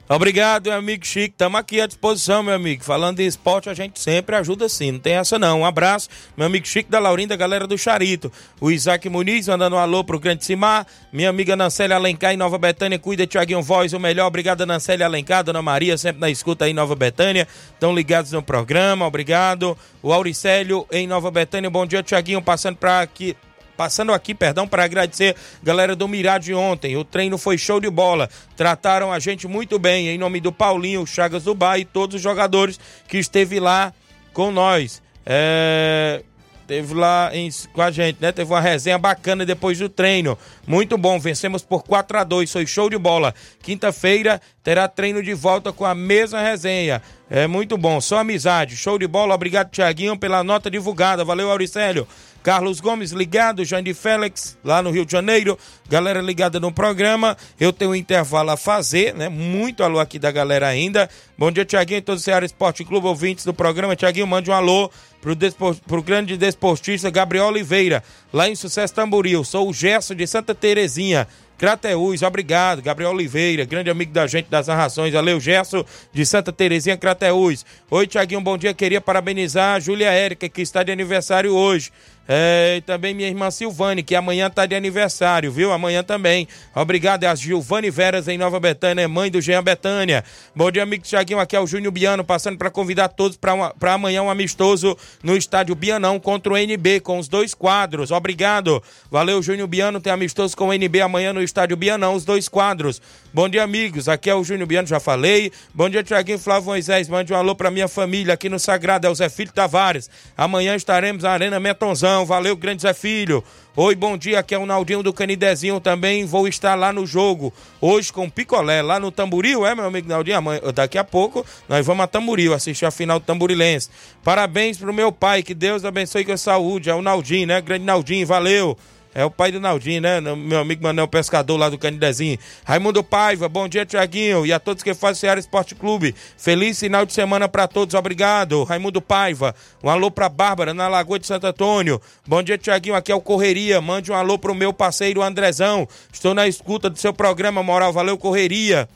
Obrigado, 0.10 0.70
meu 0.70 0.78
amigo 0.78 1.05
Chico. 1.05 1.34
Estamos 1.34 1.60
aqui 1.60 1.82
à 1.82 1.86
disposição, 1.86 2.41
meu 2.41 2.53
amigo. 2.53 2.82
Falando 2.82 3.18
de 3.18 3.26
esporte, 3.26 3.70
a 3.70 3.74
gente 3.74 3.99
sempre 3.99 4.38
ajuda 4.38 4.70
sim. 4.70 4.93
Não 4.93 4.99
tem 4.99 5.16
essa 5.16 5.38
não. 5.38 5.62
Um 5.62 5.66
abraço, 5.66 6.08
meu 6.38 6.47
amigo 6.47 6.66
Chico 6.66 6.89
da 6.89 6.97
Laurinda, 6.97 7.36
galera 7.36 7.68
do 7.68 7.78
Charito. 7.78 8.32
O 8.62 8.72
Isaac 8.72 9.10
Muniz 9.10 9.49
mandando 9.49 9.76
um 9.76 9.80
alô 9.80 10.05
pro 10.05 10.18
Grande 10.18 10.45
Simar. 10.45 10.88
Minha 11.12 11.30
amiga 11.30 11.58
Nancélia 11.58 11.97
Alencar 11.97 12.34
em 12.34 12.38
Nova 12.38 12.58
Betânia. 12.58 12.97
Cuida, 12.97 13.28
Tiaguinho 13.28 13.62
Voz, 13.62 13.91
o 13.91 13.99
melhor. 13.99 14.28
Obrigado, 14.28 14.66
Nancélia 14.66 15.05
Alencar. 15.05 15.43
Dona 15.43 15.62
Maria, 15.62 15.97
sempre 15.97 16.22
na 16.22 16.30
escuta 16.30 16.64
aí 16.64 16.72
em 16.72 16.74
Nova 16.74 16.95
Betânia. 16.95 17.45
Estão 17.74 17.93
ligados 17.93 18.32
no 18.32 18.41
programa. 18.41 19.05
Obrigado. 19.05 19.78
O 20.01 20.14
Auricélio 20.14 20.88
em 20.89 21.05
Nova 21.05 21.30
Betânia. 21.30 21.70
Bom 21.70 21.86
dia, 21.86 22.01
Tiaguinho. 22.01 22.41
Passando 22.41 22.78
para 22.78 23.01
aqui 23.01 23.36
Passando 23.78 24.11
aqui, 24.11 24.34
perdão, 24.34 24.67
para 24.67 24.84
agradecer 24.84 25.36
galera 25.61 25.95
do 25.95 26.07
Mirá 26.07 26.39
de 26.39 26.53
ontem. 26.53 26.97
O 26.97 27.05
treino 27.05 27.38
foi 27.38 27.57
show 27.57 27.80
de 27.80 27.89
bola. 27.89 28.28
Trataram 28.55 29.13
a 29.13 29.19
gente 29.19 29.47
muito 29.47 29.78
bem. 29.78 30.07
Em 30.07 30.17
nome 30.17 30.41
do 30.41 30.51
Paulinho, 30.51 31.05
Chagas 31.05 31.43
do 31.43 31.55
e 31.78 31.86
todos 31.86 32.15
os 32.15 32.21
jogadores 32.21 32.80
que 33.07 33.19
esteve 33.19 33.59
lá 33.59 33.93
com 34.34 34.51
nós. 34.51 35.01
É, 35.25 36.23
Teve 36.67 36.93
lá 36.93 37.32
em, 37.34 37.49
com 37.71 37.82
a 37.82 37.89
gente, 37.89 38.17
né? 38.19 38.30
Teve 38.34 38.51
uma 38.51 38.59
resenha 38.59 38.97
bacana 38.97 39.45
depois 39.45 39.80
do 39.80 39.88
treino. 39.88 40.38
Muito 40.67 40.97
bom, 40.97 41.17
vencemos 41.17 41.63
por 41.63 41.82
4 41.82 42.19
a 42.19 42.23
2 42.25 42.51
foi 42.51 42.67
show 42.67 42.89
de 42.89 42.97
bola. 42.97 43.34
Quinta-feira 43.63 44.41
terá 44.61 44.86
treino 44.89 45.23
de 45.23 45.34
volta 45.34 45.71
com 45.71 45.86
a 45.86 45.95
mesma 45.95 46.41
resenha. 46.41 47.01
É 47.30 47.47
muito 47.47 47.78
bom, 47.78 48.01
só 48.01 48.17
amizade. 48.17 48.75
Show 48.75 48.99
de 48.99 49.07
bola, 49.07 49.34
obrigado, 49.34 49.71
Tiaguinho, 49.71 50.19
pela 50.19 50.43
nota 50.43 50.69
divulgada. 50.69 51.23
Valeu, 51.23 51.49
Auricélio. 51.49 52.05
Carlos 52.48 52.80
Gomes 52.80 53.12
ligado, 53.12 53.66
Jandy 53.66 53.93
Félix, 53.93 54.58
lá 54.64 54.82
no 54.82 54.89
Rio 54.89 55.06
de 55.06 55.12
Janeiro. 55.12 55.60
Galera 55.89 56.22
ligada 56.22 56.62
no 56.62 56.72
programa. 56.72 57.36
Eu 57.60 57.74
tenho 57.74 57.91
um 57.91 57.95
intervalo 57.95 58.52
a 58.52 58.56
fazer, 58.56 59.14
né? 59.14 59.28
Muito 59.28 59.84
alô 59.84 60.00
aqui 60.00 60.18
da 60.18 60.32
galera 60.32 60.66
ainda. 60.66 61.10
Bom 61.38 61.52
dia, 61.52 61.66
Tiaguinho, 61.66 62.02
todo 62.02 62.16
o 62.16 62.22
Ceará 62.22 62.45
Esporte 62.45 62.86
Clube, 62.86 63.06
ouvintes 63.06 63.43
do 63.43 63.54
programa. 63.54 63.98
Tiaguinho, 63.98 64.26
mande 64.26 64.50
um 64.50 64.54
alô 64.54 64.89
pro, 65.20 65.36
despo, 65.36 65.76
pro 65.86 66.02
grande 66.02 66.38
desportista 66.38 67.10
Gabriel 67.10 67.48
Oliveira, 67.48 68.02
lá 68.32 68.48
em 68.48 68.56
Sucesso 68.56 68.93
Tamboril. 68.93 69.43
Sou 69.43 69.70
o 69.70 69.74
Gerson 69.74 70.16
de 70.16 70.26
Santa 70.26 70.56
Terezinha. 70.56 71.28
Crateús, 71.58 72.22
obrigado. 72.22 72.82
Gabriel 72.82 73.12
Oliveira, 73.12 73.66
grande 73.66 73.89
amigo 73.89 74.14
da 74.14 74.28
gente 74.28 74.48
das 74.48 74.68
narrações. 74.68 75.12
Valeu, 75.12 75.39
Gerson 75.39 75.84
de 76.14 76.26
Santa 76.26 76.54
Terezinha, 76.54 76.95
Crateús. 76.95 77.66
Oi, 77.89 78.08
Tiaguinho, 78.08 78.39
bom 78.39 78.58
dia. 78.58 78.74
Queria 78.74 79.02
parabenizar 79.02 79.76
a 79.76 79.80
Júlia 79.80 80.12
Érica, 80.12 80.48
que 80.48 80.62
está 80.62 80.84
de 80.84 80.91
aniversário 80.91 81.54
hoje. 81.54 81.91
É, 82.28 82.75
e 82.78 82.82
também 82.82 83.13
minha 83.13 83.30
irmã 83.30 83.49
Silvane, 83.49 84.03
que 84.03 84.13
amanhã 84.13 84.49
tá 84.49 84.65
de 84.65 84.75
aniversário, 84.75 85.51
viu? 85.51 85.71
Amanhã 85.71 86.03
também. 86.03 86.47
Obrigado, 86.75 87.23
é 87.23 87.28
a 87.28 87.36
Gilvane 87.36 87.89
Veras 87.89 88.28
em 88.28 88.38
Nova 88.38 88.59
Betânia, 88.59 89.07
mãe 89.07 89.32
do 89.32 89.39
Jean 89.39 89.63
Betânia. 89.63 90.23
Bom 90.53 90.69
dia, 90.69 90.84
amigo 90.84 91.03
Tiaguinho. 91.03 91.39
Aqui 91.39 91.55
é 91.55 91.59
o 91.59 91.65
Júnior 91.65 91.93
Biano, 91.93 92.23
passando 92.23 92.57
para 92.57 92.69
convidar 92.69 93.07
todos 93.07 93.38
para 93.38 93.93
amanhã 93.93 94.23
um 94.23 94.30
amistoso 94.30 94.97
no 95.23 95.38
estádio 95.38 95.73
Bianão 95.73 96.19
contra 96.19 96.51
o 96.51 96.57
NB, 96.57 96.99
com 96.99 97.17
os 97.17 97.30
dois 97.30 97.53
quadros. 97.53 98.11
Obrigado. 98.11 98.84
Valeu, 99.09 99.41
Júnior 99.41 99.67
Biano. 99.67 100.01
Tem 100.01 100.11
amistoso 100.11 100.57
com 100.57 100.67
o 100.67 100.73
NB 100.73 100.99
amanhã 101.01 101.32
no 101.32 101.41
estádio 101.41 101.78
Bianão, 101.78 102.13
os 102.13 102.25
dois 102.25 102.49
quadros. 102.49 103.01
Bom 103.34 103.47
dia, 103.47 103.63
amigos. 103.63 104.09
Aqui 104.09 104.30
é 104.30 104.36
o 104.36 104.43
Júnior 104.43 104.67
Biano, 104.67 104.88
já 104.88 104.99
falei. 104.99 105.51
Bom 105.73 105.89
dia, 105.89 106.03
Tiaguinho 106.03 106.39
Flávio 106.39 106.65
Moisés. 106.65 107.07
Mande 107.07 107.32
um 107.32 107.38
alô 107.38 107.55
para 107.55 107.71
minha 107.71 107.88
família 107.88 108.34
aqui 108.34 108.49
no 108.49 108.59
Sagrado, 108.59 109.07
é 109.07 109.09
o 109.09 109.15
Zé 109.15 109.30
Filho 109.30 109.51
Tavares. 109.51 110.09
Amanhã 110.36 110.75
estaremos 110.75 111.23
na 111.23 111.32
Arena 111.32 111.59
Metonzão. 111.59 112.16
Valeu, 112.26 112.55
grande 112.55 112.82
Zé 112.82 112.93
Filho. 112.93 113.43
Oi, 113.76 113.93
bom 113.93 114.18
dia, 114.18 114.39
aqui 114.39 114.55
é 114.55 114.57
o 114.57 114.65
Naldinho 114.65 115.03
do 115.03 115.13
Canidezinho 115.13 115.80
também, 115.80 116.26
vou 116.26 116.47
estar 116.47 116.74
lá 116.74 116.91
no 116.91 117.05
jogo, 117.05 117.53
hoje 117.80 118.11
com 118.11 118.28
Picolé, 118.28 118.82
lá 118.82 118.99
no 118.99 119.11
Tamburil, 119.11 119.68
é 119.68 119.76
meu 119.76 119.86
amigo 119.86 120.09
Naldinho? 120.09 120.38
Amanhã, 120.38 120.61
daqui 120.74 120.97
a 120.97 121.03
pouco 121.03 121.45
nós 121.70 121.86
vamos 121.86 122.03
a 122.03 122.07
Tamburil, 122.07 122.55
assistir 122.55 122.86
a 122.86 122.91
final 122.91 123.20
do 123.20 123.26
Tamburilense. 123.26 123.89
Parabéns 124.24 124.80
pro 124.80 124.91
meu 124.91 125.11
pai, 125.11 125.43
que 125.43 125.53
Deus 125.53 125.86
abençoe 125.86 126.26
com 126.26 126.32
a 126.32 126.38
saúde, 126.38 126.89
é 126.89 126.95
o 126.95 127.03
Naldinho, 127.03 127.45
né? 127.45 127.61
Grande 127.61 127.86
Naldinho, 127.86 128.26
valeu. 128.26 128.76
É 129.18 129.26
o 129.26 129.32
pai 129.32 129.51
do 129.51 129.59
Naldinho, 129.59 129.99
né? 129.99 130.22
Meu 130.22 130.59
amigo 130.59 130.84
Manel 130.84 131.07
Pescador 131.07 131.57
lá 131.57 131.70
do 131.70 131.78
Canidezinho. 131.80 132.38
Raimundo 132.63 133.03
Paiva, 133.03 133.49
bom 133.49 133.68
dia, 133.68 133.84
Tiaguinho. 133.84 134.45
E 134.45 134.53
a 134.53 134.59
todos 134.59 134.84
que 134.84 134.93
fazem 134.93 135.18
o 135.18 135.22
Ceará 135.22 135.39
Esporte 135.39 135.74
Clube. 135.74 136.13
Feliz 136.38 136.80
final 136.80 137.03
de 137.03 137.13
semana 137.13 137.49
para 137.49 137.68
todos, 137.68 137.95
obrigado. 137.95 138.63
Raimundo 138.63 139.01
Paiva. 139.01 139.55
Um 139.84 139.89
alô 139.89 140.11
pra 140.11 140.30
Bárbara, 140.30 140.72
na 140.72 140.88
Lagoa 140.88 141.18
de 141.18 141.26
Santo 141.26 141.47
Antônio. 141.47 141.99
Bom 142.28 142.43
dia, 142.43 142.59
Tiaguinho. 142.59 142.93
Aqui 142.93 143.11
é 143.11 143.15
o 143.15 143.20
Correria. 143.20 143.82
Mande 143.82 144.11
um 144.11 144.15
alô 144.15 144.38
pro 144.38 144.53
meu 144.53 144.72
parceiro 144.72 145.24
Andrezão. 145.24 145.88
Estou 146.13 146.36
na 146.36 146.47
escuta 146.47 146.88
do 146.88 146.99
seu 146.99 147.11
programa, 147.11 147.63
moral. 147.63 147.91
Valeu, 147.91 148.20
Correria. 148.20 148.88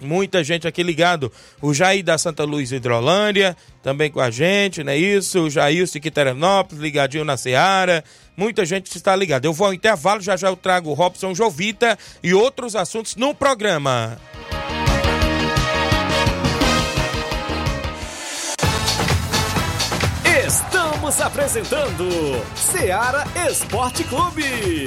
Muita 0.00 0.42
gente 0.42 0.66
aqui 0.66 0.82
ligado. 0.82 1.30
O 1.60 1.74
Jair 1.74 2.02
da 2.02 2.16
Santa 2.16 2.44
Luz 2.44 2.72
Hidrolândia, 2.72 3.56
também 3.82 4.10
com 4.10 4.20
a 4.20 4.30
gente, 4.30 4.82
não 4.82 4.92
é 4.92 4.96
isso? 4.96 5.40
O 5.40 5.50
Jair 5.50 5.84
de 5.84 6.00
Quiteranópolis, 6.00 6.82
ligadinho 6.82 7.24
na 7.24 7.36
Seara. 7.36 8.02
Muita 8.40 8.64
gente 8.64 8.96
está 8.96 9.14
ligada. 9.14 9.46
Eu 9.46 9.52
vou 9.52 9.66
ao 9.66 9.74
intervalo, 9.74 10.18
já 10.22 10.34
já 10.34 10.48
eu 10.48 10.56
trago 10.56 10.94
Robson 10.94 11.34
Jovita 11.34 11.98
e 12.22 12.32
outros 12.32 12.74
assuntos 12.74 13.14
no 13.14 13.34
programa. 13.34 14.18
Estamos 20.46 21.20
apresentando 21.20 22.08
Seara 22.56 23.26
Esporte 23.46 24.04
Clube. 24.04 24.86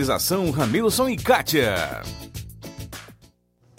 Ramilson 0.51 1.09
e 1.09 1.17
Kátia. 1.17 2.01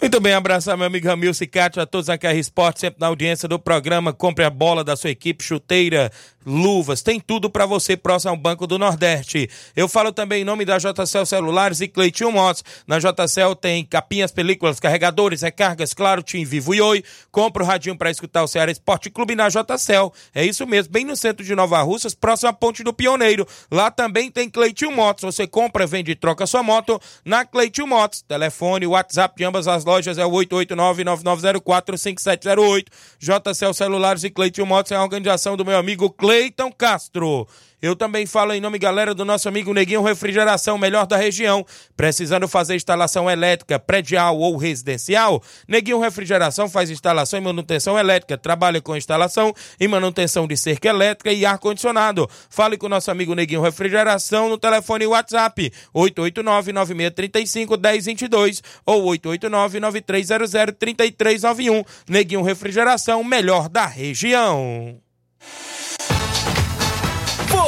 Muito 0.01 0.19
bem, 0.19 0.33
abraçar 0.33 0.75
meu 0.75 0.85
amigo 0.85 1.07
Ramilson 1.07 1.45
e 1.45 1.47
Cátia, 1.47 1.83
a 1.83 1.85
todos 1.85 2.09
aqui 2.09 2.27
a 2.27 2.33
Esporte, 2.33 2.81
sempre 2.81 2.99
na 2.99 3.07
audiência 3.07 3.47
do 3.47 3.57
programa. 3.57 4.11
Compre 4.11 4.43
a 4.43 4.49
bola 4.49 4.83
da 4.83 4.97
sua 4.97 5.09
equipe, 5.09 5.41
chuteira, 5.41 6.11
luvas, 6.45 7.01
tem 7.01 7.19
tudo 7.19 7.49
para 7.49 7.65
você 7.65 7.95
próximo 7.95 8.31
ao 8.31 8.37
Banco 8.37 8.67
do 8.67 8.77
Nordeste. 8.77 9.49
Eu 9.75 9.87
falo 9.87 10.11
também 10.11 10.41
em 10.41 10.45
nome 10.45 10.65
da 10.65 10.77
JCL 10.77 11.25
Celulares 11.25 11.81
e 11.81 11.87
Cleitinho 11.87 12.31
Motos. 12.31 12.63
Na 12.87 12.99
JCL 12.99 13.55
tem 13.59 13.83
capinhas, 13.85 14.31
películas, 14.31 14.79
carregadores, 14.79 15.41
recargas, 15.41 15.93
claro, 15.93 16.23
Tim 16.23 16.45
Vivo 16.45 16.73
e 16.73 16.81
Oi. 16.81 17.03
Compra 17.31 17.63
o 17.63 17.65
radinho 17.65 17.97
para 17.97 18.11
escutar 18.11 18.43
o 18.43 18.47
Ceará 18.47 18.71
Esporte 18.71 19.09
Clube 19.09 19.35
na 19.35 19.49
JCL. 19.49 20.11
É 20.33 20.45
isso 20.45 20.65
mesmo, 20.67 20.91
bem 20.91 21.05
no 21.05 21.15
centro 21.15 21.45
de 21.45 21.55
Nova 21.55 21.81
Russas, 21.81 22.15
próximo 22.15 22.49
à 22.49 22.53
Ponte 22.53 22.83
do 22.83 22.93
Pioneiro. 22.93 23.47
Lá 23.71 23.89
também 23.91 24.31
tem 24.31 24.49
Cleitinho 24.49 24.91
Motos. 24.91 25.23
Você 25.23 25.47
compra, 25.47 25.87
vende 25.87 26.11
e 26.11 26.15
troca 26.15 26.45
sua 26.45 26.63
moto 26.63 26.99
na 27.25 27.45
Cleitinho 27.45 27.87
Motos. 27.87 28.21
Telefone, 28.21 28.87
WhatsApp 28.87 29.37
de 29.37 29.43
ambas 29.43 29.67
as 29.67 29.85
lojas 29.85 30.17
é 30.17 30.25
o 30.25 30.31
889-9904-5708. 30.31 32.85
JCL 33.19 33.73
Celulares 33.73 34.23
e 34.23 34.29
Cleitinho 34.29 34.67
Motos 34.67 34.91
é 34.91 34.95
a 34.95 35.03
organização 35.03 35.57
do 35.57 35.65
meu 35.65 35.77
amigo 35.77 36.09
Cleiton 36.33 36.71
Castro. 36.71 37.47
Eu 37.79 37.95
também 37.95 38.25
falo 38.25 38.53
em 38.53 38.59
nome, 38.59 38.79
galera, 38.79 39.13
do 39.13 39.23
nosso 39.23 39.47
amigo 39.47 39.71
Neguinho 39.71 40.01
Refrigeração, 40.01 40.79
melhor 40.79 41.05
da 41.05 41.15
região. 41.15 41.63
Precisando 41.95 42.47
fazer 42.47 42.75
instalação 42.75 43.29
elétrica, 43.29 43.77
predial 43.77 44.39
ou 44.39 44.57
residencial? 44.57 45.43
Neguinho 45.67 45.99
Refrigeração 45.99 46.67
faz 46.67 46.89
instalação 46.89 47.37
e 47.37 47.41
manutenção 47.43 47.99
elétrica. 47.99 48.35
Trabalha 48.35 48.81
com 48.81 48.97
instalação 48.97 49.53
e 49.79 49.87
manutenção 49.87 50.47
de 50.47 50.57
cerca 50.57 50.89
elétrica 50.89 51.31
e 51.31 51.45
ar-condicionado. 51.45 52.27
Fale 52.49 52.75
com 52.75 52.87
o 52.87 52.89
nosso 52.89 53.11
amigo 53.11 53.35
Neguinho 53.35 53.61
Refrigeração 53.61 54.49
no 54.49 54.57
telefone 54.57 55.05
WhatsApp 55.05 55.71
889-9635-1022 55.93 58.59
ou 58.87 59.05
889-9300-3391. 59.05 61.85
Neguinho 62.09 62.41
Refrigeração, 62.41 63.23
melhor 63.23 63.69
da 63.69 63.85
região. 63.85 64.99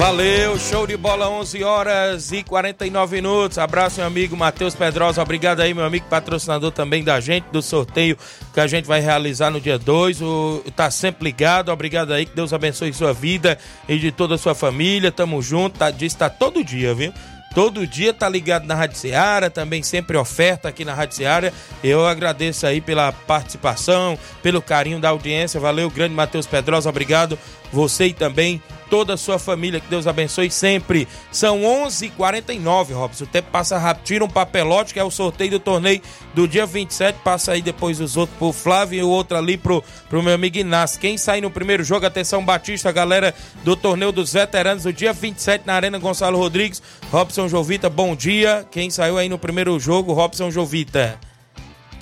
Valeu, 0.00 0.58
show 0.58 0.86
de 0.86 0.96
bola, 0.96 1.28
11 1.28 1.62
horas 1.62 2.32
e 2.32 2.42
49 2.42 3.16
minutos. 3.16 3.58
Abraço, 3.58 3.98
meu 3.98 4.06
amigo 4.06 4.34
Matheus 4.34 4.74
Pedrosa. 4.74 5.20
Obrigado 5.20 5.60
aí, 5.60 5.74
meu 5.74 5.84
amigo 5.84 6.06
patrocinador 6.08 6.72
também 6.72 7.04
da 7.04 7.20
gente, 7.20 7.44
do 7.52 7.60
sorteio 7.60 8.16
que 8.54 8.60
a 8.60 8.66
gente 8.66 8.86
vai 8.86 9.00
realizar 9.00 9.50
no 9.50 9.60
dia 9.60 9.78
2. 9.78 10.22
O, 10.22 10.64
tá 10.74 10.90
sempre 10.90 11.24
ligado. 11.24 11.70
Obrigado 11.70 12.14
aí, 12.14 12.24
que 12.24 12.34
Deus 12.34 12.54
abençoe 12.54 12.94
sua 12.94 13.12
vida 13.12 13.58
e 13.86 13.98
de 13.98 14.10
toda 14.10 14.36
a 14.36 14.38
sua 14.38 14.54
família. 14.54 15.12
Tamo 15.12 15.42
junto, 15.42 15.78
tá, 15.78 15.90
diz 15.90 16.14
tá 16.14 16.30
todo 16.30 16.64
dia, 16.64 16.94
viu? 16.94 17.12
Todo 17.54 17.86
dia 17.86 18.14
tá 18.14 18.26
ligado 18.26 18.64
na 18.64 18.74
Rádio 18.74 18.96
Seara, 18.96 19.50
também 19.50 19.82
sempre 19.82 20.16
oferta 20.16 20.70
aqui 20.70 20.82
na 20.82 20.94
Rádio 20.94 21.16
Seara. 21.16 21.52
Eu 21.84 22.06
agradeço 22.06 22.66
aí 22.66 22.80
pela 22.80 23.12
participação, 23.12 24.18
pelo 24.42 24.62
carinho 24.62 24.98
da 24.98 25.10
audiência. 25.10 25.60
Valeu, 25.60 25.90
grande 25.90 26.14
Matheus 26.14 26.46
Pedrosa, 26.46 26.88
obrigado. 26.88 27.38
Você 27.70 28.06
e 28.06 28.12
também 28.14 28.62
toda 28.90 29.14
a 29.14 29.16
sua 29.16 29.38
família, 29.38 29.80
que 29.80 29.88
Deus 29.88 30.06
abençoe 30.06 30.50
sempre. 30.50 31.06
São 31.30 31.64
11 31.64 32.06
h 32.06 32.14
49 32.16 32.92
Robson. 32.92 33.24
O 33.24 33.26
tempo 33.26 33.48
passa 33.50 33.78
rápido. 33.78 34.04
Tira 34.04 34.24
um 34.24 34.28
papelote, 34.28 34.92
que 34.92 34.98
é 35.00 35.04
o 35.04 35.10
sorteio 35.10 35.52
do 35.52 35.60
torneio 35.60 36.02
do 36.34 36.48
dia 36.48 36.66
27. 36.66 37.20
Passa 37.22 37.52
aí 37.52 37.62
depois 37.62 38.00
os 38.00 38.16
outros 38.16 38.36
pro 38.36 38.52
Flávio 38.52 38.98
e 38.98 39.02
o 39.02 39.08
outro 39.08 39.38
ali 39.38 39.56
pro, 39.56 39.82
pro 40.08 40.22
meu 40.22 40.34
amigo 40.34 40.58
Inácio. 40.58 41.00
Quem 41.00 41.16
sair 41.16 41.40
no 41.40 41.50
primeiro 41.50 41.84
jogo, 41.84 42.04
atenção 42.04 42.44
Batista, 42.44 42.90
galera 42.90 43.32
do 43.62 43.76
torneio 43.76 44.10
dos 44.10 44.32
veteranos, 44.32 44.82
do 44.82 44.92
dia 44.92 45.12
27 45.12 45.62
na 45.64 45.74
Arena 45.74 45.98
Gonçalo 45.98 46.36
Rodrigues. 46.36 46.82
Robson 47.12 47.48
Jovita, 47.48 47.88
bom 47.88 48.16
dia. 48.16 48.66
Quem 48.70 48.90
saiu 48.90 49.16
aí 49.16 49.28
no 49.28 49.38
primeiro 49.38 49.78
jogo, 49.78 50.12
Robson 50.12 50.50
Jovita. 50.50 51.18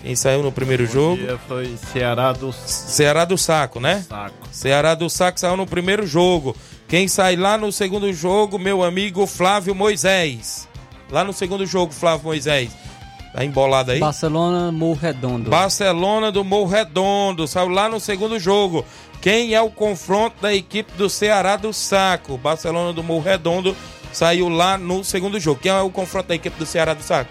Quem 0.02 0.14
saiu 0.14 0.42
no 0.42 0.52
primeiro 0.52 0.86
Bom 0.86 0.92
jogo? 0.92 1.16
dia 1.16 1.38
foi 1.48 1.76
Ceará 1.92 2.32
do 2.32 2.52
Ceará 2.52 3.24
do 3.24 3.36
Saco, 3.36 3.80
né? 3.80 4.04
Saco. 4.08 4.34
Ceará 4.52 4.94
do 4.94 5.10
Saco 5.10 5.40
saiu 5.40 5.56
no 5.56 5.66
primeiro 5.66 6.06
jogo. 6.06 6.56
Quem 6.88 7.06
sai 7.06 7.36
lá 7.36 7.58
no 7.58 7.70
segundo 7.70 8.10
jogo, 8.14 8.58
meu 8.58 8.82
amigo 8.82 9.26
Flávio 9.26 9.74
Moisés. 9.74 10.66
Lá 11.10 11.22
no 11.22 11.34
segundo 11.34 11.66
jogo, 11.66 11.92
Flávio 11.92 12.24
Moisés. 12.24 12.70
Tá 13.34 13.44
embolado 13.44 13.90
aí? 13.90 14.00
Barcelona, 14.00 14.72
Morro 14.72 14.98
Redondo. 14.98 15.50
Barcelona 15.50 16.32
do 16.32 16.42
Morro 16.42 16.70
Redondo. 16.70 17.46
Saiu 17.46 17.68
lá 17.68 17.90
no 17.90 18.00
segundo 18.00 18.38
jogo. 18.38 18.86
Quem 19.20 19.54
é 19.54 19.60
o 19.60 19.68
confronto 19.68 20.40
da 20.40 20.54
equipe 20.54 20.90
do 20.96 21.10
Ceará 21.10 21.56
do 21.56 21.74
Saco? 21.74 22.38
Barcelona 22.38 22.90
do 22.94 23.02
Morro 23.02 23.22
Redondo 23.22 23.76
saiu 24.10 24.48
lá 24.48 24.78
no 24.78 25.04
segundo 25.04 25.38
jogo. 25.38 25.60
Quem 25.60 25.70
é 25.70 25.82
o 25.82 25.90
confronto 25.90 26.28
da 26.28 26.34
equipe 26.36 26.58
do 26.58 26.64
Ceará 26.64 26.94
do 26.94 27.02
Saco? 27.02 27.30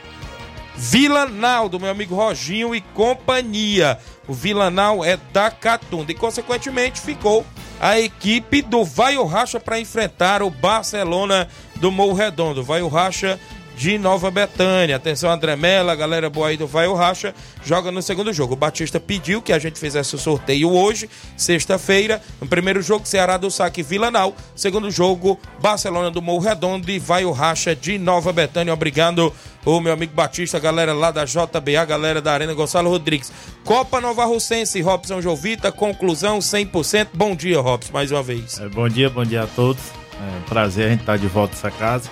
Vilanal, 0.76 1.68
do 1.68 1.80
meu 1.80 1.89
amigo 1.89 2.14
Roginho 2.14 2.76
e 2.76 2.82
companhia. 2.82 3.97
O 4.28 4.34
Vilanal 4.34 5.04
é 5.04 5.18
da 5.32 5.50
Catunda 5.50 6.12
e, 6.12 6.16
consequentemente, 6.16 7.00
ficou 7.00 7.46
a 7.80 8.00
equipe 8.00 8.62
do 8.62 8.84
Vai 8.84 9.18
o 9.18 9.26
Racha 9.26 9.60
para 9.60 9.80
enfrentar 9.80 10.42
o 10.42 10.50
Barcelona 10.50 11.48
do 11.76 11.92
Morro 11.92 12.14
Redondo. 12.14 12.64
Vai 12.64 12.82
o 12.82 12.88
Racha 12.88 13.40
de 13.78 14.00
Nova 14.00 14.32
Betânia. 14.32 14.96
Atenção, 14.96 15.30
André 15.30 15.56
Mela, 15.56 15.96
galera 15.96 16.32
boa 16.32 16.48
aí 16.48 16.58
do 16.58 16.66
Vai 16.66 16.88
o 16.88 16.96
Racha, 16.96 17.34
joga 17.64 17.92
no 17.92 18.02
segundo 18.02 18.34
jogo. 18.34 18.54
O 18.54 18.58
Batista 18.58 19.00
pediu 19.00 19.40
que 19.40 19.54
a 19.54 19.60
gente 19.60 19.80
fizesse 19.80 20.16
o 20.16 20.18
sorteio 20.18 20.72
hoje, 20.72 21.08
sexta-feira. 21.38 22.20
No 22.42 22.48
primeiro 22.48 22.82
jogo, 22.82 23.06
Ceará 23.08 23.38
do 23.38 23.52
Saque 23.52 23.84
Vilanal. 23.84 24.36
Segundo 24.56 24.90
jogo, 24.90 25.40
Barcelona 25.62 26.10
do 26.10 26.24
Morro 26.24 26.44
Redondo 26.44 26.90
e 26.90 26.98
Vai 26.98 27.24
o 27.24 27.32
Racha 27.32 27.76
de 27.76 28.00
Nova 28.00 28.34
Betânia. 28.34 28.74
Obrigado, 28.74 29.32
o 29.64 29.80
meu 29.80 29.94
amigo 29.94 30.14
Batista, 30.14 30.58
galera 30.58 30.94
lá 30.94 31.12
da 31.12 31.24
JBA, 31.24 31.86
galera 31.86 32.20
da 32.20 32.34
Arena 32.34 32.56
Gonçalo 32.56 32.90
Rodrigues. 32.90 33.32
Copa 33.64 34.02
Nova 34.02 34.26
Russense, 34.26 34.82
Robson 34.82 35.22
Jovita, 35.22 35.72
conclusão 35.72 36.40
100%. 36.40 37.10
Bom 37.14 37.36
dia, 37.36 37.62
Robson, 37.62 37.94
mais 37.94 38.12
uma 38.12 38.24
vez. 38.24 38.60
É, 38.60 38.68
bom 38.68 38.90
dia, 38.90 39.08
bom 39.08 39.24
dia 39.24 39.44
a 39.44 39.48
todos. 39.48 39.84
É 40.20 40.40
um 40.40 40.42
prazer 40.50 40.88
a 40.88 40.90
gente 40.90 41.02
estar 41.02 41.18
de 41.18 41.28
volta 41.28 41.54
nessa 41.54 41.70
casa. 41.70 42.10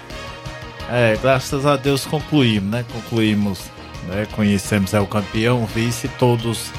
É, 0.89 1.17
graças 1.21 1.65
a 1.65 1.75
Deus 1.75 2.05
concluímos, 2.05 2.69
né? 2.69 2.85
Concluímos, 2.91 3.59
né? 4.07 4.27
conhecemos 4.35 4.93
é, 4.93 4.99
o 4.99 5.07
campeão, 5.07 5.63
o 5.63 5.65
vice, 5.65 6.07
todos 6.19 6.71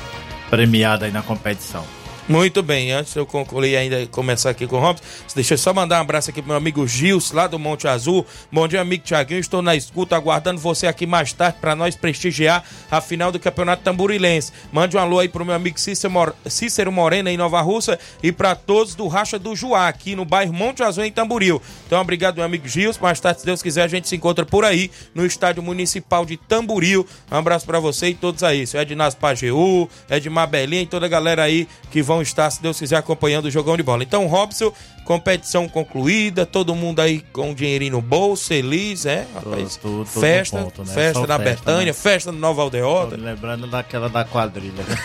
premiados 0.48 1.04
aí 1.04 1.12
na 1.12 1.22
competição. 1.22 1.84
Muito 2.28 2.60
bem, 2.60 2.90
antes 2.90 3.12
de 3.12 3.20
eu 3.20 3.24
concluir 3.24 3.76
ainda 3.76 4.04
começar 4.08 4.50
aqui 4.50 4.66
com 4.66 4.74
o 4.74 4.80
Robson, 4.80 5.04
deixa 5.32 5.54
eu 5.54 5.58
só 5.58 5.72
mandar 5.72 5.98
um 5.98 6.00
abraço 6.00 6.28
aqui 6.28 6.42
pro 6.42 6.48
meu 6.48 6.56
amigo 6.56 6.84
Gils, 6.84 7.30
lá 7.30 7.46
do 7.46 7.56
Monte 7.56 7.86
Azul. 7.86 8.26
Bom 8.50 8.66
dia, 8.66 8.80
amigo 8.80 9.04
Tiaguinho. 9.04 9.38
Estou 9.38 9.62
na 9.62 9.76
escuta, 9.76 10.16
aguardando 10.16 10.60
você 10.60 10.88
aqui 10.88 11.06
mais 11.06 11.32
tarde 11.32 11.58
para 11.60 11.76
nós 11.76 11.94
prestigiar 11.94 12.64
a 12.90 13.00
final 13.00 13.30
do 13.30 13.38
Campeonato 13.38 13.84
Tamburilense. 13.84 14.52
Mande 14.72 14.96
um 14.96 15.00
alô 15.00 15.20
aí 15.20 15.28
pro 15.28 15.44
meu 15.44 15.54
amigo 15.54 15.78
Cícero, 15.78 16.12
Mor 16.12 16.34
Cícero 16.46 16.90
Morena 16.90 17.30
em 17.30 17.36
Nova 17.36 17.60
Russa 17.60 17.96
e 18.20 18.32
para 18.32 18.56
todos 18.56 18.96
do 18.96 19.06
Racha 19.06 19.38
do 19.38 19.54
Juá, 19.54 19.86
aqui 19.86 20.16
no 20.16 20.24
bairro 20.24 20.52
Monte 20.52 20.82
Azul, 20.82 21.04
em 21.04 21.12
Tamboril. 21.12 21.62
Então, 21.86 22.00
obrigado, 22.00 22.34
meu 22.34 22.44
amigo 22.44 22.66
Gils. 22.66 22.98
Mais 22.98 23.20
tarde, 23.20 23.38
se 23.38 23.46
Deus 23.46 23.62
quiser, 23.62 23.84
a 23.84 23.88
gente 23.88 24.08
se 24.08 24.16
encontra 24.16 24.44
por 24.44 24.64
aí 24.64 24.90
no 25.14 25.24
Estádio 25.24 25.62
Municipal 25.62 26.26
de 26.26 26.36
Tamboril. 26.36 27.06
Um 27.30 27.36
abraço 27.36 27.64
para 27.64 27.78
você 27.78 28.08
e 28.08 28.14
todos 28.14 28.42
aí. 28.42 28.66
Seu 28.66 28.80
Ednas 28.80 29.14
Pajeú, 29.14 29.88
Edmar 30.10 30.48
Belinha 30.48 30.82
e 30.82 30.86
toda 30.86 31.06
a 31.06 31.08
galera 31.08 31.44
aí 31.44 31.68
que 31.92 32.02
vão 32.02 32.15
estar, 32.22 32.50
se 32.50 32.60
Deus 32.62 32.78
quiser, 32.78 32.96
acompanhando 32.96 33.46
o 33.46 33.50
jogão 33.50 33.76
de 33.76 33.82
bola. 33.82 34.02
Então, 34.02 34.26
Robson, 34.26 34.72
competição 35.04 35.68
concluída, 35.68 36.44
todo 36.44 36.74
mundo 36.74 37.00
aí 37.00 37.20
com 37.32 37.50
um 37.50 37.54
dinheirinho 37.54 37.92
no 37.92 38.02
bolso, 38.02 38.46
feliz, 38.48 39.06
é, 39.06 39.26
rapaz? 39.34 39.76
tudo- 39.76 40.04
tudo 40.04 40.20
festa, 40.20 40.58
no 40.58 40.64
ponto, 40.64 40.84
né? 40.84 40.92
festa 40.94 41.20
Só 41.20 41.26
na 41.26 41.38
festa, 41.38 41.64
Betânia, 41.64 41.86
né? 41.86 41.92
festa 41.92 42.32
no 42.32 42.38
Nova 42.38 42.62
Aldeota. 42.62 43.16
Tô 43.16 43.22
lembrando 43.22 43.66
daquela 43.66 44.08
da 44.08 44.24
quadrilha. 44.24 44.82
né? 44.82 44.96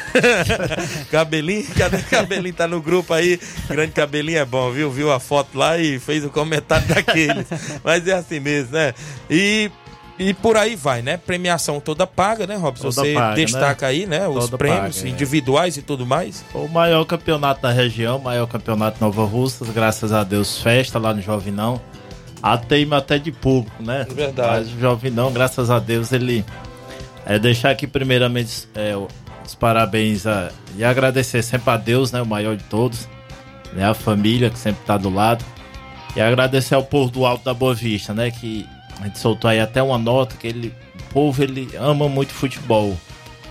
Cabelinho, 1.11 1.65
cadê 1.77 1.97
Cabelinho? 2.03 2.53
Tá 2.55 2.67
no 2.67 2.81
grupo 2.81 3.13
aí. 3.13 3.39
Grande 3.69 3.91
Cabelinho 3.91 4.39
é 4.39 4.45
bom, 4.45 4.71
viu? 4.71 4.91
Viu 4.91 5.11
a 5.11 5.19
foto 5.19 5.57
lá 5.57 5.77
e 5.77 5.99
fez 5.99 6.23
o 6.25 6.29
comentário 6.29 6.87
daquele. 6.87 7.45
Mas 7.83 8.07
é 8.07 8.13
assim 8.13 8.39
mesmo, 8.39 8.73
né? 8.73 8.93
E 9.29 9.69
E 10.19 10.33
por 10.33 10.55
aí 10.55 10.75
vai, 10.75 11.01
né? 11.01 11.17
Premiação 11.17 11.79
toda 11.79 12.05
paga, 12.05 12.45
né, 12.45 12.55
Robson? 12.55 12.89
Toda 12.89 12.95
Você 13.01 13.13
paga, 13.13 13.35
destaca 13.35 13.85
né? 13.87 13.91
aí, 13.91 14.05
né? 14.05 14.27
Os 14.27 14.45
Toda 14.45 14.57
prêmios 14.57 14.97
paga, 14.97 15.07
é. 15.07 15.11
individuais 15.11 15.77
e 15.77 15.81
tudo 15.81 16.05
mais. 16.05 16.45
O 16.53 16.67
maior 16.67 17.03
campeonato 17.05 17.61
da 17.61 17.71
região, 17.71 18.17
o 18.17 18.23
maior 18.23 18.45
campeonato 18.45 18.97
Nova 19.01 19.25
Russas, 19.25 19.69
graças 19.69 20.11
a 20.13 20.23
Deus, 20.23 20.61
festa 20.61 20.99
lá 20.99 21.13
no 21.13 21.21
Jovinão. 21.21 21.81
A 22.43 22.57
teima 22.57 22.97
até 22.97 23.17
de 23.17 23.31
público, 23.31 23.81
né? 23.81 24.05
Verdade. 24.09 24.65
Mas 24.65 24.73
o 24.75 24.79
Jovinão, 24.79 25.31
graças 25.31 25.69
a 25.69 25.79
Deus, 25.79 26.11
ele. 26.11 26.45
É 27.25 27.37
deixar 27.37 27.69
aqui 27.69 27.85
primeiramente 27.85 28.67
é, 28.75 28.95
os 29.45 29.53
parabéns 29.55 30.25
a- 30.25 30.49
e 30.75 30.83
agradecer 30.83 31.43
sempre 31.43 31.69
a 31.71 31.77
Deus, 31.77 32.11
né? 32.11 32.21
O 32.21 32.25
maior 32.25 32.55
de 32.57 32.63
todos, 32.63 33.07
né? 33.73 33.85
A 33.87 33.93
família 33.93 34.49
que 34.49 34.57
sempre 34.57 34.83
tá 34.85 34.97
do 34.97 35.09
lado. 35.09 35.45
E 36.15 36.19
agradecer 36.21 36.73
ao 36.75 36.83
povo 36.83 37.11
do 37.11 37.25
Alto 37.25 37.45
da 37.45 37.53
Boa 37.53 37.73
Vista, 37.75 38.11
né? 38.13 38.31
Que 38.31 38.67
a 39.01 39.05
gente 39.05 39.19
soltou 39.19 39.49
aí 39.49 39.59
até 39.59 39.81
uma 39.81 39.97
nota 39.97 40.35
que 40.37 40.47
ele, 40.47 40.73
o 40.99 41.13
povo 41.13 41.43
ele 41.43 41.69
ama 41.77 42.07
muito 42.07 42.31
futebol, 42.33 42.95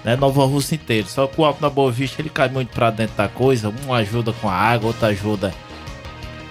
né? 0.04 0.16
Nova 0.16 0.44
Rússia 0.46 0.74
inteiro. 0.76 1.08
Só 1.08 1.26
que 1.26 1.40
o 1.40 1.44
Alto 1.44 1.60
da 1.60 1.68
Boa 1.70 1.90
Vista 1.92 2.20
ele 2.22 2.30
cai 2.30 2.48
muito 2.48 2.68
pra 2.72 2.90
dentro 2.90 3.16
da 3.16 3.28
coisa. 3.28 3.72
Um 3.86 3.92
ajuda 3.92 4.32
com 4.32 4.48
a 4.48 4.54
água, 4.54 4.88
outro 4.88 5.06
ajuda 5.06 5.52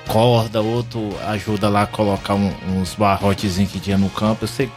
corda, 0.07 0.61
outro 0.61 1.15
ajuda 1.27 1.69
lá 1.69 1.83
a 1.83 1.87
colocar 1.87 2.33
um- 2.33 2.53
uns 2.67 2.95
barrotezinhos 2.95 3.71
que 3.71 3.79
tinha 3.79 3.97
no 3.97 4.09
campo. 4.09 4.43
Eu 4.43 4.47
sei 4.47 4.69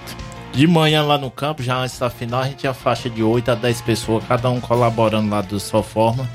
de 0.52 0.66
manhã 0.66 1.02
lá 1.02 1.16
no 1.16 1.30
campo, 1.30 1.62
já 1.62 1.76
antes 1.78 1.98
da 1.98 2.10
final, 2.10 2.40
a 2.42 2.44
gente 2.44 2.56
tinha 2.56 2.74
faixa 2.74 3.08
de 3.08 3.22
8 3.22 3.50
a 3.50 3.54
10 3.54 3.80
pessoas, 3.80 4.22
cada 4.28 4.50
um 4.50 4.60
colaborando 4.60 5.30
lá 5.30 5.40
da 5.40 5.58
sua 5.58 5.82
forma. 5.82 6.28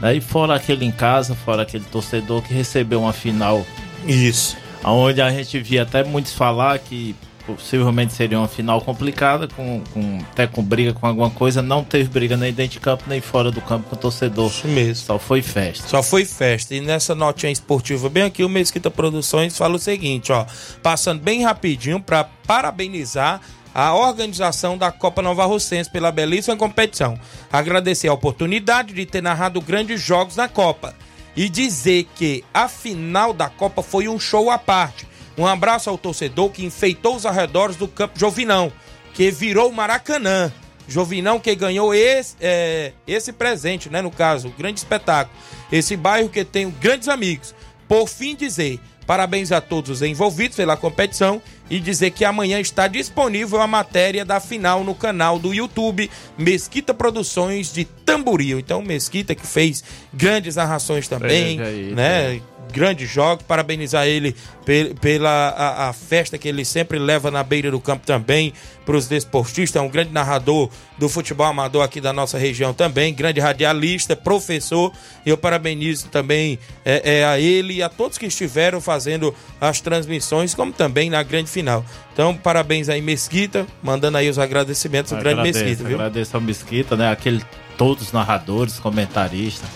Né? 0.00 0.16
E 0.16 0.20
fora 0.20 0.56
aquele 0.56 0.84
em 0.84 0.90
casa, 0.90 1.36
fora 1.36 1.62
aquele 1.62 1.84
torcedor 1.84 2.42
que 2.42 2.52
recebeu 2.52 3.02
uma 3.02 3.12
final. 3.12 3.64
Isso. 4.04 4.56
Onde 4.84 5.20
a 5.22 5.30
gente 5.30 5.58
via 5.60 5.82
até 5.82 6.02
muitos 6.04 6.32
falar 6.32 6.78
que 6.78 7.14
possivelmente 7.46 8.12
seria 8.12 8.38
uma 8.38 8.46
final 8.46 8.80
complicada, 8.80 9.48
com, 9.48 9.82
com- 9.92 10.18
até 10.30 10.46
com 10.46 10.62
briga 10.62 10.92
com 10.92 11.06
alguma 11.06 11.28
coisa. 11.30 11.60
Não 11.60 11.82
teve 11.82 12.08
briga 12.08 12.36
nem 12.36 12.52
dentro 12.52 12.74
de 12.74 12.80
campo, 12.80 13.04
nem 13.06 13.20
fora 13.20 13.50
do 13.50 13.60
campo 13.60 13.88
com 13.88 13.96
o 13.96 13.98
torcedor. 13.98 14.48
Isso 14.48 14.68
mesmo. 14.68 15.06
Só 15.06 15.18
foi 15.18 15.42
festa. 15.42 15.88
Só 15.88 16.02
foi 16.02 16.24
festa. 16.24 16.74
E 16.74 16.80
nessa 16.80 17.14
notinha 17.14 17.50
esportiva, 17.50 18.08
bem 18.08 18.22
aqui, 18.24 18.44
o 18.44 18.48
Mesquita 18.48 18.90
Produções 18.90 19.56
fala 19.58 19.74
o 19.74 19.78
seguinte, 19.78 20.30
ó. 20.32 20.46
Passando 20.82 21.20
bem 21.20 21.42
rapidinho 21.42 22.00
para 22.00 22.24
parabenizar 22.46 23.40
a 23.74 23.94
organização 23.94 24.76
da 24.78 24.92
Copa 24.92 25.22
Nova 25.22 25.44
Russense 25.46 25.90
pela 25.90 26.12
belíssima 26.12 26.56
competição. 26.56 27.18
Agradecer 27.52 28.06
a 28.08 28.12
oportunidade 28.12 28.92
de 28.92 29.06
ter 29.06 29.22
narrado 29.22 29.60
grandes 29.60 30.00
jogos 30.00 30.36
na 30.36 30.46
Copa. 30.48 30.94
E 31.36 31.48
dizer 31.48 32.08
que 32.14 32.44
a 32.52 32.68
final 32.68 33.32
da 33.32 33.48
Copa 33.48 33.82
foi 33.82 34.08
um 34.08 34.18
show 34.18 34.50
à 34.50 34.58
parte. 34.58 35.06
Um 35.36 35.46
abraço 35.46 35.88
ao 35.88 35.96
torcedor 35.96 36.50
que 36.50 36.64
enfeitou 36.64 37.16
os 37.16 37.24
arredores 37.24 37.76
do 37.76 37.88
Campo 37.88 38.18
Jovinão, 38.18 38.70
que 39.14 39.30
virou 39.30 39.72
Maracanã. 39.72 40.52
Jovinão 40.86 41.40
que 41.40 41.54
ganhou 41.54 41.94
esse, 41.94 42.36
é, 42.40 42.92
esse 43.06 43.32
presente, 43.32 43.88
né? 43.88 44.02
No 44.02 44.10
caso, 44.10 44.48
o 44.48 44.52
grande 44.52 44.80
espetáculo. 44.80 45.36
Esse 45.70 45.96
bairro 45.96 46.28
que 46.28 46.44
tem 46.44 46.68
grandes 46.70 47.08
amigos. 47.08 47.54
Por 47.88 48.08
fim, 48.08 48.34
dizer 48.34 48.78
parabéns 49.12 49.52
a 49.52 49.60
todos 49.60 49.90
os 49.90 50.00
envolvidos 50.00 50.56
pela 50.56 50.74
competição 50.74 51.42
e 51.68 51.78
dizer 51.78 52.12
que 52.12 52.24
amanhã 52.24 52.58
está 52.58 52.88
disponível 52.88 53.60
a 53.60 53.66
matéria 53.66 54.24
da 54.24 54.40
final 54.40 54.82
no 54.82 54.94
canal 54.94 55.38
do 55.38 55.52
YouTube 55.52 56.10
Mesquita 56.38 56.94
Produções 56.94 57.70
de 57.70 57.84
Tamboril. 57.84 58.58
Então, 58.58 58.80
Mesquita 58.80 59.34
que 59.34 59.46
fez 59.46 59.84
grandes 60.14 60.56
narrações 60.56 61.08
também, 61.08 61.58
Teve 61.58 61.68
aí, 61.68 61.94
né? 61.94 62.40
Grandes 62.72 63.08
jogos, 63.10 63.44
parabenizar 63.46 64.06
ele 64.06 64.34
pe- 64.64 64.94
pela 65.00 65.30
a, 65.50 65.88
a 65.88 65.92
festa 65.92 66.38
que 66.38 66.48
ele 66.48 66.64
sempre 66.64 66.98
leva 66.98 67.30
na 67.30 67.42
beira 67.44 67.70
do 67.70 67.78
campo 67.78 68.06
também 68.06 68.52
para 68.84 68.96
os 68.96 69.06
desportistas. 69.06 69.80
É 69.80 69.84
um 69.84 69.88
grande 69.88 70.10
narrador 70.12 70.68
do 70.98 71.08
futebol 71.08 71.46
amador 71.46 71.82
aqui 71.84 72.00
da 72.00 72.12
nossa 72.12 72.38
região 72.38 72.72
também, 72.74 73.14
grande 73.14 73.38
radialista, 73.40 74.16
professor. 74.16 74.92
E 75.24 75.30
eu 75.30 75.36
parabenizo 75.36 76.08
também 76.08 76.58
é, 76.84 77.18
é, 77.20 77.24
a 77.24 77.38
ele 77.38 77.74
e 77.74 77.82
a 77.82 77.88
todos 77.88 78.18
que 78.18 78.26
estiveram 78.26 78.80
fazendo 78.80 79.34
as 79.60 79.80
transmissões, 79.80 80.54
como 80.54 80.72
também 80.72 81.10
na 81.10 81.22
grande 81.22 81.50
final. 81.50 81.84
Então, 82.12 82.34
parabéns 82.36 82.88
aí, 82.88 83.00
Mesquita, 83.00 83.66
mandando 83.82 84.18
aí 84.18 84.28
os 84.28 84.38
agradecimentos 84.38 85.12
ao 85.12 85.18
grande 85.20 85.42
Mesquita, 85.42 85.84
viu? 85.84 85.96
Agradeço 85.96 86.36
ao 86.36 86.40
Mesquita, 86.40 86.96
né? 86.96 87.10
Aquele, 87.10 87.42
todos 87.76 88.04
os 88.08 88.12
narradores, 88.12 88.78
comentaristas, 88.78 89.68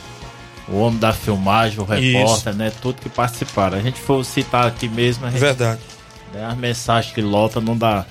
o 0.69 0.79
homem 0.79 0.99
da 0.99 1.13
filmagem, 1.13 1.81
o 1.81 1.85
repórter, 1.85 2.55
né? 2.55 2.73
Tudo 2.83 3.01
que 3.01 3.09
participaram. 3.09 3.79
A 3.79 3.81
gente 3.81 4.01
for 4.01 4.25
citar 4.25 4.67
aqui 4.67 4.89
mesmo, 4.89 5.27
a 5.27 5.31
gente, 5.31 5.41
Verdade. 5.41 5.81
né, 6.35 6.45
as 6.45 6.57
mensagens 6.57 7.15
que 7.15 7.21
lota 7.21 7.61
não 7.61 7.77
dá, 7.77 8.05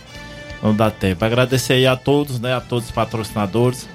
não 0.64 0.76
dá 0.76 0.89
tempo. 0.89 1.24
Agradecer 1.26 1.74
aí 1.74 1.88
a 1.88 1.95
todos, 1.95 2.39
né? 2.39 2.53
A 2.53 2.62
todos 2.62 2.86
os 2.86 2.91
patrocinadores. 2.91 3.88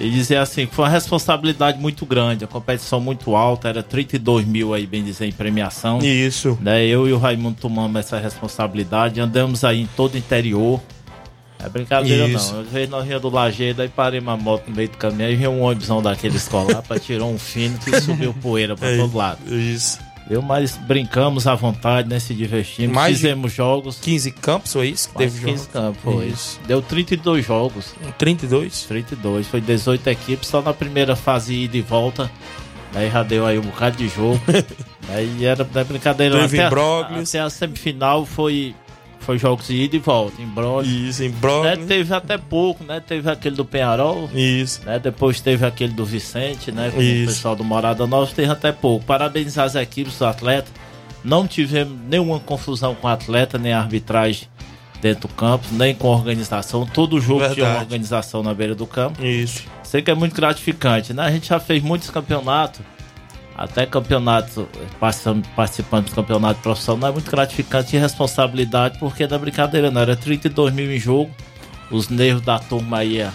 E 0.00 0.08
dizer 0.08 0.36
assim, 0.36 0.64
que 0.64 0.74
foi 0.74 0.84
uma 0.84 0.90
responsabilidade 0.90 1.76
muito 1.80 2.06
grande, 2.06 2.44
a 2.44 2.46
competição 2.46 3.00
muito 3.00 3.34
alta, 3.34 3.68
era 3.68 3.82
32 3.82 4.46
mil 4.46 4.72
aí, 4.72 4.86
bem 4.86 5.02
dizer, 5.02 5.26
em 5.26 5.32
premiação. 5.32 5.98
Isso. 5.98 6.56
Né, 6.60 6.84
eu 6.86 7.08
e 7.08 7.12
o 7.12 7.18
Raimundo 7.18 7.58
tomamos 7.60 7.98
essa 7.98 8.16
responsabilidade, 8.16 9.20
andamos 9.20 9.64
aí 9.64 9.80
em 9.80 9.88
todo 9.96 10.14
o 10.14 10.16
interior. 10.16 10.80
É 11.64 11.68
brincadeira 11.68 12.28
Isso. 12.28 12.52
não. 12.54 12.60
Às 12.60 12.68
vezes 12.68 12.88
nós 12.88 13.06
íamos 13.06 13.22
do 13.22 13.30
Lajeado, 13.30 13.82
aí 13.82 13.88
parei 13.88 14.20
uma 14.20 14.36
moto 14.36 14.68
no 14.68 14.76
meio 14.76 14.88
do 14.88 14.96
caminho, 14.96 15.28
aí 15.28 15.34
veio 15.36 15.50
um 15.50 15.62
ônibusão 15.62 16.00
daquele 16.00 16.36
escolar 16.36 16.82
pra 16.82 16.98
tirar 16.98 17.24
um 17.24 17.38
fino 17.38 17.76
que 17.78 17.98
subiu 18.00 18.32
poeira 18.34 18.76
pra 18.76 18.88
É, 18.88 18.96
todo 18.96 19.16
lado. 19.16 19.38
Isso. 19.54 19.98
Eu, 20.30 20.42
mas 20.42 20.76
brincamos 20.76 21.46
à 21.46 21.54
vontade, 21.54 22.06
né? 22.08 22.20
Se 22.20 22.34
divertimos, 22.34 22.94
Mais 22.94 23.16
fizemos 23.16 23.50
jogos. 23.50 23.98
15 23.98 24.30
campos, 24.32 24.72
foi 24.74 24.88
isso? 24.90 25.08
que 25.08 25.16
teve 25.16 25.38
15 25.40 25.62
jogo? 25.62 25.72
campos, 25.72 26.02
foi. 26.02 26.26
Isso. 26.26 26.60
Deu 26.66 26.82
32 26.82 27.46
jogos. 27.46 27.94
32? 28.18 28.82
32. 28.82 29.46
Foi 29.46 29.60
18 29.60 30.06
equipes, 30.10 30.48
só 30.48 30.60
na 30.60 30.74
primeira 30.74 31.16
fase 31.16 31.54
ida 31.54 31.78
e 31.78 31.80
volta. 31.80 32.30
Aí 32.94 33.10
já 33.10 33.22
deu 33.22 33.46
aí 33.46 33.58
um 33.58 33.62
bocado 33.62 33.96
de 33.96 34.06
jogo. 34.08 34.38
aí 35.08 35.44
era 35.46 35.66
não 35.72 35.80
é 35.80 35.84
brincadeira. 35.84 36.38
Teve 36.40 36.60
até, 36.60 36.74
a- 36.76 37.20
até 37.22 37.40
a 37.40 37.48
semifinal 37.50 38.26
foi, 38.26 38.74
foi 39.28 39.38
jogos 39.38 39.66
de 39.66 39.74
ida 39.74 39.94
e 39.94 39.98
volta. 39.98 40.40
Imbróglio. 40.40 40.90
Isso, 40.90 41.22
imbróglio. 41.22 41.76
Né, 41.76 41.84
teve 41.86 42.14
até 42.14 42.38
pouco, 42.38 42.82
né? 42.82 42.98
Teve 42.98 43.30
aquele 43.30 43.54
do 43.54 43.62
Penharol. 43.62 44.26
Isso. 44.34 44.80
Né? 44.86 44.98
Depois 44.98 45.38
teve 45.38 45.66
aquele 45.66 45.92
do 45.92 46.02
Vicente, 46.02 46.72
né? 46.72 46.90
Com 46.90 47.02
Isso. 47.02 47.24
o 47.24 47.26
pessoal 47.26 47.54
do 47.54 47.62
Morada 47.62 48.06
Nova. 48.06 48.32
Teve 48.34 48.50
até 48.50 48.72
pouco. 48.72 49.04
Parabenizar 49.04 49.66
as 49.66 49.74
equipes, 49.74 50.14
os 50.14 50.22
atletas. 50.22 50.72
Não 51.22 51.46
tivemos 51.46 51.94
nenhuma 52.08 52.40
confusão 52.40 52.94
com 52.94 53.06
o 53.06 53.10
atleta, 53.10 53.58
nem 53.58 53.74
a 53.74 53.80
arbitragem 53.80 54.48
dentro 55.02 55.28
do 55.28 55.34
campo, 55.34 55.66
nem 55.72 55.94
com 55.94 56.08
a 56.10 56.16
organização. 56.16 56.86
Todo 56.86 57.20
jogo 57.20 57.40
tinha 57.40 57.50
Verdade. 57.50 57.76
uma 57.76 57.82
organização 57.82 58.42
na 58.42 58.54
beira 58.54 58.74
do 58.74 58.86
campo. 58.86 59.22
Isso. 59.22 59.62
Sei 59.82 60.00
que 60.00 60.10
é 60.10 60.14
muito 60.14 60.34
gratificante, 60.34 61.12
né? 61.12 61.24
A 61.24 61.30
gente 61.30 61.48
já 61.48 61.60
fez 61.60 61.82
muitos 61.82 62.08
campeonatos, 62.08 62.80
até 63.58 63.84
campeonatos, 63.84 64.64
participando, 65.56 66.06
de 66.06 66.12
campeonato 66.12 66.60
profissional, 66.60 67.10
é 67.10 67.12
muito 67.12 67.28
gratificante 67.28 67.96
e 67.96 67.98
responsabilidade, 67.98 68.98
porque 69.00 69.26
da 69.26 69.36
brincadeira 69.36 69.90
não, 69.90 70.00
era 70.00 70.14
32 70.14 70.72
mil 70.72 70.92
em 70.92 70.98
jogo, 70.98 71.28
os 71.90 72.08
nervos 72.08 72.42
da 72.42 72.60
turma 72.60 72.98
aí, 72.98 73.20
a 73.20 73.32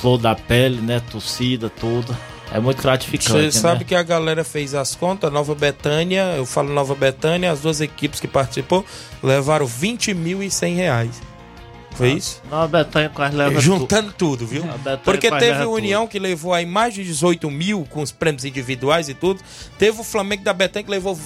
flor 0.00 0.16
da 0.16 0.36
pele, 0.36 0.80
né? 0.80 1.02
Torcida, 1.10 1.68
tudo. 1.68 2.16
É 2.52 2.60
muito 2.60 2.80
gratificante. 2.80 3.32
Você 3.32 3.42
né? 3.46 3.50
sabe 3.50 3.84
que 3.84 3.94
a 3.96 4.02
galera 4.02 4.44
fez 4.44 4.74
as 4.74 4.94
contas, 4.94 5.32
Nova 5.32 5.54
Betânia, 5.56 6.34
eu 6.36 6.46
falo 6.46 6.72
Nova 6.72 6.94
Betânia, 6.94 7.50
as 7.50 7.62
duas 7.62 7.80
equipes 7.80 8.20
que 8.20 8.28
participou 8.28 8.84
levaram 9.22 9.66
20 9.66 10.14
mil 10.14 10.40
e 10.40 10.50
100 10.50 10.74
reais. 10.76 11.31
Foi 11.94 12.12
isso? 12.12 12.40
Não, 12.50 12.62
a 12.62 12.68
Betanha 12.68 13.10
quase 13.10 13.36
leva 13.36 13.60
Juntando 13.60 14.12
tudo, 14.12 14.46
viu? 14.46 14.64
A 14.64 14.76
Betânia 14.78 15.00
Porque 15.04 15.30
teve 15.30 15.64
o 15.64 15.72
União 15.72 16.06
que 16.06 16.18
levou 16.18 16.54
aí 16.54 16.64
mais 16.64 16.94
de 16.94 17.04
18 17.04 17.50
mil 17.50 17.86
com 17.90 18.02
os 18.02 18.10
prêmios 18.10 18.44
individuais 18.44 19.08
e 19.08 19.14
tudo. 19.14 19.40
Teve 19.78 20.00
o 20.00 20.04
Flamengo 20.04 20.42
da 20.42 20.52
Betânia 20.52 20.84
que 20.84 20.90
levou 20.90 21.18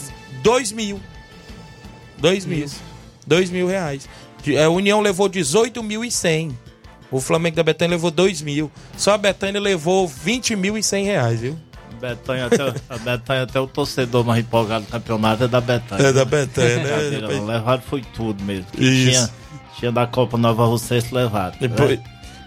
2 0.43 0.73
mil. 0.73 1.01
2 2.19 2.47
mil. 2.47 2.69
2 3.27 3.51
mil 3.51 3.67
reais. 3.67 4.09
A 4.65 4.69
União 4.69 5.01
levou 5.01 5.29
18 5.29 5.83
mil 5.83 6.05
e 6.05 6.11
100. 6.11 6.57
O 7.11 7.21
Flamengo 7.21 7.57
da 7.57 7.63
Betânia 7.63 7.97
levou 7.97 8.11
2 8.11 8.43
mil. 8.43 8.71
Só 8.97 9.13
a 9.13 9.19
Betânia 9.19 9.61
levou 9.61 10.07
20 10.09 10.57
mil 10.57 10.77
e 10.77 10.83
100 10.83 11.05
reais, 11.05 11.41
viu? 11.41 11.59
Betanha 12.01 12.47
até, 12.47 12.75
a 12.89 12.99
Betanha 12.99 13.43
até 13.43 13.61
o 13.61 13.67
torcedor 13.67 14.25
mais 14.25 14.41
empolgado 14.45 14.85
do 14.85 14.91
campeonato 14.91 15.45
é 15.45 15.49
da 15.49 15.61
Betanha. 15.61 16.03
É 16.03 16.13
da 16.13 16.25
Betânia, 16.25 16.77
né? 16.79 17.21
Não. 17.21 17.47
Levaram 17.47 17.83
foi 17.83 18.03
tudo 18.15 18.43
mesmo. 18.45 18.67
Que 18.73 18.85
Isso. 18.85 19.11
Tinha, 19.11 19.31
tinha 19.79 19.93
da 19.93 20.07
Copa 20.07 20.37
Nova 20.39 20.65
Russense 20.65 21.15
levado. 21.15 21.59
Depois? 21.59 22.01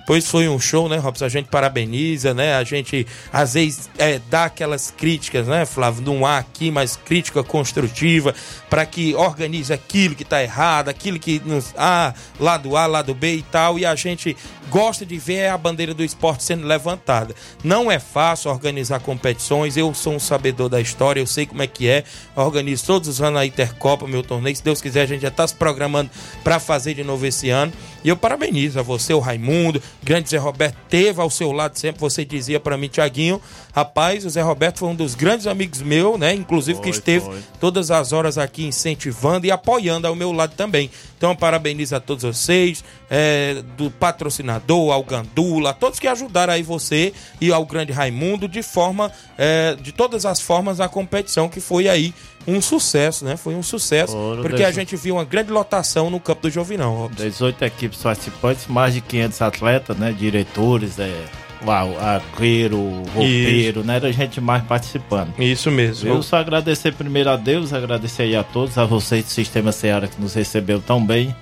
Depois 0.10 0.28
foi 0.28 0.50
um 0.50 0.60
show, 0.60 0.90
né, 0.90 0.98
Robson? 0.98 1.26
A 1.26 1.30
gente 1.30 1.50
parabeniza, 1.50 2.34
né? 2.34 2.56
A 2.56 2.64
gente, 2.64 3.06
às 3.32 3.54
vezes, 3.54 3.88
é, 3.96 4.20
dá 4.28 4.46
aquelas 4.46 4.90
críticas, 4.90 5.46
né, 5.46 5.68
Flávio? 5.68 6.02
Não 6.02 6.26
há 6.26 6.40
aqui, 6.40 6.72
mas 6.72 6.96
crítica 6.96 7.44
construtiva 7.44 8.34
para 8.72 8.88
que 8.88 9.14
organize 9.14 9.72
aquilo 9.72 10.16
que 10.16 10.26
tá 10.26 10.42
errado, 10.42 10.90
aquilo 10.90 11.20
que 11.20 11.40
nos. 11.46 11.76
Ah, 11.78 12.12
lado 12.40 12.76
A, 12.76 12.88
lado 12.88 13.14
B 13.14 13.36
e 13.36 13.44
tal. 13.44 13.78
E 13.78 13.86
a 13.86 13.94
gente 13.94 14.36
gosta 14.72 15.06
de 15.06 15.18
ver 15.20 15.50
a 15.50 15.58
bandeira 15.60 15.94
do 15.94 16.04
esporte 16.04 16.44
sendo 16.44 16.66
levantada. 16.66 17.36
Não 17.64 17.92
é 17.92 18.00
fácil 18.00 18.50
organizar 18.50 19.00
competições. 19.02 19.78
Eu 19.78 19.94
sou 19.94 20.14
um 20.14 20.20
sabedor 20.20 20.70
da 20.70 20.82
história, 20.82 21.20
eu 21.20 21.28
sei 21.28 21.46
como 21.46 21.62
é 21.62 21.68
que 21.68 21.88
é. 21.88 22.04
Organizo 22.36 22.84
todos 22.84 23.08
os 23.08 23.22
anos 23.22 23.40
a 23.40 23.46
Intercopa, 23.46 24.08
meu 24.08 24.24
torneio. 24.24 24.56
Se 24.56 24.64
Deus 24.64 24.82
quiser, 24.82 25.04
a 25.04 25.06
gente 25.06 25.22
já 25.22 25.28
está 25.28 25.48
se 25.48 25.54
programando 25.54 26.10
para 26.44 26.60
fazer 26.60 26.96
de 26.96 27.04
novo 27.04 27.28
esse 27.28 27.52
ano. 27.52 27.72
E 28.04 28.10
eu 28.10 28.16
parabenizo 28.16 28.80
a 28.80 28.82
você, 28.82 29.14
o 29.14 29.20
Raimundo, 29.20 29.82
grande 30.02 30.30
Zé 30.30 30.38
Roberto, 30.38 30.76
teve 30.90 31.22
ao 31.22 31.30
seu 31.30 31.52
lado 31.52 31.78
sempre, 31.78 32.00
você 32.00 32.24
dizia 32.24 32.60
para 32.60 32.78
mim, 32.78 32.88
Tiaguinho, 32.88 33.42
rapaz, 33.74 34.26
o 34.26 34.30
Zé 34.30 34.42
Roberto 34.42 34.80
foi 34.80 34.90
um 34.90 34.96
dos 34.96 35.16
grandes 35.16 35.48
amigos 35.48 35.82
meus, 35.82 36.18
né? 36.20 36.34
Inclusive 36.34 36.80
que 36.80 36.90
esteve 36.90 37.26
foi. 37.26 37.40
todas 37.60 37.92
as 37.92 38.14
horas 38.14 38.38
aqui 38.38 38.66
incentivando 38.66 39.46
e 39.46 39.52
apoiando 39.52 40.08
ao 40.08 40.16
meu 40.16 40.32
lado 40.32 40.56
também. 40.56 40.90
Então, 41.20 41.36
parabenizo 41.36 41.98
a 41.98 42.00
todos 42.00 42.24
vocês, 42.24 42.82
é, 43.10 43.62
do 43.76 43.92
patrocinador, 43.92 44.94
ao 44.94 45.04
Gandula, 45.04 45.72
a 45.72 45.74
todos 45.74 46.00
que 46.00 46.08
ajudaram 46.08 46.54
aí 46.54 46.64
você 46.64 47.12
e 47.42 47.52
ao 47.52 47.66
grande 47.66 47.92
Raimundo 47.92 48.48
de 48.48 48.64
forma, 48.64 49.12
é, 49.38 49.76
de 49.76 49.92
todas 49.92 50.26
as 50.26 50.40
formas, 50.40 50.80
a 50.80 50.88
competição 50.88 51.50
que 51.50 51.60
foi 51.60 51.90
aí 51.90 52.14
um 52.48 52.62
sucesso, 52.62 53.26
né? 53.26 53.36
Foi 53.36 53.54
um 53.54 53.62
sucesso, 53.62 54.16
porque 54.42 54.64
a 54.64 54.72
gente 54.72 54.96
viu 54.96 55.16
uma 55.16 55.26
grande 55.26 55.52
lotação 55.52 56.10
no 56.10 56.22
campo 56.22 56.44
do 56.44 56.50
Jovinão. 56.50 56.96
Robson. 56.96 57.22
18 57.22 57.66
equipes 57.66 58.02
participantes, 58.02 58.68
mais 58.68 58.94
de 58.94 59.02
500 59.02 59.42
atletas, 59.42 59.98
né? 59.98 60.16
Diretores, 60.18 60.98
é, 61.00 61.26
uau, 61.66 61.98
arqueiro, 62.00 63.04
roupeiro, 63.14 63.84
né? 63.84 63.98
Era 63.98 64.12
gente 64.12 64.40
mais 64.40 64.64
participando. 64.64 65.34
Isso 65.38 65.70
mesmo. 65.70 66.10
Eu 66.10 66.24
só 66.24 66.38
agradecer 66.38 66.94
primeiro 66.94 67.30
a 67.30 67.36
Deus, 67.36 67.74
agradecer 67.74 68.24
aí 68.24 68.36
a 68.36 68.44
todos, 68.44 68.78
a 68.78 68.86
vocês 68.86 69.26
do 69.26 69.30
Sistema 69.30 69.72
Seara 69.72 70.08
que 70.08 70.22
nos 70.22 70.34
recebeu 70.34 70.80
tão 70.80 71.06
bem. 71.06 71.36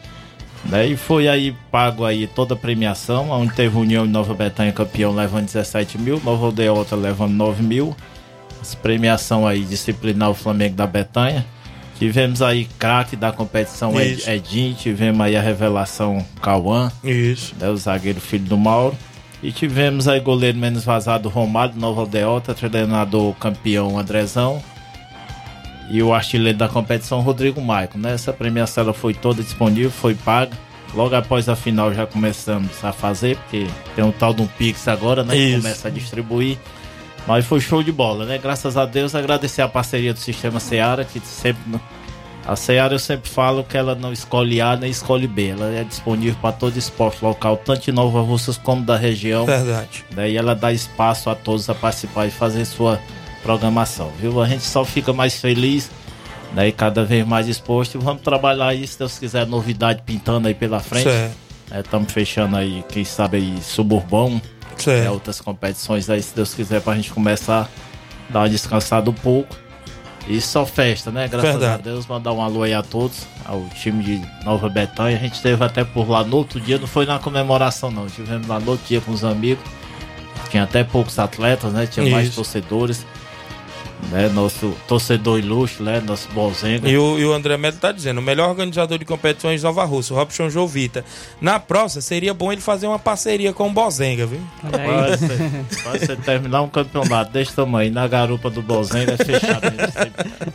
Né? 0.65 0.88
E 0.88 0.97
foi 0.97 1.28
aí 1.28 1.55
pago 1.72 2.03
aí 2.03 2.28
toda 2.28 2.53
a 2.53 2.57
premiação, 2.57 3.30
onde 3.30 3.53
teve 3.53 3.78
União 3.78 4.05
e 4.05 4.09
Nova 4.09 4.34
Betânia 4.34 4.74
campeão 4.74 5.13
levando 5.13 5.45
17 5.45 5.97
mil, 5.97 6.22
Nova 6.24 6.45
Aldeota 6.45 6.95
levando 6.95 7.34
9 7.34 7.63
mil. 7.63 7.95
As 8.61 8.76
premiação 8.76 9.47
aí 9.47 9.63
disciplinar 9.63 10.30
o 10.30 10.34
Flamengo 10.34 10.76
da 10.76 10.88
Betânia. 10.88 11.45
Tivemos 11.97 12.41
aí 12.41 12.68
craque 12.78 13.15
da 13.15 13.32
competição 13.32 13.99
Ed-. 13.99 14.30
Edinho, 14.30 14.76
tivemos 14.76 15.20
aí 15.22 15.36
a 15.36 15.41
revelação 15.41 16.24
Cauã. 16.41 16.91
Isso. 17.03 17.55
Né, 17.59 17.70
o 17.70 17.78
zagueiro 17.78 18.20
filho 18.20 18.45
do 18.45 18.57
Mauro. 18.57 18.95
E 19.42 19.52
tivemos 19.52 20.08
aí 20.08 20.20
goleiro 20.20 20.58
menos 20.58 20.84
vazado 20.84 21.30
Romário, 21.30 21.76
Nova 21.76 22.02
Aldeota, 22.02 22.54
treinador 22.54 23.36
campeão 23.36 23.98
Andrezão. 24.00 24.62
E 25.90 26.02
o 26.02 26.14
artilheiro 26.14 26.58
da 26.58 26.68
competição 26.68 27.22
Rodrigo 27.22 27.62
Maico. 27.62 27.98
Né? 27.98 28.14
Essa 28.14 28.34
premiação 28.34 28.84
ela 28.84 28.94
foi 28.94 29.14
toda 29.14 29.42
disponível, 29.42 29.92
foi 29.92 30.16
paga. 30.16 30.58
Logo 30.94 31.16
após 31.16 31.48
a 31.48 31.56
final 31.56 31.94
já 31.94 32.06
começamos 32.06 32.84
a 32.84 32.92
fazer, 32.92 33.38
porque 33.38 33.68
tem 33.96 34.04
um 34.04 34.12
tal 34.12 34.34
de 34.34 34.42
um 34.42 34.48
Pix 34.48 34.88
agora, 34.88 35.24
né? 35.24 35.36
Que 35.36 35.42
Isso. 35.42 35.62
começa 35.62 35.88
a 35.88 35.92
distribuir. 35.92 36.58
Mas 37.28 37.46
foi 37.46 37.60
show 37.60 37.84
de 37.84 37.92
bola, 37.92 38.26
né? 38.26 38.38
Graças 38.38 38.78
a 38.78 38.86
Deus, 38.86 39.14
agradecer 39.14 39.62
a 39.62 39.68
parceria 39.68 40.14
do 40.14 40.20
Sistema 40.20 40.60
Seara, 40.60 41.04
que 41.04 41.20
sempre. 41.20 41.62
A 42.48 42.56
Seara 42.56 42.95
eu 42.95 43.00
sempre 43.00 43.30
falo 43.30 43.62
que 43.62 43.76
ela 43.76 43.93
não 43.93 44.14
escolhe 44.14 44.62
A 44.62 44.78
nem 44.78 44.89
escolhe 44.89 45.28
B. 45.28 45.50
Ela 45.50 45.70
é 45.70 45.84
disponível 45.84 46.39
para 46.41 46.54
todo 46.54 46.78
esporte 46.78 47.24
local, 47.24 47.58
tanto 47.58 47.82
de 47.82 47.91
Nova 47.91 48.22
Russas 48.22 48.58
como 48.58 48.86
da 48.86 48.95
região. 48.95 49.45
Verdade. 49.45 50.06
Daí 50.16 50.38
ela 50.38 50.56
dá 50.56 50.72
espaço 50.72 51.30
a 51.30 51.36
todos 51.36 51.70
a 51.70 51.76
participar 51.76 52.26
e 52.26 52.32
fazer 52.32 52.64
sua 52.64 53.02
programação, 53.43 54.12
viu? 54.18 54.41
A 54.41 54.48
gente 54.48 54.64
só 54.64 54.86
fica 54.86 55.12
mais 55.12 55.41
feliz, 55.41 55.91
daí 56.54 56.72
cada 56.72 57.04
vez 57.04 57.28
mais 57.28 57.50
exposto. 57.50 57.95
E 57.95 57.98
vamos 57.98 58.22
trabalhar 58.22 58.68
aí, 58.68 58.88
se 58.88 58.98
Deus 58.98 59.20
quiser, 59.20 59.45
novidade 59.45 60.04
pintando 60.06 60.48
aí 60.48 60.54
pela 60.54 60.80
frente. 60.80 61.10
Estamos 61.70 62.14
fechando 62.14 62.56
aí, 62.56 62.82
quem 62.88 63.04
sabe 63.04 63.38
aí, 63.38 63.58
suburbão. 63.62 64.41
Certo. 64.78 65.04
né, 65.04 65.10
outras 65.10 65.41
competições 65.41 66.10
aí, 66.10 66.22
se 66.22 66.36
Deus 66.36 66.54
quiser, 66.54 66.82
pra 66.82 66.95
gente 66.95 67.12
começar 67.12 67.70
a 68.30 68.32
dar 68.32 68.39
uma 68.41 68.50
descansada 68.50 69.10
um 69.10 69.14
pouco. 69.14 69.54
E 70.30 70.42
só 70.42 70.66
festa, 70.66 71.10
né? 71.10 71.28
Graças 71.28 71.52
Verdade. 71.52 71.74
a 71.76 71.78
Deus, 71.78 72.06
mandar 72.06 72.34
um 72.34 72.42
alô 72.42 72.64
aí 72.64 72.74
a 72.74 72.84
todos, 72.84 73.26
ao 73.46 73.64
time 73.74 74.04
de 74.04 74.22
Nova 74.44 74.68
Betânia. 74.68 75.16
A 75.16 75.20
gente 75.20 75.36
esteve 75.36 75.64
até 75.64 75.86
por 75.86 76.10
lá 76.10 76.24
no 76.24 76.36
outro 76.36 76.60
dia, 76.60 76.78
não 76.78 76.88
foi 76.88 77.06
na 77.06 77.18
comemoração 77.18 77.90
não, 77.90 78.08
tivemos 78.08 78.46
lá 78.46 78.60
no 78.60 78.72
outro 78.72 78.86
dia 78.86 79.00
com 79.00 79.12
os 79.12 79.24
amigos. 79.24 79.64
Tinha 80.50 80.64
até 80.64 80.84
poucos 80.84 81.18
atletas, 81.18 81.72
né? 81.72 81.88
Tinha 81.88 82.10
mais 82.10 82.28
Isso. 82.28 82.36
torcedores. 82.36 83.06
Né? 84.12 84.30
Nosso 84.30 84.76
torcedor 84.88 85.39
ilustre, 85.39 85.84
né? 85.84 86.02
Nosso 86.06 86.30
Bolzenga. 86.30 86.88
E 86.88 86.98
o, 86.98 87.18
e 87.18 87.26
o 87.26 87.34
André 87.34 87.58
Melo 87.58 87.78
tá 87.78 87.91
dizendo, 87.91 88.20
o 88.20 88.24
melhor 88.24 88.50
organizador 88.50 88.98
de 88.98 89.06
competições 89.06 89.60
de 89.60 89.66
Nova 89.66 89.84
Rússia, 89.84 90.14
o 90.14 90.18
Robson 90.18 90.50
Jovita. 90.50 91.04
Na 91.41 91.60
próxima, 91.60 92.02
seria 92.02 92.34
bom 92.34 92.52
ele 92.52 92.62
fazer 92.62 92.88
uma 92.88 93.00
parceria 93.00 93.52
com 93.52 93.68
o 93.68 93.72
Bozenga, 93.72 94.26
viu? 94.26 94.41
Pode 94.62 95.18
ser, 95.18 95.84
pode 95.84 96.06
ser 96.06 96.18
terminar 96.18 96.62
um 96.62 96.70
campeonato 96.70 97.32
desse 97.32 97.54
tamanho 97.54 97.91
na 97.91 98.08
garupa 98.08 98.50
do 98.50 98.62
Bolzenga 98.62 99.14
é 99.14 99.18
fechado 99.18 99.64
né? 99.64 99.88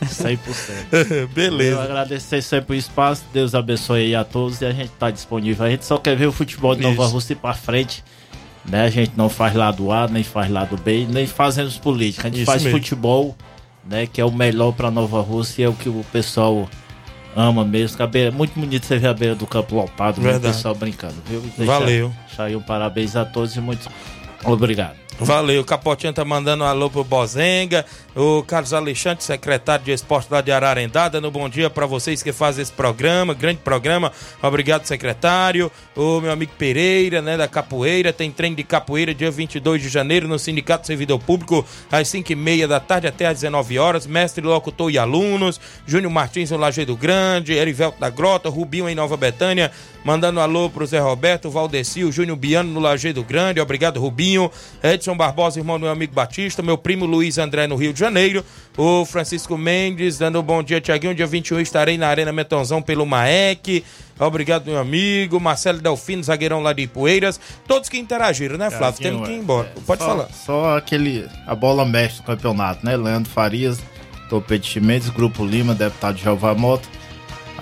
100%. 0.03 0.37
100%. 0.37 1.27
Beleza. 1.33 1.71
Eu 1.71 1.81
agradecer 1.81 2.41
sempre 2.41 2.75
o 2.75 2.79
espaço, 2.79 3.23
Deus 3.33 3.53
abençoe 3.53 4.01
aí 4.01 4.15
a 4.15 4.23
todos 4.23 4.61
e 4.61 4.65
a 4.65 4.71
gente 4.71 4.91
tá 4.91 5.11
disponível. 5.11 5.65
A 5.65 5.69
gente 5.69 5.85
só 5.85 5.97
quer 5.97 6.15
ver 6.15 6.27
o 6.27 6.31
futebol 6.31 6.75
de 6.75 6.81
Nova 6.81 7.03
Isso. 7.03 7.13
Rússia 7.13 7.33
ir 7.33 7.37
pra 7.37 7.53
frente. 7.53 8.03
Né? 8.65 8.85
A 8.85 8.89
gente 8.89 9.11
não 9.17 9.27
faz 9.29 9.53
lado 9.53 9.91
A, 9.91 10.07
nem 10.07 10.23
faz 10.23 10.49
lado 10.49 10.77
B, 10.77 11.05
nem 11.09 11.27
fazemos 11.27 11.77
política. 11.77 12.27
A 12.27 12.31
gente 12.31 12.43
Isso 12.43 12.45
faz 12.51 12.63
mesmo. 12.63 12.77
futebol, 12.79 13.35
né? 13.87 14.07
Que 14.07 14.21
é 14.21 14.25
o 14.25 14.31
melhor 14.31 14.71
pra 14.71 14.89
Nova 14.89 15.21
Rússia 15.21 15.63
e 15.63 15.65
é 15.65 15.69
o 15.69 15.73
que 15.73 15.89
o 15.89 16.03
pessoal 16.11 16.69
ama 17.35 17.65
mesmo. 17.65 17.97
que 17.97 18.03
a 18.03 18.07
beira- 18.07 18.31
muito 18.31 18.57
bonito 18.57 18.85
você 18.85 18.97
ver 18.97 19.07
a 19.07 19.13
beira 19.13 19.35
do 19.35 19.45
campo 19.45 19.75
lotado, 19.75 20.21
né? 20.21 20.29
o 20.37 20.39
pessoal 20.39 20.73
brincando, 20.75 21.15
viu? 21.27 21.43
Valeu. 21.65 22.13
Deixar 22.27 22.43
aí 22.45 22.55
um 22.55 22.61
parabéns 22.61 23.15
a 23.15 23.25
todos 23.25 23.55
e 23.55 23.59
muito 23.59 23.89
obrigado. 24.45 25.02
Valeu, 25.19 25.61
o 25.61 25.65
Capotinha 25.65 26.11
tá 26.11 26.25
mandando 26.25 26.63
um 26.63 26.67
alô 26.67 26.89
pro 26.89 27.03
Bozenga, 27.03 27.85
o 28.15 28.43
Carlos 28.43 28.73
Alexandre, 28.73 29.23
secretário 29.23 29.85
de 29.85 29.91
esporte 29.91 30.27
lá 30.29 30.41
de 30.41 30.51
Ararendá, 30.51 31.07
dando 31.07 31.27
um 31.27 31.31
bom 31.31 31.47
dia 31.47 31.69
pra 31.69 31.85
vocês 31.85 32.23
que 32.23 32.33
fazem 32.33 32.63
esse 32.63 32.71
programa, 32.71 33.33
grande 33.33 33.59
programa, 33.59 34.11
obrigado 34.41 34.85
secretário, 34.85 35.71
o 35.95 36.19
meu 36.19 36.31
amigo 36.31 36.51
Pereira, 36.57 37.21
né, 37.21 37.37
da 37.37 37.47
Capoeira, 37.47 38.11
tem 38.11 38.31
treino 38.31 38.55
de 38.55 38.63
capoeira 38.63 39.13
dia 39.13 39.29
22 39.29 39.83
de 39.83 39.87
janeiro 39.87 40.27
no 40.27 40.37
Sindicato 40.39 40.87
Servidor 40.87 41.19
Público, 41.19 41.63
às 41.91 42.07
5 42.07 42.31
e 42.31 42.35
meia 42.35 42.67
da 42.67 42.79
tarde 42.79 43.07
até 43.07 43.27
às 43.27 43.35
19 43.35 43.77
horas, 43.77 44.07
mestre, 44.07 44.43
locutor 44.43 44.91
e 44.91 44.97
alunos, 44.97 45.61
Júnior 45.85 46.11
Martins 46.11 46.51
no 46.51 46.57
Lajeado 46.57 46.97
Grande, 46.97 47.53
Erivelto 47.53 47.99
da 47.99 48.09
Grota, 48.09 48.49
Rubinho 48.49 48.89
em 48.89 48.95
Nova 48.95 49.15
Betânia, 49.15 49.71
mandando 50.03 50.39
um 50.39 50.43
alô 50.43 50.69
pro 50.69 50.85
Zé 50.85 50.99
Roberto, 50.99 51.49
Valdeci, 51.49 52.03
o 52.03 52.11
Júnior 52.11 52.35
Biano 52.35 52.69
no 52.71 52.79
Lajeado 52.79 53.23
Grande, 53.23 53.61
obrigado 53.61 53.99
Rubinho, 53.99 54.51
Edson 54.83 55.02
Barbosa, 55.17 55.59
irmão 55.59 55.77
do 55.77 55.83
meu 55.83 55.91
amigo 55.91 56.13
Batista, 56.13 56.61
meu 56.61 56.77
primo 56.77 57.05
Luiz 57.05 57.37
André 57.37 57.67
no 57.67 57.75
Rio 57.75 57.91
de 57.91 57.99
Janeiro, 57.99 58.43
o 58.77 59.03
Francisco 59.03 59.57
Mendes, 59.57 60.17
dando 60.17 60.39
um 60.39 60.43
bom 60.43 60.63
dia, 60.63 60.79
Tiaguinho, 60.79 61.13
dia 61.13 61.27
21 61.27 61.59
estarei 61.59 61.97
na 61.97 62.07
Arena 62.07 62.31
Metonzão 62.31 62.81
pelo 62.81 63.05
Maek, 63.05 63.83
obrigado 64.17 64.65
meu 64.65 64.79
amigo, 64.79 65.39
Marcelo 65.39 65.81
Delfino, 65.81 66.23
zagueirão 66.23 66.61
lá 66.61 66.71
de 66.71 66.83
Ipueiras, 66.83 67.39
todos 67.67 67.89
que 67.89 67.97
interagiram, 67.97 68.57
né 68.57 68.69
Flávio, 68.69 69.01
Tiaguinho, 69.01 69.23
temos 69.23 69.27
que 69.27 69.33
ir 69.33 69.37
é, 69.37 69.39
embora, 69.39 69.73
pode 69.85 70.01
só, 70.01 70.07
falar. 70.07 70.29
Só 70.31 70.77
aquele. 70.77 71.27
A 71.45 71.53
bola 71.53 71.85
mestre 71.85 72.21
do 72.21 72.25
campeonato, 72.25 72.85
né? 72.85 72.95
Leandro 72.95 73.29
Farias, 73.29 73.79
Topete 74.29 74.69
Chimenez, 74.69 75.09
Grupo 75.09 75.45
Lima, 75.45 75.75
deputado 75.75 76.17
Jeová 76.17 76.55
Mota, 76.55 76.87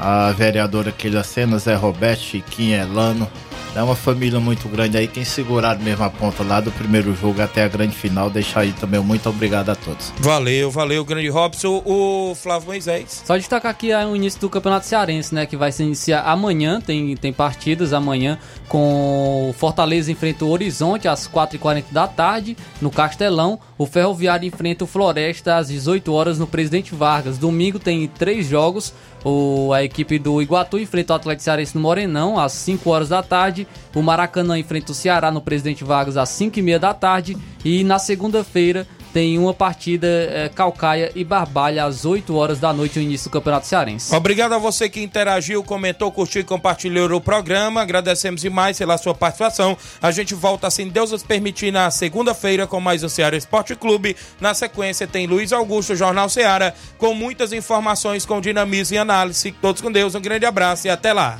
a 0.01 0.31
vereadora 0.31 0.91
Keila 0.91 1.23
Sena, 1.23 1.59
Zé 1.59 1.75
Roberto, 1.75 2.21
Chiquinho, 2.21 2.75
Elano. 2.75 3.29
É 3.73 3.81
uma 3.81 3.95
família 3.95 4.37
muito 4.37 4.67
grande 4.67 4.97
aí. 4.97 5.07
Quem 5.07 5.23
segurar 5.23 5.79
mesmo 5.79 6.03
a 6.03 6.09
ponta 6.09 6.43
lá 6.43 6.59
do 6.59 6.71
primeiro 6.71 7.15
jogo 7.15 7.41
até 7.41 7.63
a 7.63 7.69
grande 7.69 7.95
final, 7.95 8.29
deixa 8.29 8.59
aí 8.59 8.73
também. 8.73 8.99
Muito 8.99 9.29
obrigado 9.29 9.69
a 9.69 9.75
todos. 9.75 10.11
Valeu, 10.17 10.69
valeu, 10.69 11.05
grande 11.05 11.29
Robson, 11.29 11.81
o 11.85 12.35
Flávio 12.35 12.67
Moisés. 12.67 13.23
Só 13.25 13.37
destacar 13.37 13.71
aqui 13.71 13.93
ah, 13.93 14.05
o 14.07 14.15
início 14.15 14.41
do 14.41 14.49
Campeonato 14.49 14.85
Cearense, 14.87 15.33
né? 15.33 15.45
Que 15.45 15.55
vai 15.55 15.71
se 15.71 15.83
iniciar 15.83 16.23
amanhã, 16.23 16.81
tem, 16.81 17.15
tem 17.15 17.31
partidas 17.31 17.93
amanhã 17.93 18.37
com 18.71 19.53
Fortaleza 19.57 20.09
enfrenta 20.09 20.45
o 20.45 20.49
Horizonte 20.49 21.05
às 21.05 21.27
4h40 21.27 21.83
da 21.91 22.07
tarde 22.07 22.55
no 22.81 22.89
Castelão. 22.89 23.59
O 23.77 23.85
Ferroviário 23.85 24.47
enfrenta 24.47 24.85
o 24.85 24.87
Floresta 24.87 25.57
às 25.57 25.67
18 25.67 26.13
horas 26.13 26.39
no 26.39 26.47
Presidente 26.47 26.95
Vargas. 26.95 27.37
Domingo 27.37 27.77
tem 27.79 28.07
três 28.07 28.47
jogos. 28.47 28.93
O, 29.25 29.73
a 29.73 29.83
equipe 29.83 30.17
do 30.17 30.41
Iguatu 30.41 30.79
enfrenta 30.79 31.11
o 31.11 31.15
Atlético 31.17 31.43
Cearense 31.43 31.75
no 31.75 31.81
Morenão 31.81 32.39
às 32.39 32.53
5 32.53 32.89
horas 32.89 33.09
da 33.09 33.21
tarde. 33.21 33.67
O 33.93 34.01
Maracanã 34.01 34.57
enfrenta 34.57 34.93
o 34.93 34.95
Ceará 34.95 35.29
no 35.31 35.41
Presidente 35.41 35.83
Vargas 35.83 36.15
às 36.15 36.29
5 36.29 36.57
e 36.57 36.61
meia 36.61 36.79
da 36.79 36.93
tarde. 36.93 37.35
E 37.65 37.83
na 37.83 37.99
segunda-feira 37.99 38.87
tem 39.13 39.37
uma 39.37 39.53
partida 39.53 40.07
eh, 40.07 40.49
Calcaia 40.53 41.11
e 41.15 41.23
Barbalha 41.23 41.85
às 41.85 42.05
8 42.05 42.35
horas 42.35 42.59
da 42.59 42.73
noite, 42.73 42.97
no 42.97 43.05
início 43.05 43.29
do 43.29 43.33
Campeonato 43.33 43.67
Cearense. 43.67 44.15
Obrigado 44.15 44.53
a 44.53 44.57
você 44.57 44.89
que 44.89 45.01
interagiu, 45.01 45.63
comentou, 45.63 46.11
curtiu 46.11 46.41
e 46.41 46.43
compartilhou 46.43 47.11
o 47.11 47.21
programa. 47.21 47.81
Agradecemos 47.81 48.41
demais 48.41 48.77
pela 48.77 48.97
sua 48.97 49.13
participação. 49.13 49.77
A 50.01 50.11
gente 50.11 50.33
volta, 50.33 50.67
assim 50.67 50.87
Deus 50.87 51.11
nos 51.11 51.23
permitir, 51.23 51.71
na 51.71 51.89
segunda-feira 51.91 52.67
com 52.67 52.79
mais 52.79 53.03
um 53.03 53.09
Ceará 53.09 53.35
Esporte 53.35 53.75
Clube. 53.75 54.15
Na 54.39 54.53
sequência 54.53 55.07
tem 55.07 55.27
Luiz 55.27 55.51
Augusto, 55.53 55.95
Jornal 55.95 56.29
Ceará, 56.29 56.73
com 56.97 57.13
muitas 57.13 57.53
informações, 57.53 58.25
com 58.25 58.41
dinamismo 58.41 58.95
e 58.95 58.97
análise. 58.97 59.51
Todos 59.51 59.81
com 59.81 59.91
Deus, 59.91 60.15
um 60.15 60.21
grande 60.21 60.45
abraço 60.45 60.87
e 60.87 60.89
até 60.89 61.13
lá. 61.13 61.39